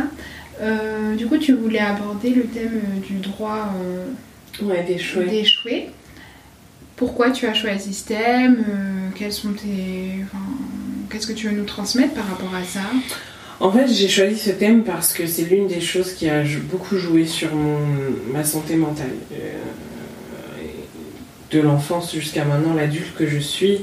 Euh, 0.62 1.14
du 1.16 1.26
coup, 1.26 1.36
tu 1.36 1.52
voulais 1.52 1.78
aborder 1.80 2.30
le 2.30 2.44
thème 2.44 2.80
du 3.06 3.16
droit 3.16 3.68
d'échouer. 4.86 5.26
d'échouer. 5.26 5.90
Pourquoi 6.96 7.30
tu 7.32 7.46
as 7.46 7.54
choisi 7.54 7.92
ce 7.92 8.06
thème 8.08 8.64
Quels 9.16 9.32
sont 9.32 9.52
tes... 9.52 10.22
enfin, 10.22 10.44
Qu'est-ce 11.10 11.26
que 11.26 11.32
tu 11.32 11.48
veux 11.48 11.56
nous 11.56 11.64
transmettre 11.64 12.14
par 12.14 12.28
rapport 12.28 12.54
à 12.54 12.64
ça? 12.64 12.80
En 13.60 13.70
fait, 13.70 13.86
j'ai 13.86 14.08
choisi 14.08 14.38
ce 14.38 14.50
thème 14.50 14.82
parce 14.82 15.12
que 15.12 15.26
c'est 15.26 15.44
l'une 15.44 15.68
des 15.68 15.80
choses 15.80 16.12
qui 16.14 16.28
a 16.28 16.42
beaucoup 16.70 16.96
joué 16.96 17.26
sur 17.26 17.54
mon, 17.54 17.78
ma 18.32 18.44
santé 18.44 18.76
mentale. 18.76 19.14
Euh, 19.32 19.58
de 21.50 21.60
l'enfance 21.60 22.12
jusqu'à 22.12 22.44
maintenant, 22.44 22.74
l'adulte 22.74 23.14
que 23.16 23.26
je 23.26 23.38
suis 23.38 23.82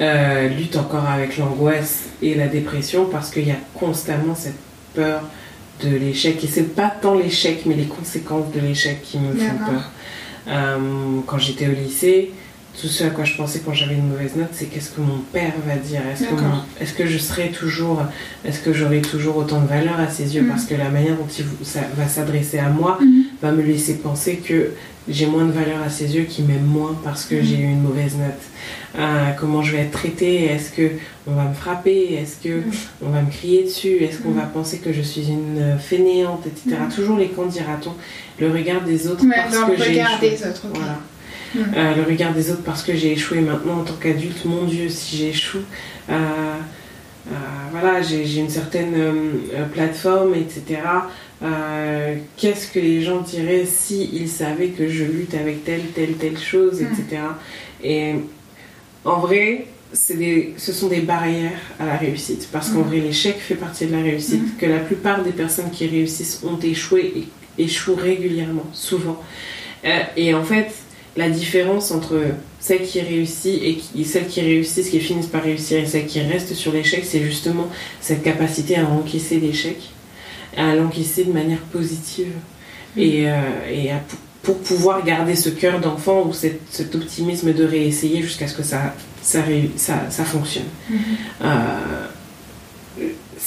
euh, 0.00 0.48
lutte 0.48 0.76
encore 0.76 1.08
avec 1.08 1.38
l'angoisse 1.38 2.04
et 2.20 2.34
la 2.34 2.48
dépression 2.48 3.06
parce 3.06 3.30
qu'il 3.30 3.46
y 3.46 3.52
a 3.52 3.58
constamment 3.74 4.34
cette 4.34 4.58
peur 4.94 5.22
de 5.82 5.90
l'échec. 5.90 6.42
Et 6.42 6.48
c'est 6.48 6.74
pas 6.74 6.92
tant 7.00 7.14
l'échec, 7.14 7.62
mais 7.66 7.74
les 7.74 7.86
conséquences 7.86 8.50
de 8.52 8.60
l'échec 8.60 9.00
qui 9.02 9.18
me 9.18 9.34
font 9.34 9.56
peur. 9.58 9.90
Euh, 10.48 11.20
quand 11.26 11.38
j'étais 11.38 11.68
au 11.68 11.72
lycée, 11.72 12.32
tout 12.80 12.88
ce 12.88 13.04
à 13.04 13.10
quoi 13.10 13.24
je 13.24 13.36
pensais 13.36 13.60
quand 13.64 13.72
j'avais 13.72 13.94
une 13.94 14.08
mauvaise 14.08 14.34
note, 14.36 14.48
c'est 14.52 14.66
qu'est-ce 14.66 14.90
que 14.90 15.00
mon 15.00 15.18
père 15.32 15.52
va 15.66 15.76
dire? 15.76 16.00
Est-ce 16.12 16.24
que, 16.24 17.02
mon- 17.04 17.08
je 17.10 17.18
serai 17.18 17.50
toujours, 17.50 18.02
est-ce 18.44 18.60
que 18.60 18.72
j'aurai 18.72 19.00
toujours 19.00 19.36
autant 19.36 19.60
de 19.60 19.66
valeur 19.68 19.98
à 20.00 20.08
ses 20.08 20.34
yeux? 20.34 20.42
Mhm. 20.42 20.48
Parce 20.48 20.64
que 20.64 20.74
la 20.74 20.88
manière 20.90 21.14
dont 21.16 21.26
il 21.38 21.44
ça 21.66 21.80
va 21.96 22.08
s'adresser 22.08 22.58
à 22.58 22.68
moi 22.70 22.98
Mhm. 23.00 23.24
va 23.40 23.52
me 23.52 23.62
laisser 23.62 23.94
penser 23.98 24.36
que 24.36 24.70
j'ai 25.08 25.26
moins 25.26 25.44
de 25.44 25.52
valeur 25.52 25.82
à 25.86 25.90
ses 25.90 26.16
yeux, 26.16 26.24
qu'il 26.24 26.46
m'aime 26.46 26.64
moins 26.64 26.98
parce 27.04 27.24
que 27.26 27.36
Mhm. 27.36 27.42
j'ai 27.44 27.56
eu 27.58 27.64
une 27.64 27.82
mauvaise 27.82 28.14
note. 28.16 28.42
Euh, 28.98 29.30
comment 29.38 29.62
je 29.62 29.72
vais 29.72 29.82
être 29.82 29.90
traitée? 29.92 30.44
Est-ce 30.44 30.70
que 30.70 30.90
on 31.26 31.32
va 31.34 31.44
me 31.44 31.54
frapper? 31.54 32.14
Est-ce 32.14 32.36
que 32.42 32.62
on 33.04 33.10
va 33.10 33.22
me 33.22 33.30
crier 33.30 33.64
dessus? 33.64 33.98
Est-ce 34.02 34.18
qu'on 34.18 34.30
va 34.32 34.42
penser 34.42 34.78
que 34.78 34.92
je 34.92 35.02
suis 35.02 35.28
une 35.28 35.58
euh, 35.58 35.78
fainéante, 35.78 36.44
etc. 36.46 36.76
Toujours 36.94 37.18
les 37.18 37.28
quand 37.28 37.46
dira-t-on 37.46 37.92
Le 38.40 38.50
regard 38.50 38.82
des 38.82 39.06
autres 39.08 39.24
parce 39.32 39.56
que 39.56 39.70
le 39.72 39.76
j'ai 39.76 39.90
regard 39.90 40.22
échoué. 40.22 40.30
des 40.38 40.46
autres. 40.48 40.66
Voilà. 40.74 40.98
Euh, 41.56 41.94
le 41.94 42.02
regard 42.02 42.32
des 42.32 42.50
autres 42.50 42.62
parce 42.62 42.82
que 42.82 42.94
j'ai 42.94 43.12
échoué 43.12 43.40
maintenant 43.40 43.80
en 43.80 43.84
tant 43.84 43.94
qu'adulte. 43.94 44.44
Mon 44.44 44.64
Dieu, 44.64 44.88
si 44.88 45.16
j'échoue, 45.16 45.58
euh, 46.10 46.12
euh, 46.12 47.34
voilà, 47.70 48.02
j'ai 48.02 48.38
une 48.38 48.48
certaine 48.50 48.94
plateforme, 49.72 50.34
etc. 50.34 50.80
Qu'est-ce 52.36 52.68
que 52.68 52.78
les 52.80 53.02
gens 53.02 53.20
diraient 53.20 53.66
si 53.66 54.10
ils 54.12 54.28
savaient 54.28 54.68
que 54.68 54.88
je 54.88 55.04
lutte 55.04 55.34
avec 55.34 55.64
telle, 55.64 55.86
telle, 55.94 56.14
telle 56.14 56.38
chose, 56.38 56.80
etc. 56.82 57.22
Et 57.82 58.14
en 59.04 59.20
vrai, 59.20 59.66
des, 60.10 60.54
ce 60.56 60.72
sont 60.72 60.88
des 60.88 61.00
barrières 61.00 61.58
à 61.78 61.86
la 61.86 61.96
réussite. 61.96 62.48
Parce 62.50 62.70
qu'en 62.70 62.80
Mhm. 62.80 62.88
vrai, 62.88 62.98
l'échec 62.98 63.36
fait 63.38 63.54
partie 63.54 63.86
de 63.86 63.92
la 63.92 64.02
réussite. 64.02 64.42
Mhm. 64.42 64.56
Que 64.58 64.66
la 64.66 64.78
plupart 64.80 65.22
des 65.22 65.32
personnes 65.32 65.70
qui 65.70 65.86
réussissent 65.86 66.40
ont 66.44 66.58
échoué 66.58 67.12
et 67.58 67.62
échouent 67.62 67.94
régulièrement, 67.94 68.66
souvent. 68.72 69.22
Euh, 69.84 70.00
et 70.16 70.34
en 70.34 70.42
fait, 70.42 70.72
la 71.16 71.28
différence 71.30 71.90
entre 71.92 72.20
celles 72.60 72.82
qui 72.82 73.00
réussissent 73.00 73.60
et 73.62 73.76
qui, 73.76 74.04
celles 74.04 74.26
qui 74.26 74.40
réussissent, 74.40 74.88
qui 74.90 75.00
finissent 75.00 75.26
par 75.28 75.42
réussir 75.42 75.78
et 75.78 75.86
celles 75.86 76.06
qui 76.06 76.20
restent 76.20 76.54
sur 76.54 76.72
l'échec, 76.72 77.04
c'est 77.04 77.22
justement 77.22 77.68
cette 78.00 78.22
capacité 78.22 78.76
à 78.76 78.86
encaisser 78.88 79.38
l'échec, 79.38 79.76
à 80.56 80.74
l'encaisser 80.74 81.24
de 81.24 81.32
manière 81.32 81.60
positive 81.72 82.32
et, 82.96 83.28
euh, 83.28 83.40
et 83.72 83.90
à 83.92 83.98
pou- 83.98 84.16
pour 84.42 84.58
pouvoir 84.58 85.04
garder 85.04 85.36
ce 85.36 85.48
cœur 85.50 85.80
d'enfant 85.80 86.26
ou 86.26 86.32
cette- 86.32 86.60
cet 86.70 86.94
optimisme 86.94 87.52
de 87.52 87.64
réessayer 87.64 88.20
jusqu'à 88.22 88.46
ce 88.48 88.54
que 88.54 88.62
ça, 88.62 88.94
ça, 89.22 89.40
ré- 89.42 89.70
ça, 89.76 90.06
ça 90.10 90.24
fonctionne. 90.24 90.64
Mhm. 90.90 90.98
Euh, 91.44 92.06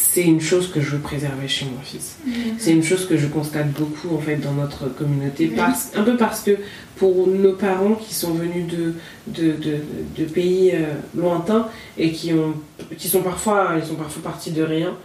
c'est 0.10 0.24
une 0.24 0.42
chose 0.42 0.72
que 0.72 0.80
je 0.80 0.90
veux 0.92 1.00
préserver 1.00 1.48
chez 1.48 1.66
mon 1.66 1.82
fils. 1.84 2.18
C'est 2.58 2.72
une 2.72 2.84
chose 2.84 3.06
que 3.10 3.18
je 3.18 3.28
constate 3.28 3.70
beaucoup 3.72 4.16
en 4.16 4.20
fait 4.20 4.38
dans 4.38 4.54
notre 4.54 4.88
communauté, 5.00 5.48
parce, 5.48 5.92
un 5.96 6.04
peu 6.04 6.16
parce 6.16 6.42
que 6.42 6.52
pour 6.96 7.28
nos 7.28 7.54
parents 7.54 7.96
qui 7.96 8.14
sont 8.14 8.34
venus 8.34 8.66
de, 8.68 8.94
de, 9.28 9.52
de, 9.52 9.76
de 10.18 10.26
pays 10.26 10.72
euh, 10.74 10.86
lointains 11.16 11.68
et 11.98 12.12
qui, 12.12 12.34
ont, 12.34 12.54
qui 12.98 13.08
sont, 13.10 13.22
parfois, 13.22 13.76
ils 13.80 13.86
sont 13.86 13.96
parfois 13.96 14.24
partis 14.24 14.52
de 14.52 14.64
rien, 14.64 14.96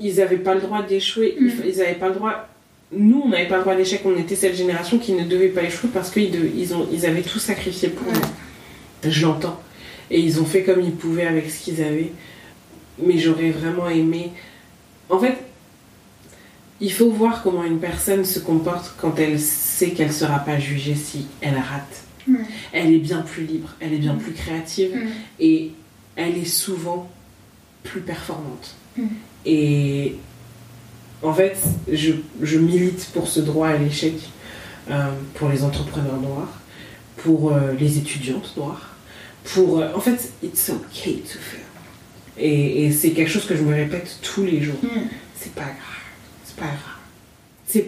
ils 0.00 0.16
n'avaient 0.16 0.38
pas 0.38 0.54
le 0.54 0.62
droit 0.62 0.82
d'échouer, 0.82 1.36
ils 1.38 1.76
n'avaient 1.78 1.94
pas 1.94 2.08
le 2.08 2.14
droit... 2.14 2.48
Nous, 2.92 3.22
on 3.24 3.28
n'avait 3.28 3.46
pas 3.48 3.58
le 3.58 3.62
droit 3.62 3.76
d'échec, 3.76 4.00
on 4.04 4.16
était 4.18 4.34
cette 4.34 4.56
génération 4.56 4.98
qui 4.98 5.12
ne 5.12 5.24
devait 5.24 5.48
pas 5.48 5.62
échouer 5.62 5.90
parce 5.92 6.10
qu'ils 6.10 6.34
ils 6.56 6.74
ont, 6.74 6.88
ils 6.90 7.06
avaient 7.06 7.22
tout 7.22 7.38
sacrifié 7.38 7.88
pour 7.90 8.10
nous. 8.12 9.10
Je 9.10 9.22
l'entends. 9.26 9.60
Et 10.10 10.18
ils 10.18 10.40
ont 10.40 10.44
fait 10.44 10.64
comme 10.64 10.80
ils 10.80 10.96
pouvaient 11.04 11.26
avec 11.26 11.48
ce 11.50 11.62
qu'ils 11.62 11.80
avaient. 11.82 12.12
Mais 13.02 13.18
j'aurais 13.18 13.50
vraiment 13.50 13.88
aimé. 13.88 14.32
En 15.08 15.18
fait, 15.18 15.36
il 16.80 16.92
faut 16.92 17.10
voir 17.10 17.42
comment 17.42 17.64
une 17.64 17.78
personne 17.78 18.24
se 18.24 18.38
comporte 18.38 18.94
quand 19.00 19.18
elle 19.18 19.38
sait 19.38 19.90
qu'elle 19.90 20.08
ne 20.08 20.12
sera 20.12 20.38
pas 20.40 20.58
jugée 20.58 20.94
si 20.94 21.26
elle 21.40 21.56
rate. 21.56 22.04
Elle 22.72 22.92
est 22.94 22.98
bien 22.98 23.22
plus 23.22 23.44
libre, 23.44 23.74
elle 23.80 23.92
est 23.92 23.98
bien 23.98 24.14
plus 24.14 24.32
créative 24.32 24.92
et 25.40 25.72
elle 26.16 26.36
est 26.38 26.44
souvent 26.44 27.10
plus 27.82 28.00
performante. 28.00 28.76
Et 29.44 30.16
en 31.22 31.32
fait, 31.34 31.58
je, 31.90 32.12
je 32.40 32.58
milite 32.58 33.10
pour 33.12 33.26
ce 33.28 33.40
droit 33.40 33.68
à 33.68 33.76
l'échec 33.76 34.14
euh, 34.90 35.10
pour 35.34 35.48
les 35.48 35.64
entrepreneurs 35.64 36.20
noirs, 36.20 36.60
pour 37.18 37.52
euh, 37.52 37.72
les 37.78 37.98
étudiantes 37.98 38.54
noires, 38.56 38.94
pour... 39.44 39.80
euh, 39.80 39.92
en 39.94 40.00
fait, 40.00 40.32
it's 40.42 40.70
okay 40.70 41.16
to 41.20 41.38
fail. 41.38 41.59
Et, 42.40 42.84
et 42.86 42.92
c'est 42.92 43.10
quelque 43.10 43.30
chose 43.30 43.46
que 43.46 43.56
je 43.56 43.62
me 43.62 43.74
répète 43.74 44.18
tous 44.22 44.44
les 44.44 44.60
jours. 44.62 44.78
Mhm. 44.82 45.08
C'est 45.38 45.52
pas 45.54 45.62
grave. 45.62 46.00
C'est 46.44 46.56
pas 46.56 46.66
grave. 46.66 47.00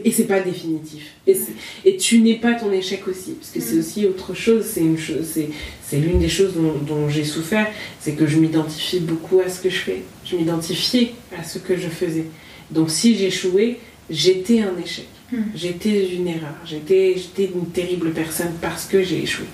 Et 0.04 0.12
c'est 0.12 0.24
pas 0.26 0.40
définitif. 0.40 1.14
Et, 1.26 1.96
tu 1.96 2.20
n'es 2.20 2.36
pas 2.36 2.54
ton 2.54 2.70
échec 2.72 3.06
aussi. 3.08 3.32
Parce 3.32 3.50
que 3.50 3.60
c'est 3.60 3.74
Mm. 3.74 3.78
aussi 3.80 4.06
autre 4.06 4.34
chose. 4.34 4.64
C'est 4.72 4.80
une 4.80 4.98
chose, 4.98 5.24
c'est, 5.24 5.96
l'une 5.98 6.18
des 6.18 6.28
choses 6.28 6.54
dont, 6.54 6.74
dont 6.86 7.08
j'ai 7.08 7.24
souffert. 7.24 7.66
C'est 8.00 8.12
que 8.12 8.26
je 8.26 8.38
m'identifie 8.38 9.00
beaucoup 9.00 9.40
à 9.40 9.48
ce 9.48 9.60
que 9.60 9.70
je 9.70 9.78
fais. 9.78 10.02
Je 10.24 10.36
m'identifiais 10.36 11.14
à 11.38 11.42
ce 11.42 11.58
que 11.58 11.76
je 11.76 11.88
faisais. 11.88 12.26
Donc 12.70 12.90
si 12.90 13.16
j'échouais, 13.16 13.78
j'étais 14.08 14.60
un 14.60 14.74
échec. 14.82 15.08
Mm. 15.32 15.36
J'étais 15.56 16.14
une 16.14 16.28
erreur. 16.28 16.54
J'étais, 16.64 17.16
une 17.38 17.66
terrible 17.72 18.12
personne 18.12 18.52
parce 18.60 18.84
que 18.84 19.02
j'ai 19.02 19.22
échoué. 19.22 19.46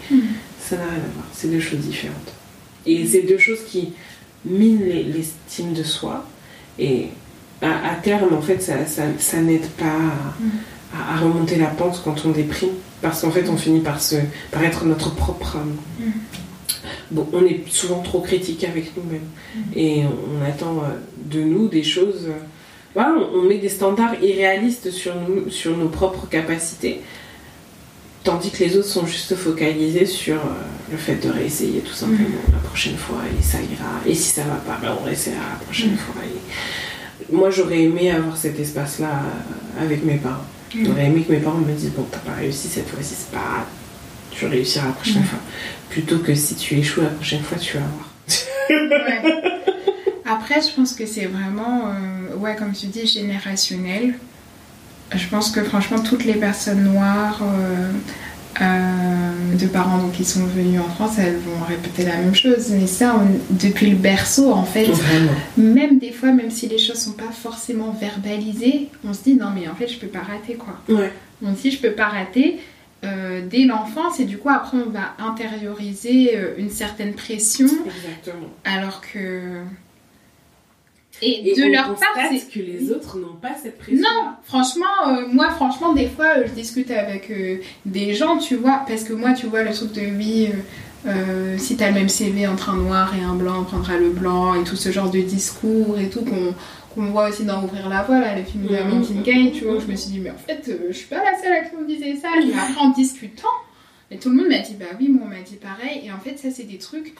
Ça 0.60 0.76
n'a 0.76 0.84
rien 0.84 0.94
à 0.96 1.12
voir. 1.14 1.26
C'est 1.32 1.48
deux 1.50 1.60
choses 1.60 1.80
différentes. 1.80 2.32
Et 2.84 3.06
c'est 3.06 3.22
deux 3.22 3.38
choses 3.38 3.60
qui 3.66 3.92
les- 4.46 5.02
l'estime 5.04 5.72
de 5.72 5.82
soi. 5.82 6.24
Et 6.78 7.06
à, 7.62 7.90
à 7.90 7.94
terme, 7.96 8.34
en 8.34 8.40
fait, 8.42 8.62
ça, 8.62 8.86
ça, 8.86 9.02
ça 9.18 9.40
n'aide 9.40 9.66
pas 9.70 9.84
à, 9.86 10.96
à- 10.96 11.14
à 11.14 11.20
remonter 11.20 11.56
la 11.56 11.66
pente 11.66 12.00
quand 12.04 12.24
on 12.24 12.30
déprime. 12.30 12.70
Parce 13.02 13.20
qu'en 13.20 13.30
fait, 13.30 13.48
on 13.48 13.56
finit 13.56 13.80
par, 13.80 14.00
se, 14.00 14.16
par 14.50 14.62
être 14.64 14.84
notre 14.84 15.14
propre. 15.14 15.56
Mhm. 16.00 16.12
Bon, 17.10 17.26
on 17.32 17.44
est 17.44 17.62
souvent 17.68 18.00
trop 18.00 18.20
critique 18.20 18.64
avec 18.64 18.96
nous-mêmes. 18.96 19.28
Et 19.74 20.02
on, 20.04 20.40
on 20.40 20.44
attend 20.48 20.78
euh, 20.84 20.96
de 21.30 21.40
nous 21.42 21.68
des 21.68 21.82
choses. 21.82 22.26
euh, 22.28 22.32
voilà, 22.94 23.14
on, 23.34 23.38
on 23.38 23.42
met 23.42 23.58
des 23.58 23.68
standards 23.68 24.22
irréalistes 24.22 24.90
sur, 24.90 25.14
nous, 25.28 25.50
sur 25.50 25.76
nos 25.76 25.88
propres 25.88 26.28
capacités. 26.28 27.00
Tandis 28.28 28.50
que 28.50 28.62
les 28.62 28.76
autres 28.76 28.88
sont 28.88 29.06
juste 29.06 29.34
focalisés 29.36 30.04
sur 30.04 30.34
euh, 30.36 30.50
le 30.92 30.98
fait 30.98 31.14
de 31.14 31.30
réessayer 31.30 31.80
tout 31.80 31.94
simplement 31.94 32.28
la 32.52 32.58
prochaine 32.58 32.98
fois 32.98 33.20
et 33.26 33.42
ça 33.42 33.56
ira. 33.56 34.02
Et 34.04 34.14
si 34.14 34.28
ça 34.34 34.42
va 34.42 34.56
pas, 34.56 34.78
ben 34.82 34.94
on 35.00 35.04
réessayera 35.04 35.40
la 35.58 35.64
prochaine 35.64 35.92
Mhm. 35.92 35.96
fois. 35.96 36.14
Et 36.26 37.32
moi 37.34 37.48
j'aurais 37.48 37.80
aimé 37.84 38.10
avoir 38.10 38.36
cet 38.36 38.60
espace-là 38.60 39.08
euh, 39.08 39.82
avec 39.82 40.04
mes 40.04 40.16
parents. 40.16 40.44
Mhm. 40.74 40.84
J'aurais 40.84 41.06
aimé 41.06 41.22
que 41.26 41.32
mes 41.32 41.38
parents 41.38 41.56
me 41.56 41.72
disent 41.72 41.92
bon 41.96 42.04
t'as 42.12 42.18
pas 42.18 42.34
réussi 42.34 42.68
cette 42.68 42.90
fois-ci, 42.90 43.14
c'est 43.16 43.30
pas 43.30 43.38
grave. 43.42 43.64
tu 44.30 44.44
réussiras 44.44 44.88
la 44.88 44.92
prochaine 44.92 45.22
Mhm. 45.22 45.28
fois. 45.28 45.38
Plutôt 45.88 46.18
que 46.18 46.34
si 46.34 46.54
tu 46.54 46.74
échoues 46.78 47.00
la 47.00 47.08
prochaine 47.08 47.42
fois, 47.42 47.56
tu 47.56 47.78
vas 47.78 47.84
voir. 47.94 48.10
Ouais. 48.68 49.42
Après, 50.26 50.60
je 50.60 50.70
pense 50.76 50.92
que 50.92 51.06
c'est 51.06 51.24
vraiment, 51.24 51.86
euh, 51.88 52.36
ouais, 52.36 52.54
comme 52.56 52.72
tu 52.72 52.86
dis, 52.88 53.06
générationnel. 53.06 54.14
Je 55.14 55.26
pense 55.28 55.50
que 55.50 55.62
franchement, 55.64 56.00
toutes 56.00 56.24
les 56.24 56.34
personnes 56.34 56.84
noires 56.84 57.40
euh, 57.42 57.92
euh, 58.60 59.54
de 59.58 59.66
parents 59.66 59.98
donc, 59.98 60.12
qui 60.12 60.24
sont 60.24 60.44
venus 60.44 60.80
en 60.80 60.88
France, 60.88 61.12
elles 61.18 61.38
vont 61.38 61.64
répéter 61.66 62.04
la 62.04 62.16
même 62.16 62.34
chose. 62.34 62.70
Mais 62.72 62.86
ça, 62.86 63.16
on- 63.16 63.54
depuis 63.54 63.88
le 63.90 63.96
berceau, 63.96 64.52
en 64.52 64.64
fait, 64.64 64.84
Vraiment. 64.86 65.32
même 65.56 65.98
des 65.98 66.12
fois, 66.12 66.32
même 66.32 66.50
si 66.50 66.68
les 66.68 66.78
choses 66.78 66.98
sont 66.98 67.12
pas 67.12 67.30
forcément 67.32 67.96
verbalisées, 67.98 68.88
on 69.04 69.14
se 69.14 69.22
dit 69.22 69.34
non, 69.34 69.46
mais 69.54 69.68
en 69.68 69.74
fait, 69.74 69.88
je 69.88 69.98
peux 69.98 70.08
pas 70.08 70.20
rater 70.20 70.54
quoi. 70.54 70.74
Ouais. 70.88 71.12
On 71.42 71.54
se 71.54 71.62
dit 71.62 71.70
je 71.70 71.80
peux 71.80 71.92
pas 71.92 72.08
rater 72.08 72.58
euh, 73.04 73.42
dès 73.48 73.64
l'enfance 73.64 74.18
et 74.18 74.24
du 74.24 74.38
coup, 74.38 74.48
après, 74.50 74.76
on 74.84 74.90
va 74.90 75.14
intérioriser 75.24 76.36
une 76.58 76.70
certaine 76.70 77.14
pression 77.14 77.66
Exactement. 77.66 78.48
alors 78.64 79.00
que 79.00 79.62
Et, 81.20 81.50
Et 81.50 81.54
de 81.54 81.64
on 81.64 81.68
leur 81.70 81.94
part, 81.94 82.08
c'est 82.30 82.48
que 82.50 82.58
les 82.64 82.90
autres 82.92 83.18
n'ont 83.18 83.34
pas 83.40 83.54
cette 83.60 83.78
pression. 83.78 84.00
Non, 84.02 84.30
franchement, 84.44 84.86
euh, 85.08 85.26
moi, 85.32 85.50
franchement, 85.50 85.92
des 85.92 86.06
fois, 86.06 86.26
euh, 86.38 86.44
je 86.46 86.52
discute 86.52 86.90
avec 86.90 87.30
euh, 87.30 87.56
des 87.86 88.14
gens, 88.14 88.38
tu 88.38 88.54
vois, 88.56 88.82
parce 88.86 89.02
que 89.04 89.12
moi, 89.12 89.32
tu 89.32 89.46
vois, 89.46 89.62
le 89.62 89.72
truc 89.72 89.92
de 89.92 90.02
oui, 90.16 90.48
si 91.56 91.76
t'as 91.76 91.88
le 91.88 91.94
même 91.94 92.08
CV 92.08 92.46
entre 92.46 92.70
un 92.70 92.76
noir 92.76 93.14
et 93.18 93.22
un 93.22 93.34
blanc, 93.34 93.60
on 93.60 93.64
prendra 93.64 93.96
le 93.96 94.10
blanc, 94.10 94.54
et 94.54 94.64
tout 94.64 94.76
ce 94.76 94.90
genre 94.92 95.10
de 95.10 95.20
discours 95.20 95.98
et 95.98 96.08
tout 96.08 96.22
qu'on 96.24 96.54
qu'on 96.94 97.04
voit 97.10 97.28
aussi 97.28 97.44
dans 97.44 97.62
Ouvrir 97.62 97.88
la 97.88 98.02
voie, 98.02 98.18
là, 98.18 98.34
le 98.36 98.42
film 98.44 98.64
de 98.64 98.70
Mhm. 98.70 98.76
Amandine 98.76 99.22
Gay, 99.22 99.52
tu 99.54 99.64
vois, 99.64 99.74
où 99.74 99.80
je 99.80 99.86
me 99.86 99.94
suis 99.94 100.10
dit, 100.10 100.18
mais 100.20 100.30
en 100.30 100.38
fait, 100.38 100.70
je 100.88 100.92
suis 100.92 101.06
pas 101.06 101.22
la 101.22 101.38
seule 101.40 101.52
à 101.52 101.60
qui 101.60 101.72
on 101.80 101.84
disait 101.84 102.16
ça. 102.16 102.28
Et 102.42 102.50
après, 102.52 102.80
en 102.80 102.90
discutant, 102.90 103.46
mais 104.10 104.16
tout 104.16 104.30
le 104.30 104.36
monde 104.36 104.48
m'a 104.48 104.58
dit, 104.60 104.74
bah 104.74 104.86
oui, 104.98 105.08
moi, 105.08 105.22
on 105.26 105.28
m'a 105.28 105.42
dit 105.42 105.56
pareil, 105.56 106.02
et 106.06 106.10
en 106.12 106.18
fait, 106.18 106.36
ça, 106.38 106.48
c'est 106.50 106.64
des 106.64 106.78
trucs, 106.78 107.14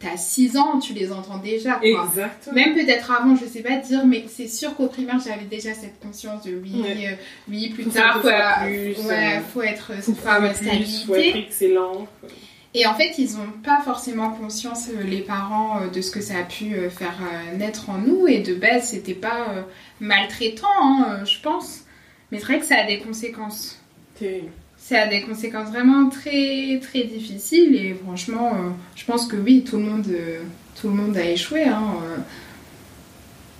t'as 0.00 0.16
6 0.16 0.56
ans, 0.56 0.78
tu 0.78 0.92
les 0.94 1.12
entends 1.12 1.38
déjà, 1.38 1.74
quoi. 1.74 2.06
Exactement. 2.06 2.54
Même 2.54 2.74
peut-être 2.74 3.10
avant, 3.12 3.36
je 3.36 3.44
sais 3.44 3.60
pas 3.62 3.76
dire, 3.76 4.06
mais 4.06 4.24
c'est 4.28 4.48
sûr 4.48 4.74
qu'au 4.76 4.86
primaire, 4.86 5.18
j'avais 5.24 5.44
déjà 5.44 5.74
cette 5.74 5.98
conscience 6.00 6.42
de 6.44 6.52
oui, 6.62 6.80
Ouais. 6.82 7.06
euh, 7.12 7.16
oui, 7.48 7.68
plus 7.70 7.84
Faut 7.84 7.90
tard, 7.90 8.14
faut, 8.22 8.28
plus, 8.28 8.30
ouais, 8.30 9.36
euh, 9.36 9.40
faut 9.52 9.62
être, 9.62 9.92
faut 10.02 10.12
plus, 10.12 10.22
faut 10.22 10.44
être 10.44 10.56
stabilité. 10.56 11.38
excellent. 11.38 12.06
Et 12.76 12.86
en 12.86 12.94
fait, 12.94 13.12
ils 13.18 13.36
ont 13.36 13.50
pas 13.62 13.80
forcément 13.84 14.30
conscience, 14.30 14.88
euh, 14.88 15.02
les 15.04 15.20
parents, 15.20 15.86
de 15.86 16.00
ce 16.00 16.10
que 16.10 16.20
ça 16.20 16.38
a 16.38 16.42
pu 16.42 16.74
faire 16.90 17.20
naître 17.56 17.88
en 17.90 17.98
nous. 17.98 18.26
Et 18.26 18.40
de 18.40 18.54
base, 18.54 18.88
c'était 18.88 19.14
pas 19.14 19.66
maltraitant, 20.00 20.66
hein, 20.80 21.24
je 21.24 21.40
pense. 21.40 21.82
Mais 22.32 22.38
c'est 22.38 22.46
vrai 22.46 22.58
que 22.58 22.66
ça 22.66 22.78
a 22.78 22.86
des 22.86 22.98
conséquences. 22.98 23.80
Terrible. 24.18 24.48
Ça 24.86 25.00
a 25.00 25.06
des 25.06 25.22
conséquences 25.22 25.70
vraiment 25.70 26.10
très 26.10 26.78
très 26.82 27.04
difficiles 27.04 27.74
et 27.74 27.94
franchement, 28.04 28.52
euh, 28.54 28.68
je 28.94 29.04
pense 29.06 29.26
que 29.26 29.34
oui, 29.36 29.64
tout 29.66 29.78
le 29.78 29.84
monde, 29.84 30.04
euh, 30.10 30.40
tout 30.78 30.88
le 30.88 30.94
monde 30.94 31.16
a 31.16 31.24
échoué. 31.26 31.62
hein, 31.64 31.94
euh. 32.02 32.16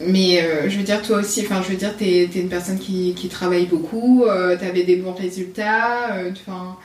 Mais 0.06 0.46
je 0.68 0.76
veux 0.76 0.82
dire, 0.82 1.00
toi 1.02 1.20
aussi, 1.20 1.42
enfin, 1.42 1.62
je 1.62 1.70
veux 1.70 1.76
dire, 1.78 1.96
t'es 1.96 2.24
es 2.24 2.40
une 2.40 2.48
personne 2.48 2.78
qui, 2.78 3.14
qui 3.14 3.28
travaille 3.28 3.64
beaucoup, 3.66 4.24
t'avais 4.60 4.82
des 4.82 4.96
bons 4.96 5.12
résultats, 5.14 6.16
enfin. 6.32 6.76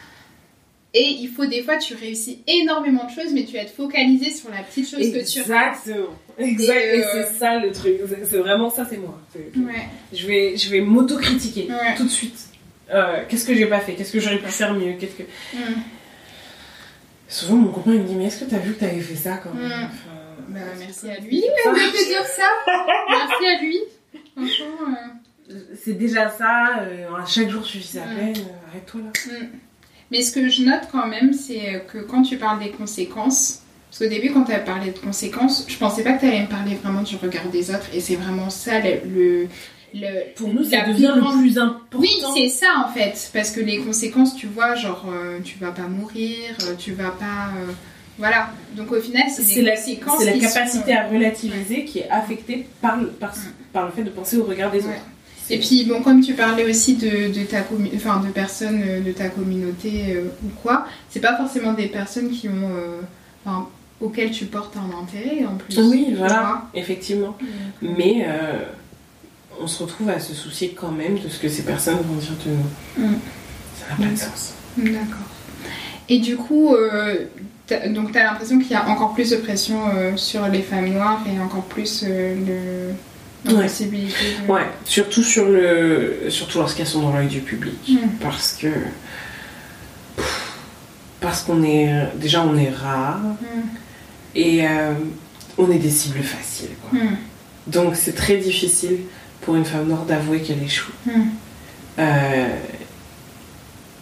et 0.93 1.17
il 1.19 1.27
faut 1.27 1.47
des 1.47 1.63
fois, 1.63 1.77
tu 1.77 1.95
réussis 1.95 2.37
énormément 2.47 3.05
de 3.05 3.09
choses, 3.11 3.33
mais 3.33 3.45
tu 3.45 3.53
vas 3.55 3.63
être 3.63 3.73
focalisé 3.75 4.29
sur 4.31 4.51
la 4.51 4.61
petite 4.61 4.87
chose 4.89 5.11
que 5.11 5.27
tu 5.27 5.41
rates. 5.51 5.89
Exactement. 6.37 6.93
Et, 6.93 7.03
c'est 7.11 7.39
ça 7.39 7.57
le 7.59 7.71
truc. 7.71 7.95
C'est- 8.29 8.37
vraiment 8.37 8.69
ça, 8.69 8.85
c'est 8.87 8.97
moi. 8.97 9.19
Ouais, 9.35 9.87
Je 10.13 10.27
vais, 10.27 10.55
je 10.55 10.69
vais 10.69 10.81
m'auto-critiquer 10.81 11.67
Ouais. 11.67 11.95
tout 11.97 12.03
de 12.03 12.09
suite. 12.09 12.48
Euh, 12.93 13.23
Qu'est-ce 13.27 13.45
que 13.45 13.53
j'ai 13.53 13.65
pas 13.67 13.79
fait? 13.79 13.93
Qu'est-ce 13.95 14.11
que 14.13 14.19
j'aurais 14.19 14.39
pu 14.39 14.49
faire 14.49 14.73
mieux? 14.73 14.93
Qu'est-ce 14.99 15.15
que... 15.15 15.23
Mm. 15.23 15.81
Souvent, 17.27 17.55
mon 17.57 17.71
copain 17.71 17.91
il 17.93 17.99
me 18.01 18.07
dit 18.07 18.15
Mais 18.15 18.25
est-ce 18.25 18.43
que 18.43 18.49
t'as 18.49 18.57
vu 18.57 18.73
que 18.73 18.79
t'avais 18.79 18.99
fait 19.01 19.15
ça 19.15 19.37
quand 19.43 19.53
même? 19.53 19.67
Mm. 19.69 19.83
Enfin, 19.85 20.45
Bah, 20.49 20.59
c'est 20.73 20.79
merci 20.85 21.09
à 21.11 21.19
lui 21.19 21.41
de 21.41 21.91
te 21.91 22.07
dire 22.07 22.25
ça. 22.25 22.49
merci 23.09 23.45
à 23.45 23.61
lui. 23.61 23.77
Franchement. 24.35 24.87
euh. 25.51 25.55
C'est 25.83 25.93
déjà 25.93 26.29
ça. 26.29 26.79
euh, 26.81 27.07
à 27.15 27.25
chaque 27.25 27.49
jour 27.49 27.63
suffit 27.65 27.87
sa 27.87 28.01
Mm. 28.05 28.15
peine. 28.15 28.35
euh, 28.37 28.69
Arrête-toi 28.69 29.01
là. 29.01 29.35
Mais 30.11 30.23
ce 30.23 30.31
que 30.31 30.49
je 30.49 30.63
note 30.63 30.87
quand 30.91 31.05
même, 31.05 31.33
c'est 31.33 31.83
que 31.91 31.99
quand 31.99 32.23
tu 32.23 32.37
parles 32.37 32.59
des 32.63 32.71
conséquences, 32.71 33.61
parce 33.91 33.99
qu'au 34.03 34.09
début, 34.09 34.31
quand 34.31 34.43
tu 34.45 34.51
as 34.53 34.59
parlé 34.59 34.89
de 34.91 34.97
conséquences, 34.97 35.65
je 35.67 35.77
pensais 35.77 36.03
pas 36.03 36.13
que 36.13 36.21
tu 36.21 36.25
allais 36.27 36.41
me 36.41 36.47
parler 36.47 36.73
vraiment 36.75 37.03
du 37.03 37.15
regard 37.15 37.45
des 37.49 37.69
autres, 37.69 37.87
et 37.93 37.99
c'est 37.99 38.15
vraiment 38.15 38.49
ça 38.49 38.79
le. 38.79 39.47
Le, 39.93 40.33
Pour 40.35 40.53
nous, 40.53 40.63
ça 40.63 40.81
devient 40.87 41.13
le 41.15 41.39
plus 41.41 41.57
important. 41.57 41.97
Oui, 41.99 42.09
c'est 42.35 42.49
ça 42.49 42.67
en 42.85 42.89
fait, 42.91 43.29
parce 43.33 43.51
que 43.51 43.59
les 43.61 43.79
conséquences, 43.79 44.35
tu 44.35 44.47
vois, 44.47 44.75
genre, 44.75 45.05
euh, 45.11 45.39
tu 45.43 45.57
vas 45.59 45.71
pas 45.71 45.87
mourir, 45.87 46.55
euh, 46.63 46.75
tu 46.77 46.91
vas 46.93 47.11
pas. 47.11 47.49
euh, 47.57 47.71
voilà. 48.17 48.49
Donc 48.75 48.91
au 48.91 48.99
final, 48.99 49.23
c'est 49.29 49.61
la, 49.61 49.75
conséquences. 49.75 50.19
c'est 50.19 50.25
la 50.33 50.39
capacité 50.39 50.91
sont, 50.93 50.97
à 50.99 51.07
relativiser 51.07 51.85
qui 51.85 51.99
est 51.99 52.09
affectée 52.09 52.67
par, 52.81 52.97
le- 52.97 53.07
par, 53.07 53.33
par 53.73 53.85
le 53.85 53.91
fait 53.91 54.03
de 54.03 54.09
penser 54.09 54.37
au 54.37 54.43
regard 54.43 54.71
des 54.71 54.79
Ouais. 54.79 54.85
autres. 54.89 55.05
Et 55.51 55.57
puis, 55.57 55.83
bon, 55.85 56.01
comme 56.03 56.21
tu 56.21 56.33
parlais 56.35 56.69
aussi 56.69 56.95
de, 56.95 57.33
de 57.33 57.43
ta 57.45 57.63
enfin, 57.95 58.21
de 58.23 58.31
personnes 58.31 58.83
euh, 58.87 58.99
de 59.01 59.11
ta 59.11 59.29
communauté 59.29 60.03
euh, 60.15 60.25
ou 60.45 60.49
quoi, 60.61 60.85
c'est 61.09 61.21
pas 61.21 61.35
forcément 61.37 61.73
des 61.73 61.87
personnes 61.87 62.29
qui 62.29 62.47
ont, 62.49 62.69
enfin, 63.45 63.67
auxquelles 63.99 64.29
tu 64.31 64.45
portes 64.45 64.75
un 64.77 65.01
intérêt 65.01 65.45
en 65.45 65.55
plus. 65.55 65.79
Oui, 65.79 66.13
voilà, 66.15 66.65
effectivement. 66.75 67.35
Mais 67.81 68.27
on 69.61 69.67
se 69.67 69.83
retrouve 69.83 70.09
à 70.09 70.19
se 70.19 70.33
soucier 70.33 70.75
quand 70.79 70.91
même 70.91 71.19
de 71.19 71.27
ce 71.29 71.39
que 71.39 71.49
ces 71.49 71.63
personnes 71.63 71.97
vont 71.97 72.15
dire 72.15 72.31
de 72.45 72.51
nous. 72.51 73.07
Mm. 73.09 73.15
Ça 73.79 73.85
n'a 73.89 73.95
pas 73.97 74.03
de 74.09 74.13
Mm. 74.13 74.17
sens. 74.17 74.53
D'accord. 74.77 75.27
Et 76.07 76.19
du 76.19 76.37
coup, 76.37 76.73
euh, 76.75 77.25
t'as- 77.67 77.87
donc 77.89 78.11
tu 78.11 78.17
as 78.17 78.23
l'impression 78.23 78.57
qu'il 78.59 78.71
y 78.71 78.75
a 78.75 78.87
encore 78.87 79.13
plus 79.13 79.29
de 79.31 79.37
pression 79.37 79.79
euh, 79.93 80.15
sur 80.17 80.47
les 80.47 80.61
femmes 80.61 80.89
noires 80.89 81.21
et 81.27 81.39
encore 81.39 81.63
plus 81.65 82.03
euh, 82.07 82.35
le, 83.45 83.53
Ouais. 83.55 83.63
possibilité 83.63 84.15
de... 84.45 84.51
Ouais, 84.51 84.65
surtout 84.83 85.23
sur 85.23 85.47
le, 85.47 86.25
surtout 86.29 86.57
lorsqu'elles 86.59 86.87
sont 86.87 87.01
dans 87.01 87.13
l'œil 87.15 87.27
du 87.27 87.39
public, 87.39 87.73
Mm. 87.87 87.97
parce 88.21 88.53
que 88.53 88.67
parce 91.21 91.41
qu'on 91.43 91.63
est 91.63 91.89
déjà 92.15 92.43
on 92.43 92.57
est 92.57 92.69
rare 92.69 93.19
Mm. 93.19 93.35
et 94.35 94.67
euh, 94.67 94.93
on 95.57 95.69
est 95.71 95.77
des 95.79 95.89
cibles 95.89 96.21
faciles. 96.23 96.69
Quoi. 96.89 96.99
Mm. 96.99 97.17
Donc 97.67 97.95
c'est 97.95 98.13
très 98.15 98.37
difficile 98.37 98.99
pour 99.49 99.55
une 99.55 99.65
femme 99.65 99.87
noire 99.87 100.05
d'avouer 100.05 100.41
qu'elle 100.41 100.61
échoue. 100.61 100.91
Mm. 101.07 101.11
Euh, 101.97 102.47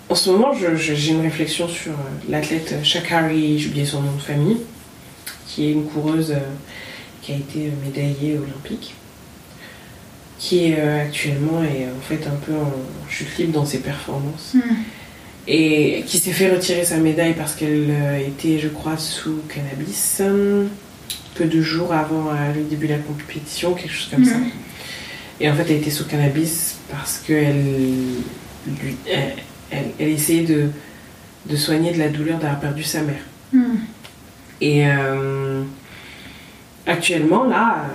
en 0.10 0.14
ce 0.16 0.30
moment, 0.30 0.52
j'ai 0.54 1.12
une 1.12 1.22
réflexion 1.22 1.70
sur 1.70 1.94
euh, 1.94 1.96
l'athlète 2.28 2.76
Shakari, 2.84 3.58
j'ai 3.58 3.70
oublié 3.70 3.86
son 3.86 4.02
nom 4.02 4.12
de 4.12 4.22
famille, 4.22 4.58
qui 5.48 5.68
est 5.68 5.72
une 5.72 5.86
coureuse 5.86 6.32
euh, 6.32 6.40
qui 7.22 7.32
a 7.32 7.36
été 7.38 7.72
médaillée 7.82 8.38
olympique, 8.38 8.94
qui 10.38 10.74
euh, 10.74 11.04
actuellement 11.04 11.64
est 11.64 11.86
en 11.86 12.02
fait 12.02 12.28
un 12.28 12.36
peu 12.46 12.52
en 12.52 13.10
chute 13.10 13.38
libre 13.38 13.54
dans 13.54 13.66
ses 13.66 13.80
performances 13.80 14.54
Mm. 14.54 14.60
et 15.48 16.04
qui 16.08 16.18
s'est 16.18 16.34
fait 16.34 16.52
retirer 16.54 16.84
sa 16.84 16.98
médaille 16.98 17.36
parce 17.36 17.56
qu'elle 17.56 17.96
était, 18.28 18.60
je 18.60 18.68
crois, 18.68 18.98
sous 18.98 19.40
cannabis 19.48 20.22
peu 21.36 21.46
de 21.46 21.62
jours 21.62 21.94
avant 21.94 22.32
le 22.54 22.64
début 22.64 22.88
de 22.88 22.94
la 22.94 23.00
compétition, 23.00 23.76
quelque 23.76 23.94
chose 23.94 24.10
comme 24.12 24.26
ça. 24.26 24.36
Et 25.40 25.50
en 25.50 25.54
fait, 25.56 25.64
elle 25.70 25.78
était 25.78 25.92
sous 25.92 26.06
cannabis 26.06 26.78
parce 26.90 27.20
qu'elle 27.20 27.56
elle, 29.08 29.34
elle- 29.72 29.92
elle 30.00 30.08
essayait 30.10 30.46
de, 30.46 30.70
de 31.46 31.56
soigner 31.56 31.92
de 31.94 32.00
la 32.00 32.10
douleur 32.10 32.40
d'avoir 32.40 32.60
perdu 32.60 32.84
sa 32.84 33.02
mère. 33.02 33.22
Mm. 33.54 33.76
Et 34.62 34.88
euh, 34.88 35.64
actuellement, 36.86 37.44
là, 37.44 37.86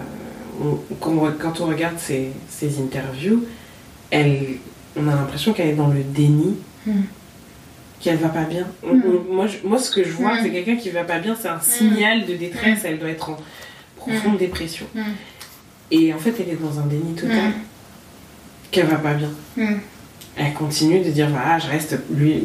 on- 0.62 0.78
quand, 1.00 1.60
on, 1.60 1.66
regarde 1.66 1.98
ses, 1.98 2.30
ses 2.48 2.78
interviews, 2.80 3.44
elle, 4.10 4.38
on 4.96 5.08
a 5.08 5.14
l'impression 5.14 5.52
qu'elle 5.52 5.68
est 5.68 5.74
dans 5.74 5.88
le 5.88 6.02
déni, 6.02 6.56
Mm. 6.86 6.92
qu'elle 8.00 8.16
va 8.16 8.28
pas 8.28 8.44
bien. 8.44 8.66
On- 8.82 8.94
Mm. 8.94 9.02
on- 9.30 9.34
moi, 9.34 9.46
je- 9.46 9.66
moi, 9.66 9.78
ce 9.78 9.90
que 9.90 10.04
je 10.04 10.10
vois, 10.12 10.34
Mm. 10.34 10.38
c'est 10.42 10.50
quelqu'un 10.50 10.76
qui 10.76 10.90
va 10.90 11.04
pas 11.04 11.18
bien, 11.18 11.36
c'est 11.40 11.48
un 11.48 11.60
signal 11.60 12.26
de 12.26 12.34
détresse, 12.34 12.80
elle 12.84 12.98
doit 12.98 13.10
être 13.10 13.30
en 13.30 13.36
profonde 13.96 14.38
dépression. 14.38 14.86
Et 15.94 16.12
en 16.12 16.18
fait, 16.18 16.34
elle 16.40 16.48
est 16.54 16.58
dans 16.60 16.80
un 16.80 16.86
déni 16.86 17.14
total, 17.14 17.50
Mm. 17.50 17.52
qu'elle 18.70 18.86
va 18.86 18.96
pas 18.96 19.14
bien. 19.14 19.28
Mm. 19.56 19.74
Elle 20.36 20.52
continue 20.54 21.00
de 21.04 21.10
dire 21.10 21.28
voilà, 21.28 21.58
je 21.58 21.68
reste 21.68 21.98
lui, 22.10 22.42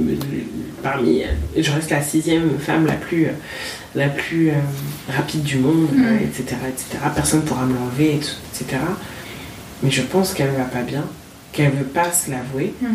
parmi, 0.83 1.23
je 1.55 1.71
reste 1.71 1.89
la 1.89 2.01
sixième 2.01 2.59
femme 2.59 2.85
la 2.85 2.93
plus, 2.95 3.27
la 3.95 4.09
plus 4.09 4.49
euh, 4.49 4.53
rapide 5.15 5.43
du 5.43 5.57
monde, 5.57 5.87
Mm. 5.93 6.03
euh, 6.05 6.17
etc., 6.19 6.57
etc. 6.67 6.97
Personne 7.15 7.43
pourra 7.43 7.65
me 7.65 7.73
l'enlever, 7.73 8.15
etc. 8.15 8.81
Mais 9.81 9.89
je 9.91 10.01
pense 10.01 10.33
qu'elle 10.33 10.49
va 10.51 10.65
pas 10.65 10.81
bien, 10.81 11.05
qu'elle 11.53 11.71
veut 11.71 11.85
pas 11.85 12.11
se 12.11 12.29
l'avouer, 12.29 12.73
Mm. 12.81 12.87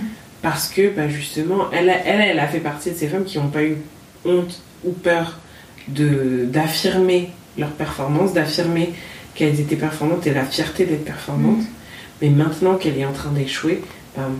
parce 0.42 0.68
que 0.68 0.94
bah, 0.94 1.08
justement, 1.08 1.70
elle, 1.72 1.88
a- 1.88 2.04
elle, 2.04 2.20
elle 2.20 2.38
a 2.38 2.46
fait 2.46 2.60
partie 2.60 2.90
de 2.90 2.96
ces 2.96 3.08
femmes 3.08 3.24
qui 3.24 3.38
n'ont 3.38 3.48
pas 3.48 3.62
eu 3.64 3.76
honte 4.26 4.60
ou 4.84 4.92
peur 4.92 5.38
de 5.88 6.44
d'affirmer 6.44 7.30
leur 7.58 7.70
performance, 7.70 8.32
d'affirmer 8.34 8.92
qu'elles 9.34 9.60
étaient 9.60 9.76
performantes 9.76 10.26
et 10.26 10.34
la 10.34 10.44
fierté 10.44 10.84
d'être 10.84 11.04
performantes. 11.04 11.58
Mm. 11.60 11.66
Mais 12.20 12.28
maintenant 12.30 12.76
qu'elle 12.76 12.98
est 12.98 13.04
en 13.06 13.12
train 13.12 13.30
d'échouer, 13.32 13.82
ben, 14.16 14.30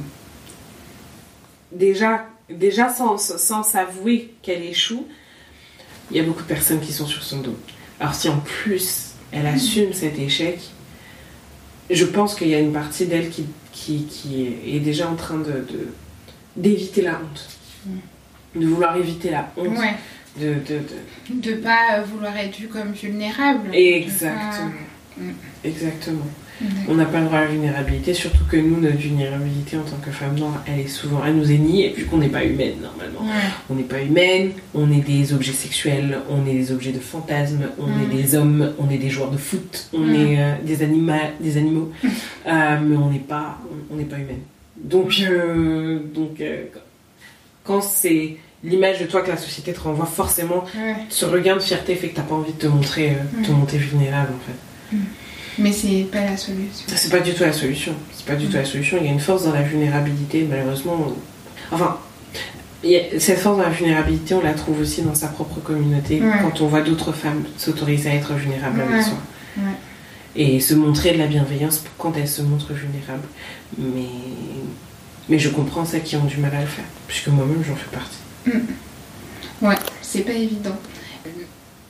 déjà, 1.73 2.27
déjà 2.51 2.89
sans, 2.89 3.17
sans 3.19 3.63
s'avouer 3.63 4.35
qu'elle 4.43 4.63
échoue, 4.63 5.07
il 6.11 6.17
y 6.17 6.21
a 6.21 6.23
beaucoup 6.23 6.43
de 6.43 6.49
personnes 6.49 6.81
qui 6.81 6.93
sont 6.93 7.07
sur 7.07 7.23
son 7.23 7.39
dos. 7.41 7.57
Alors 8.01 8.15
si 8.15 8.29
en 8.29 8.39
plus 8.39 9.13
elle 9.31 9.47
assume 9.47 9.93
cet 9.93 10.19
échec, 10.19 10.61
je 11.91 12.05
pense 12.05 12.35
qu'il 12.35 12.49
y 12.49 12.55
a 12.55 12.59
une 12.61 12.73
partie 12.73 13.07
d'elle 13.07 13.31
qui, 13.31 13.47
qui, 13.73 14.05
qui 14.05 14.47
est 14.67 14.81
déjà 14.81 15.09
en 15.09 15.15
train 15.15 15.39
de, 15.39 15.45
de- 15.53 15.89
d'éviter 16.57 17.03
la 17.03 17.13
honte. 17.13 17.49
De 18.55 18.67
vouloir 18.67 18.97
éviter 18.97 19.31
la 19.31 19.51
honte. 19.57 19.79
Ouais. 19.79 19.95
De, 20.41 20.55
de, 20.55 20.79
de- 20.79 21.41
De 21.51 21.55
pas 21.57 22.01
vouloir 22.11 22.37
être 22.39 22.57
vue 22.59 22.69
comme 22.69 22.93
vulnérable. 22.93 23.69
Exactement. 23.75 24.73
Mm. 25.19 25.31
Exactement. 25.65 26.27
On 26.89 26.95
n'a 26.95 27.07
pas 27.07 27.19
le 27.19 27.25
droit 27.27 27.39
à 27.39 27.43
la 27.43 27.49
vulnérabilité, 27.49 28.15
surtout 28.15 28.45
que 28.49 28.57
nous, 28.57 28.81
notre 28.81 28.97
vulnérabilité 28.97 29.77
en 29.77 29.83
tant 29.83 29.97
que 29.97 30.11
femme 30.13 30.37
noire, 30.39 30.63
elle 30.67 30.79
est 30.81 30.87
souvent, 30.89 31.21
elle 31.27 31.35
nous 31.35 31.51
est 31.51 31.59
niée, 31.59 31.93
vu 31.97 32.05
qu'on 32.07 32.19
n'est 32.19 32.29
pas 32.29 32.45
humaine 32.45 32.75
normalement. 32.81 33.21
Ouais. 33.23 33.43
On 33.69 33.75
n'est 33.75 33.83
pas 33.83 34.01
humaine, 34.01 34.53
on 34.75 34.91
est 34.93 35.01
des 35.05 35.33
objets 35.35 35.53
sexuels, 35.53 36.19
on 36.31 36.47
est 36.47 36.53
des 36.55 36.71
objets 36.73 36.93
de 36.93 37.01
fantasmes, 37.01 37.69
on 37.79 37.87
Mm. 37.89 38.03
est 38.13 38.23
des 38.23 38.35
hommes, 38.37 38.73
on 38.79 38.89
est 38.91 38.99
des 38.99 39.11
joueurs 39.11 39.31
de 39.33 39.37
foot, 39.39 39.89
on 39.93 39.99
Mm. 40.07 40.15
est 40.15 40.41
euh, 40.41 40.53
des, 40.65 40.83
anima- 40.85 41.31
des 41.41 41.57
animaux, 41.57 41.91
Euh, 42.47 42.79
mais 42.83 42.97
on 42.97 43.11
n'est 43.11 43.19
pas, 43.19 43.59
on 43.91 43.97
n'est 43.97 44.05
pas 44.05 44.17
humaine. 44.19 44.43
Donc, 44.77 45.13
euh, 45.29 45.99
donc 46.15 46.43
quand 47.65 47.81
c'est 47.81 48.37
l'image 48.65 49.01
de 49.01 49.07
toi 49.07 49.23
que 49.23 49.31
la 49.31 49.37
société 49.37 49.73
te 49.73 49.81
renvoie, 49.81 50.07
forcément, 50.07 50.65
Ouais. 50.77 50.95
ce 51.09 51.25
regain 51.25 51.57
de 51.57 51.61
fierté 51.61 51.95
fait 51.97 52.09
que 52.09 52.17
t'as 52.17 52.23
pas 52.23 52.35
envie 52.35 52.53
de 52.53 52.59
te 52.59 52.67
montrer, 52.67 53.11
euh, 53.11 53.45
te 53.45 53.51
Mm. 53.51 53.55
montrer 53.55 53.79
vulnérable 53.79 54.33
en 54.35 54.47
fait. 54.47 54.97
Mais 55.59 55.73
c'est 55.73 56.07
pas 56.11 56.25
la 56.25 56.37
solution. 56.37 56.87
C'est 56.87 57.11
pas 57.11 57.21
du 57.21 57.33
tout 57.35 57.43
la 57.43 57.53
solution. 57.53 57.93
C'est 58.15 58.25
pas 58.27 58.35
du 58.37 58.47
tout 58.47 58.57
la 58.57 58.65
solution. 58.65 58.97
Il 59.01 59.07
y 59.07 59.09
a 59.09 59.13
une 59.13 59.21
force 59.21 59.45
dans 59.45 59.53
la 59.53 59.63
vulnérabilité, 59.63 60.47
malheureusement. 60.49 60.97
on- 61.09 61.75
Enfin, 61.75 61.99
cette 63.19 63.39
force 63.39 63.57
dans 63.59 63.63
la 63.63 63.71
vulnérabilité, 63.71 64.35
on 64.35 64.43
la 64.43 64.55
trouve 64.55 64.81
aussi 64.81 65.03
dans 65.03 65.15
sa 65.15 65.29
propre 65.29 65.61
communauté, 65.61 66.21
Ouais. 66.21 66.31
quand 66.43 66.61
on 66.61 66.67
voit 66.69 66.81
d'autres 66.83 67.13
femmes 67.13 67.45
s'autoriser 67.57 68.11
à 68.11 68.15
être 68.15 68.33
vulnérables 68.35 68.81
avec 68.81 69.03
soi. 69.03 69.19
Et 70.35 70.61
se 70.61 70.73
montrer 70.75 71.13
de 71.13 71.19
la 71.19 71.27
bienveillance 71.27 71.85
quand 71.99 72.17
elles 72.17 72.29
se 72.29 72.41
montrent 72.43 72.73
vulnérables. 72.73 73.27
Mais, 73.79 74.09
mais 75.29 75.39
je 75.39 75.51
comprends 75.51 75.85
celles 75.85 76.03
qui 76.03 76.17
ont 76.17 76.25
du 76.25 76.39
mal 76.39 76.55
à 76.55 76.61
le 76.63 76.67
faire, 76.67 76.85
puisque 77.07 77.29
moi-même 77.29 77.63
j'en 77.67 77.77
fais 77.77 77.91
partie. 77.95 78.17
Ouais, 79.63 79.77
c'est 80.01 80.23
pas 80.23 80.33
évident. 80.33 80.77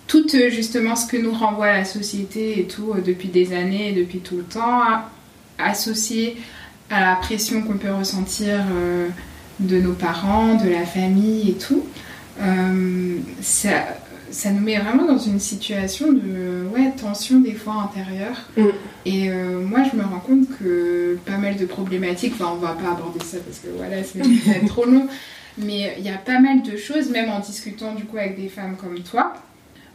Tout 0.07 0.27
euh, 0.35 0.51
justement 0.51 0.95
ce 0.95 1.07
que 1.07 1.17
nous 1.17 1.33
renvoie 1.33 1.73
la 1.73 1.85
société 1.87 2.61
et 2.61 2.67
tout 2.67 2.93
euh, 2.93 3.01
depuis 3.01 3.29
des 3.29 3.55
années 3.55 3.91
et 3.91 3.93
depuis 3.93 4.19
tout 4.19 4.37
le 4.37 4.43
temps, 4.43 4.83
associé 5.59 6.37
à 6.91 7.01
la 7.01 7.17
pression 7.17 7.63
qu'on 7.63 7.79
peut 7.79 7.93
ressentir 7.93 8.61
euh, 8.73 9.09
de 9.61 9.81
nos 9.81 9.93
parents, 9.95 10.57
de 10.57 10.69
la 10.69 10.85
famille 10.85 11.51
et 11.51 11.55
tout, 11.55 11.85
euh, 12.41 13.19
ça, 13.41 13.71
ça 14.31 14.51
nous 14.51 14.61
met 14.61 14.79
vraiment 14.79 15.07
dans 15.07 15.19
une 15.19 15.41
situation 15.41 16.13
de 16.13 16.67
ouais, 16.75 16.93
tension 17.01 17.41
des 17.41 17.55
fois 17.55 17.91
intérieure. 17.91 18.37
Mm. 18.57 18.63
Et 19.07 19.31
euh, 19.31 19.61
moi 19.61 19.81
je 19.91 19.97
me 19.97 20.03
rends 20.03 20.21
compte 20.21 20.47
que 20.59 21.19
pas 21.25 21.39
mal 21.39 21.57
de 21.57 21.65
problématiques, 21.65 22.35
enfin 22.35 22.53
on 22.55 22.57
va 22.57 22.73
pas 22.73 22.93
aborder 22.93 23.21
ça 23.25 23.39
parce 23.39 23.59
que 23.59 23.69
voilà, 23.77 24.03
c'est 24.03 24.67
trop 24.67 24.85
long. 24.85 25.07
Mais 25.59 25.95
il 25.99 26.05
y 26.05 26.09
a 26.09 26.17
pas 26.19 26.39
mal 26.41 26.63
de 26.63 26.77
choses, 26.77 27.11
même 27.11 27.31
en 27.31 27.41
discutant 27.41 27.95
du 27.95 28.05
coup 28.05 28.17
avec 28.17 28.37
des 28.41 28.49
femmes 28.49 28.77
comme 28.77 28.99
toi, 29.01 29.35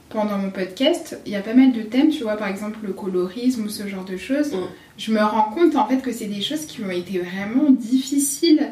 pendant 0.09 0.37
mon 0.37 0.51
podcast, 0.51 1.19
il 1.25 1.31
y 1.31 1.35
a 1.35 1.41
pas 1.41 1.53
mal 1.53 1.71
de 1.73 1.81
thèmes, 1.81 2.09
tu 2.09 2.23
vois, 2.23 2.37
par 2.37 2.47
exemple 2.47 2.79
le 2.83 2.93
colorisme 2.93 3.65
ou 3.65 3.69
ce 3.69 3.87
genre 3.87 4.05
de 4.05 4.17
choses. 4.17 4.51
Je 4.97 5.11
me 5.11 5.19
rends 5.19 5.49
compte 5.51 5.75
en 5.75 5.87
fait 5.87 6.01
que 6.01 6.11
c'est 6.11 6.27
des 6.27 6.41
choses 6.41 6.65
qui 6.65 6.81
ont 6.81 6.91
été 6.91 7.19
vraiment 7.19 7.69
difficiles 7.71 8.67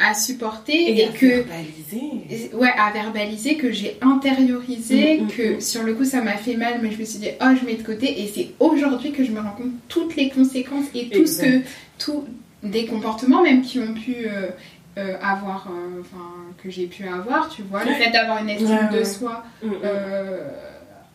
à 0.00 0.14
supporter 0.14 0.96
et, 0.96 1.06
à 1.06 1.08
que 1.08 1.26
verbaliser. 1.26 2.50
ouais 2.54 2.70
à 2.78 2.92
verbaliser 2.92 3.56
que 3.56 3.72
j'ai 3.72 3.96
intériorisé 4.00 5.18
Mm, 5.20 5.24
mm, 5.24 5.28
que 5.28 5.56
mm. 5.56 5.60
sur 5.60 5.82
le 5.82 5.94
coup 5.94 6.04
ça 6.04 6.22
m'a 6.22 6.36
fait 6.36 6.54
mal 6.56 6.78
mais 6.80 6.92
je 6.92 6.98
me 7.00 7.04
suis 7.04 7.18
dit 7.18 7.30
oh 7.40 7.46
je 7.60 7.66
mets 7.66 7.74
de 7.74 7.82
côté 7.82 8.22
et 8.22 8.28
c'est 8.32 8.50
aujourd'hui 8.60 9.10
que 9.10 9.24
je 9.24 9.32
me 9.32 9.40
rends 9.40 9.56
compte 9.56 9.72
toutes 9.88 10.14
les 10.14 10.28
conséquences 10.30 10.86
et 10.94 11.08
tout 11.08 11.26
ce 11.26 11.40
que 11.42 11.46
Exact. 11.46 11.66
tout 11.98 12.24
des 12.62 12.86
comportements 12.86 13.42
même 13.42 13.62
qui 13.62 13.80
ont 13.80 13.92
pu 13.92 14.14
euh, 14.28 14.50
euh, 14.98 15.14
avoir 15.22 15.68
euh, 15.70 16.00
enfin 16.00 16.24
que 16.62 16.68
j'ai 16.70 16.86
pu 16.86 17.06
avoir 17.08 17.48
tu 17.48 17.62
vois 17.62 17.84
le 17.84 17.92
fait 17.92 18.10
d'avoir 18.10 18.42
une 18.42 18.50
estime 18.50 18.68
Ouais, 18.70 18.88
de 18.92 18.98
ouais. 18.98 19.04
soi 19.04 19.42
Mm, 19.62 19.68
mm. 19.68 19.72
euh, 19.84 20.48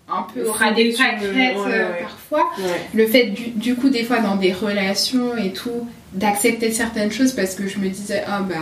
un 0.10 0.22
peu 0.24 0.44
Fondée 0.44 0.50
au 0.50 0.52
ras 0.54 0.72
des 0.72 0.92
sur 0.92 1.04
le- 1.06 1.12
pâquerettes 1.12 1.58
ouais, 1.58 1.74
euh, 1.74 1.92
ouais. 1.92 2.02
parfois 2.02 2.50
Ouais. 2.60 2.82
le 2.94 3.08
fait 3.08 3.26
du, 3.28 3.50
du 3.52 3.76
coup 3.76 3.90
des 3.90 4.04
fois 4.04 4.20
dans 4.20 4.36
des 4.36 4.52
relations 4.54 5.36
et 5.38 5.52
tout 5.54 5.88
d'accepter 6.14 6.72
certaines 6.72 7.12
choses 7.12 7.32
parce 7.34 7.56
que 7.56 7.68
je 7.68 7.80
me 7.80 7.88
disais 7.90 8.24
ah 8.28 8.42
bah 8.42 8.56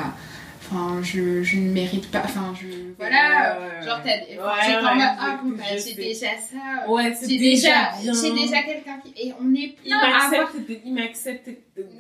enfin 0.74 1.01
je, 1.03 1.43
je 1.43 1.57
ne 1.57 1.69
mérite 1.72 2.09
pas 2.11 2.22
enfin 2.24 2.53
je 2.59 2.67
voilà 2.97 3.57
genre 3.84 3.99
t'as 4.03 4.11
Ouais, 4.11 4.76
en 4.78 4.95
mode 4.95 5.03
je- 5.03 5.19
ah 5.19 5.39
bon 5.43 5.49
bah 5.51 5.63
je 5.74 5.78
sais. 5.80 5.93
déjà 5.95 6.28
ça 6.38 6.89
Ouais, 6.91 7.13
c'est 7.19 7.28
déjà 7.28 7.91
j'ai 7.99 8.32
déjà 8.32 8.61
quelqu'un 8.63 8.99
qui 9.03 9.13
et 9.28 9.34
on 9.41 9.53
est 9.53 9.76
Il 9.86 9.89
plein 9.89 9.97
à 9.99 10.26
avoir 10.26 10.30
m'accepte, 10.53 10.72
il 10.86 10.93
m'accepte 10.93 11.49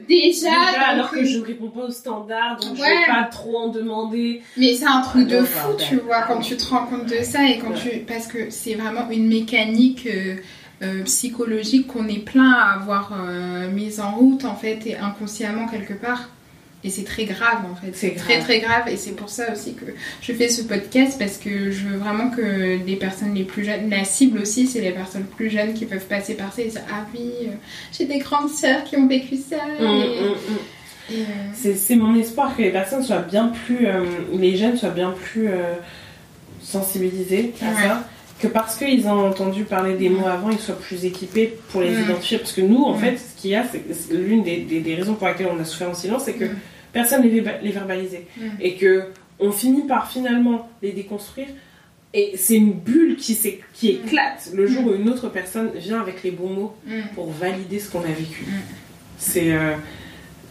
Déjà, 0.07 0.49
donc, 0.49 0.77
alors 0.85 1.11
que 1.11 1.19
euh, 1.19 1.25
je 1.25 1.39
réponds 1.39 1.69
pas 1.69 1.81
aux 1.85 1.91
standards, 1.91 2.57
donc 2.59 2.75
je 2.75 2.81
Ouais. 2.81 2.87
vais 2.89 3.05
pas 3.07 3.23
trop 3.31 3.57
en 3.57 3.67
demander. 3.69 4.41
mais 4.57 4.73
c'est 4.75 4.85
un 4.85 5.01
truc 5.01 5.27
Ah 5.29 5.33
de 5.35 5.39
non, 5.39 5.45
fou 5.45 5.69
tu 5.77 5.95
vois 5.97 6.21
quand 6.23 6.39
tu 6.39 6.55
te 6.57 6.65
rends 6.69 6.85
compte 6.85 7.05
de 7.07 7.23
ça 7.23 7.47
et 7.49 7.57
quand 7.59 7.71
Ouais. 7.71 7.77
tu 7.91 7.99
parce 7.99 8.27
que 8.27 8.49
c'est 8.49 8.75
vraiment 8.75 9.09
une 9.09 9.27
mécanique 9.27 10.07
euh, 10.07 10.35
euh, 10.83 11.03
psychologique 11.03 11.87
qu'on 11.87 12.07
est 12.07 12.19
plein 12.25 12.51
à 12.51 12.73
avoir 12.75 13.13
euh, 13.13 13.69
mise 13.69 13.99
en 13.99 14.11
route 14.15 14.45
en 14.45 14.55
fait 14.55 14.79
et 14.85 14.97
inconsciemment 14.97 15.67
quelque 15.67 15.93
part 15.93 16.29
et 16.83 16.89
c'est 16.89 17.03
très 17.03 17.25
grave 17.25 17.59
en 17.71 17.75
fait 17.75 17.91
C'est 17.93 18.15
très 18.15 18.33
grave. 18.35 18.43
très 18.45 18.59
grave 18.59 18.87
et 18.87 18.97
c'est 18.97 19.11
pour 19.11 19.29
ça 19.29 19.51
aussi 19.53 19.75
que 19.75 19.85
je 20.21 20.33
fais 20.33 20.49
ce 20.49 20.63
podcast 20.63 21.17
parce 21.19 21.37
que 21.37 21.71
je 21.71 21.85
veux 21.87 21.97
vraiment 21.97 22.29
que 22.31 22.79
les 22.85 22.95
personnes 22.95 23.33
les 23.35 23.43
plus 23.43 23.63
jeunes 23.63 23.89
la 23.89 24.03
cible 24.03 24.39
aussi 24.39 24.65
c'est 24.67 24.81
les 24.81 24.91
personnes 24.91 25.25
plus 25.25 25.49
jeunes 25.49 25.73
qui 25.73 25.85
peuvent 25.85 26.05
passer 26.07 26.33
par 26.33 26.51
ça 26.53 26.61
et 26.63 26.65
dire 26.69 26.81
ah 26.91 27.05
oui 27.13 27.31
euh, 27.43 27.51
j'ai 27.95 28.05
des 28.05 28.17
grandes 28.19 28.49
sœurs 28.49 28.83
qui 28.83 28.97
ont 28.97 29.07
vécu 29.07 29.35
ça 29.37 29.57
et, 29.79 29.83
hum, 29.83 29.89
hum. 29.91 30.35
et, 31.11 31.13
euh, 31.21 31.25
C'est 31.53 31.75
c'est 31.75 31.95
mon 31.95 32.15
espoir 32.15 32.55
que 32.57 32.61
les 32.63 32.71
personnes 32.71 33.03
soient 33.03 33.19
bien 33.19 33.51
plus. 33.65 33.85
euh, 33.85 34.03
les 34.33 34.57
jeunes 34.57 34.75
soient 34.77 34.89
bien 34.89 35.11
plus 35.11 35.49
sensibilisés 36.63 37.53
à 37.61 37.65
Ouais. 37.65 37.87
ça. 37.87 38.09
Que 38.41 38.47
parce 38.47 38.75
qu'ils 38.75 39.05
ont 39.07 39.27
entendu 39.27 39.63
parler 39.65 39.95
des 39.95 40.09
mots 40.09 40.25
avant, 40.27 40.49
ils 40.49 40.59
soient 40.59 40.79
plus 40.79 41.05
équipés 41.05 41.53
pour 41.69 41.81
les 41.81 41.91
Mm. 41.91 42.01
identifier. 42.03 42.37
Parce 42.39 42.53
que 42.53 42.61
nous, 42.61 42.83
en 42.83 42.95
Mm. 42.95 42.99
fait, 42.99 43.17
ce 43.17 43.39
qu'il 43.41 43.51
y 43.51 43.55
a, 43.55 43.63
c'est 43.63 44.13
l'une 44.13 44.43
des, 44.43 44.57
des- 44.57 44.79
des 44.79 44.95
raisons 44.95 45.13
pour 45.13 45.27
lesquelles 45.27 45.49
on 45.55 45.59
a 45.59 45.65
souffert 45.65 45.89
en 45.89 45.93
silence, 45.93 46.23
c'est 46.25 46.33
que 46.33 46.45
Mm. 46.45 46.55
personne 46.91 47.23
ne 47.23 47.29
les, 47.29 47.43
les 47.61 47.71
verbalisait. 47.71 48.25
Mm. 48.37 48.41
Et 48.59 48.75
que 48.75 49.03
on 49.39 49.51
finit 49.51 49.83
par 49.87 50.09
finalement 50.11 50.69
les 50.81 50.91
déconstruire. 50.91 51.47
Et 52.13 52.33
c'est 52.35 52.55
une 52.55 52.73
bulle 52.73 53.15
qui, 53.15 53.37
qui 53.73 53.89
éclate 53.89 54.49
le 54.53 54.67
jour 54.67 54.87
où 54.87 54.93
une 54.93 55.07
autre 55.09 55.29
personne 55.29 55.69
vient 55.75 56.01
avec 56.01 56.23
les 56.23 56.31
bons 56.31 56.49
mots 56.49 56.75
mm. 56.85 56.91
pour 57.15 57.31
valider 57.31 57.79
ce 57.79 57.89
qu'on 57.91 58.01
a 58.01 58.07
vécu. 58.07 58.43
Mm. 58.47 58.51
C'est 59.17 59.51
euh, 59.53 59.73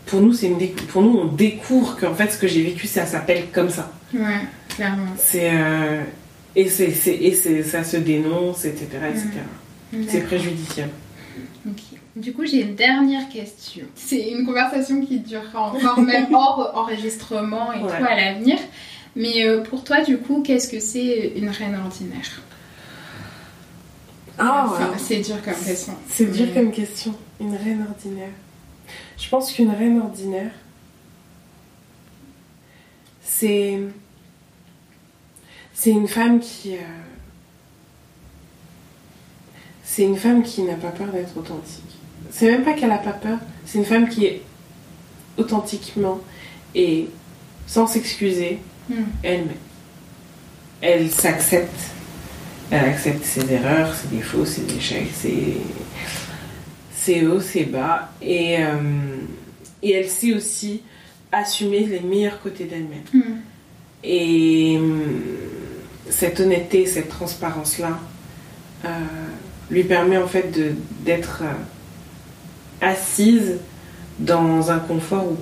pour 0.07 0.21
nous, 0.21 0.33
c'est 0.33 0.47
une 0.47 0.59
pour 0.89 1.03
nous, 1.03 1.19
on 1.19 1.27
découvre 1.27 1.97
qu'en 2.01 2.15
fait, 2.15 2.31
ce 2.31 2.39
que 2.39 2.47
j'ai 2.49 2.63
vécu, 2.63 2.87
ça 2.87 3.05
s'appelle 3.05 3.45
comme 3.53 3.69
ça. 3.69 3.93
Ouais, 4.15 4.21
clairement. 4.77 5.07
C'est 5.19 5.51
euh, 5.53 6.03
et 6.57 6.69
c'est 6.69 6.91
c'est- 6.93 7.15
et 7.17 7.35
c'est 7.35 7.63
ça 7.63 7.85
se 7.85 7.97
dénonce, 7.97 8.65
etc., 8.65 8.87
etc. 9.09 9.29
C'est 9.93 9.99
D'accord. 10.07 10.27
préjudiciable. 10.29 10.93
Ok. 11.69 11.81
Du 12.17 12.33
coup, 12.33 12.45
j'ai 12.45 12.63
une 12.63 12.75
dernière 12.75 13.29
question. 13.29 13.85
C'est 13.95 14.31
une 14.31 14.45
conversation 14.47 15.01
qui 15.05 15.21
durera 15.21 15.73
encore 15.73 16.01
même 16.13 16.35
hors 16.35 16.73
enregistrement 16.75 17.73
et 17.73 17.83
Ouais. 17.83 17.89
tout 17.99 18.05
à 18.05 18.15
l'avenir. 18.17 18.59
Mais 19.17 19.45
euh, 19.45 19.63
pour 19.63 19.83
toi, 19.85 20.03
du 20.03 20.19
coup, 20.19 20.43
qu'est-ce 20.43 20.69
que 20.69 20.81
c'est 20.81 21.33
une 21.37 21.49
reine 21.49 21.77
ordinaire? 21.77 22.43
Enfin, 24.39 24.93
C'est 24.99 25.21
dur 25.21 25.37
comme 25.45 25.55
question. 25.55 25.95
C'est 26.09 26.27
dur 26.33 26.47
Mais- 26.49 26.55
comme 26.63 26.73
question. 26.73 27.15
Une 27.41 27.55
reine 27.57 27.85
ordinaire. 27.89 28.31
Je 29.19 29.29
pense 29.29 29.53
qu'une 29.53 29.71
reine 29.71 30.01
ordinaire, 30.01 30.51
c'est 33.23 33.79
c'est 35.81 35.91
une 35.91 36.09
femme 36.09 36.41
qui 36.41 36.75
euh, 36.75 36.81
c'est 39.83 40.03
une 40.03 40.17
femme 40.17 40.43
qui 40.43 40.61
n'a 40.63 40.75
pas 40.75 40.91
peur 40.91 41.09
d'être 41.09 41.35
authentique. 41.39 41.97
C'est 42.31 42.51
même 42.51 42.65
pas 42.65 42.75
qu'elle 42.75 42.93
a 42.93 42.99
pas 42.99 43.15
peur, 43.15 43.39
c'est 43.65 43.79
une 43.79 43.87
femme 43.87 44.09
qui 44.09 44.27
est 44.27 44.43
authentiquement 45.39 46.21
et 46.75 47.09
sans 47.67 47.87
s'excuser 47.87 48.59
Hmm. 48.91 49.05
elle-même. 49.23 49.49
Elle 50.81 51.11
s'accepte. 51.11 51.81
Elle 52.71 52.85
accepte 52.87 53.25
ses 53.25 53.53
erreurs, 53.53 53.95
ses 53.95 54.09
défauts, 54.09 54.45
ses 54.45 54.65
échecs, 54.75 55.11
ses, 55.15 55.59
ses 56.93 57.27
hauts, 57.27 57.41
ses 57.41 57.65
bas. 57.65 58.11
Et, 58.21 58.57
euh, 58.59 59.17
et 59.83 59.93
elle 59.93 60.09
sait 60.09 60.33
aussi 60.35 60.83
assumer 61.31 61.87
les 61.87 62.01
meilleurs 62.01 62.41
côtés 62.43 62.65
d'elle-même. 62.65 63.05
Hmm. 63.13 63.41
Et 64.03 64.77
hum, 64.79 65.03
cette 66.11 66.41
honnêteté, 66.41 66.87
cette 66.87 67.09
transparence-là, 67.09 67.99
euh, 68.85 68.89
lui 69.71 69.85
permet 69.85 70.17
en 70.19 70.27
fait 70.27 70.53
d'être 71.05 71.43
euh, 71.45 72.87
assise 72.87 73.59
dans 74.19 74.71
un 74.71 74.79
confort 74.79 75.25
où- 75.27 75.37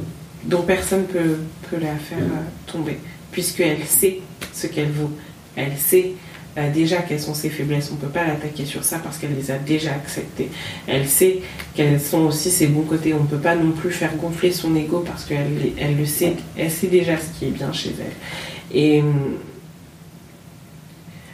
dont 0.45 0.63
personne 0.63 1.05
peut, 1.05 1.37
peut 1.71 1.79
la 1.81 1.97
faire 1.97 2.19
euh, 2.19 2.71
tomber, 2.73 2.99
puisqu'elle 3.33 3.85
sait 3.85 4.21
ce 4.53 4.67
qu'elle 4.67 4.91
vaut. 4.91 5.11
Elle 5.57 5.77
sait 5.77 6.13
euh, 6.57 6.73
déjà 6.73 6.99
quelles 6.99 7.21
sont 7.21 7.35
ses 7.35 7.51
faiblesses. 7.51 7.91
On 7.91 7.97
ne 7.97 8.01
peut 8.01 8.07
pas 8.09 8.25
l'attaquer 8.25 8.65
sur 8.65 8.85
ça 8.85 8.99
parce 8.99 9.19
qu'elle 9.19 9.35
les 9.37 9.51
a 9.51 9.59
déjà 9.59 9.93
acceptées. 9.93 10.49
Elle 10.87 11.09
sait 11.09 11.41
quels 11.75 12.01
sont 12.01 12.21
aussi 12.27 12.51
ses 12.51 12.69
bons 12.69 12.83
côtés. 12.83 13.15
On 13.15 13.23
ne 13.23 13.29
peut 13.29 13.39
pas 13.39 13.57
non 13.57 13.73
plus 13.73 13.91
faire 13.91 14.15
gonfler 14.17 14.53
son 14.53 14.75
ego 14.77 15.03
parce 15.07 15.25
qu'elle 15.25 15.73
elle 15.79 15.97
le 15.97 16.07
sait. 16.07 16.35
Elle 16.57 16.71
sait 16.71 16.87
déjà 16.89 17.17
ce 17.17 17.39
qui 17.39 17.47
est 17.47 17.51
bien 17.51 17.73
chez 17.73 17.95
elle. 17.99 18.77
Et 18.77 19.01
hum, 19.01 19.39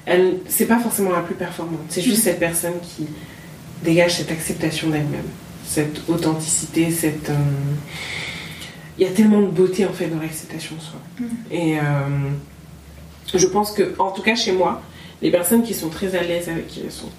elle, 0.06 0.38
c'est 0.48 0.66
pas 0.66 0.78
forcément 0.78 1.12
la 1.12 1.20
plus 1.20 1.34
performante. 1.34 1.80
C'est 1.88 2.02
juste 2.02 2.22
cette 2.22 2.38
personne 2.38 2.74
qui 2.82 3.06
dégage 3.82 4.16
cette 4.16 4.30
acceptation 4.30 4.88
d'elle-même, 4.90 5.26
cette 5.64 6.08
authenticité, 6.08 6.90
cette. 6.90 7.30
euh, 7.30 7.34
Il 8.98 9.04
y 9.06 9.10
a 9.10 9.12
tellement 9.12 9.40
de 9.40 9.46
beauté 9.46 9.84
en 9.86 9.92
fait 9.92 10.06
dans 10.06 10.20
l'acceptation 10.20 10.76
de 10.76 10.80
soi. 10.80 11.00
Et 11.50 11.78
euh, 11.78 11.82
je 13.34 13.46
pense 13.46 13.72
que, 13.72 13.94
en 13.98 14.10
tout 14.12 14.22
cas 14.22 14.34
chez 14.36 14.52
moi, 14.52 14.82
les 15.22 15.30
personnes 15.30 15.62
qui 15.62 15.74
sont 15.74 15.88
très 15.88 16.14
à 16.14 16.22
l'aise 16.22 16.48
avec 16.48 16.66
qui 16.68 16.80
elles 16.84 16.92
sont 16.92 17.10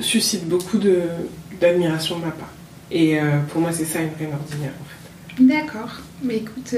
suscitent 0.00 0.48
beaucoup 0.48 0.78
de- 0.78 1.02
d'admiration 1.60 2.18
de 2.18 2.24
ma 2.24 2.30
part. 2.30 2.48
Et 2.90 3.20
euh, 3.20 3.38
pour 3.52 3.60
moi, 3.60 3.70
c'est 3.72 3.84
ça 3.84 4.00
une 4.00 4.08
reine 4.18 4.32
ordinaire 4.34 4.72
en 4.80 4.84
fait. 4.84 5.42
D'accord. 5.44 6.00
Mais 6.22 6.38
écoute, 6.38 6.74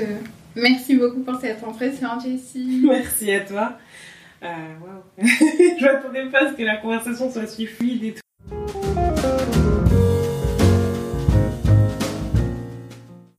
merci 0.57 0.97
beaucoup 0.97 1.21
pour 1.21 1.41
cette 1.41 1.63
entretien, 1.65 2.19
Jessie. 2.23 2.83
Merci 2.85 3.33
à 3.33 3.41
toi. 3.41 3.79
Euh, 4.43 4.49
waouh. 4.81 5.29
je 5.79 5.85
m'attendais 5.85 6.27
pas 6.27 6.47
à 6.47 6.51
ce 6.51 6.55
que 6.55 6.63
la 6.63 6.77
conversation 6.77 7.31
soit 7.31 7.47
si 7.47 7.67
fluide 7.67 8.05
et 8.05 8.15
tout. 8.15 8.23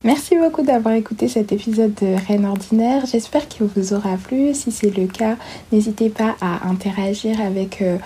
Merci 0.02 0.36
beaucoup 0.36 0.62
d'avoir 0.62 0.94
écouté 0.94 1.28
cet 1.28 1.50
épisode 1.52 1.94
de 1.94 2.14
Reine 2.28 2.44
Ordinaire. 2.44 3.06
J'espère 3.06 3.48
qu'il 3.48 3.66
vous 3.66 3.94
aura 3.94 4.16
plu. 4.16 4.52
Si 4.52 4.70
c'est 4.70 4.94
le 4.94 5.06
cas, 5.06 5.36
n'hésitez 5.72 6.10
pas 6.10 6.36
à 6.42 6.68
interagir 6.68 7.40
avec 7.40 7.80
euh, 7.80 7.96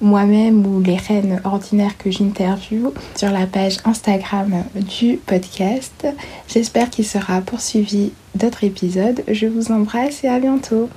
moi-même 0.00 0.66
ou 0.66 0.80
les 0.80 0.96
reines 0.96 1.40
ordinaires 1.44 1.96
que 1.96 2.10
j'interviewe 2.10 2.92
sur 3.14 3.30
la 3.30 3.46
page 3.46 3.78
Instagram 3.84 4.64
du 4.74 5.16
podcast. 5.16 6.06
J'espère 6.48 6.90
qu'il 6.90 7.06
sera 7.06 7.40
poursuivi 7.40 8.12
d'autres 8.34 8.64
épisodes. 8.64 9.22
Je 9.26 9.46
vous 9.46 9.72
embrasse 9.72 10.24
et 10.24 10.28
à 10.28 10.38
bientôt. 10.38 10.90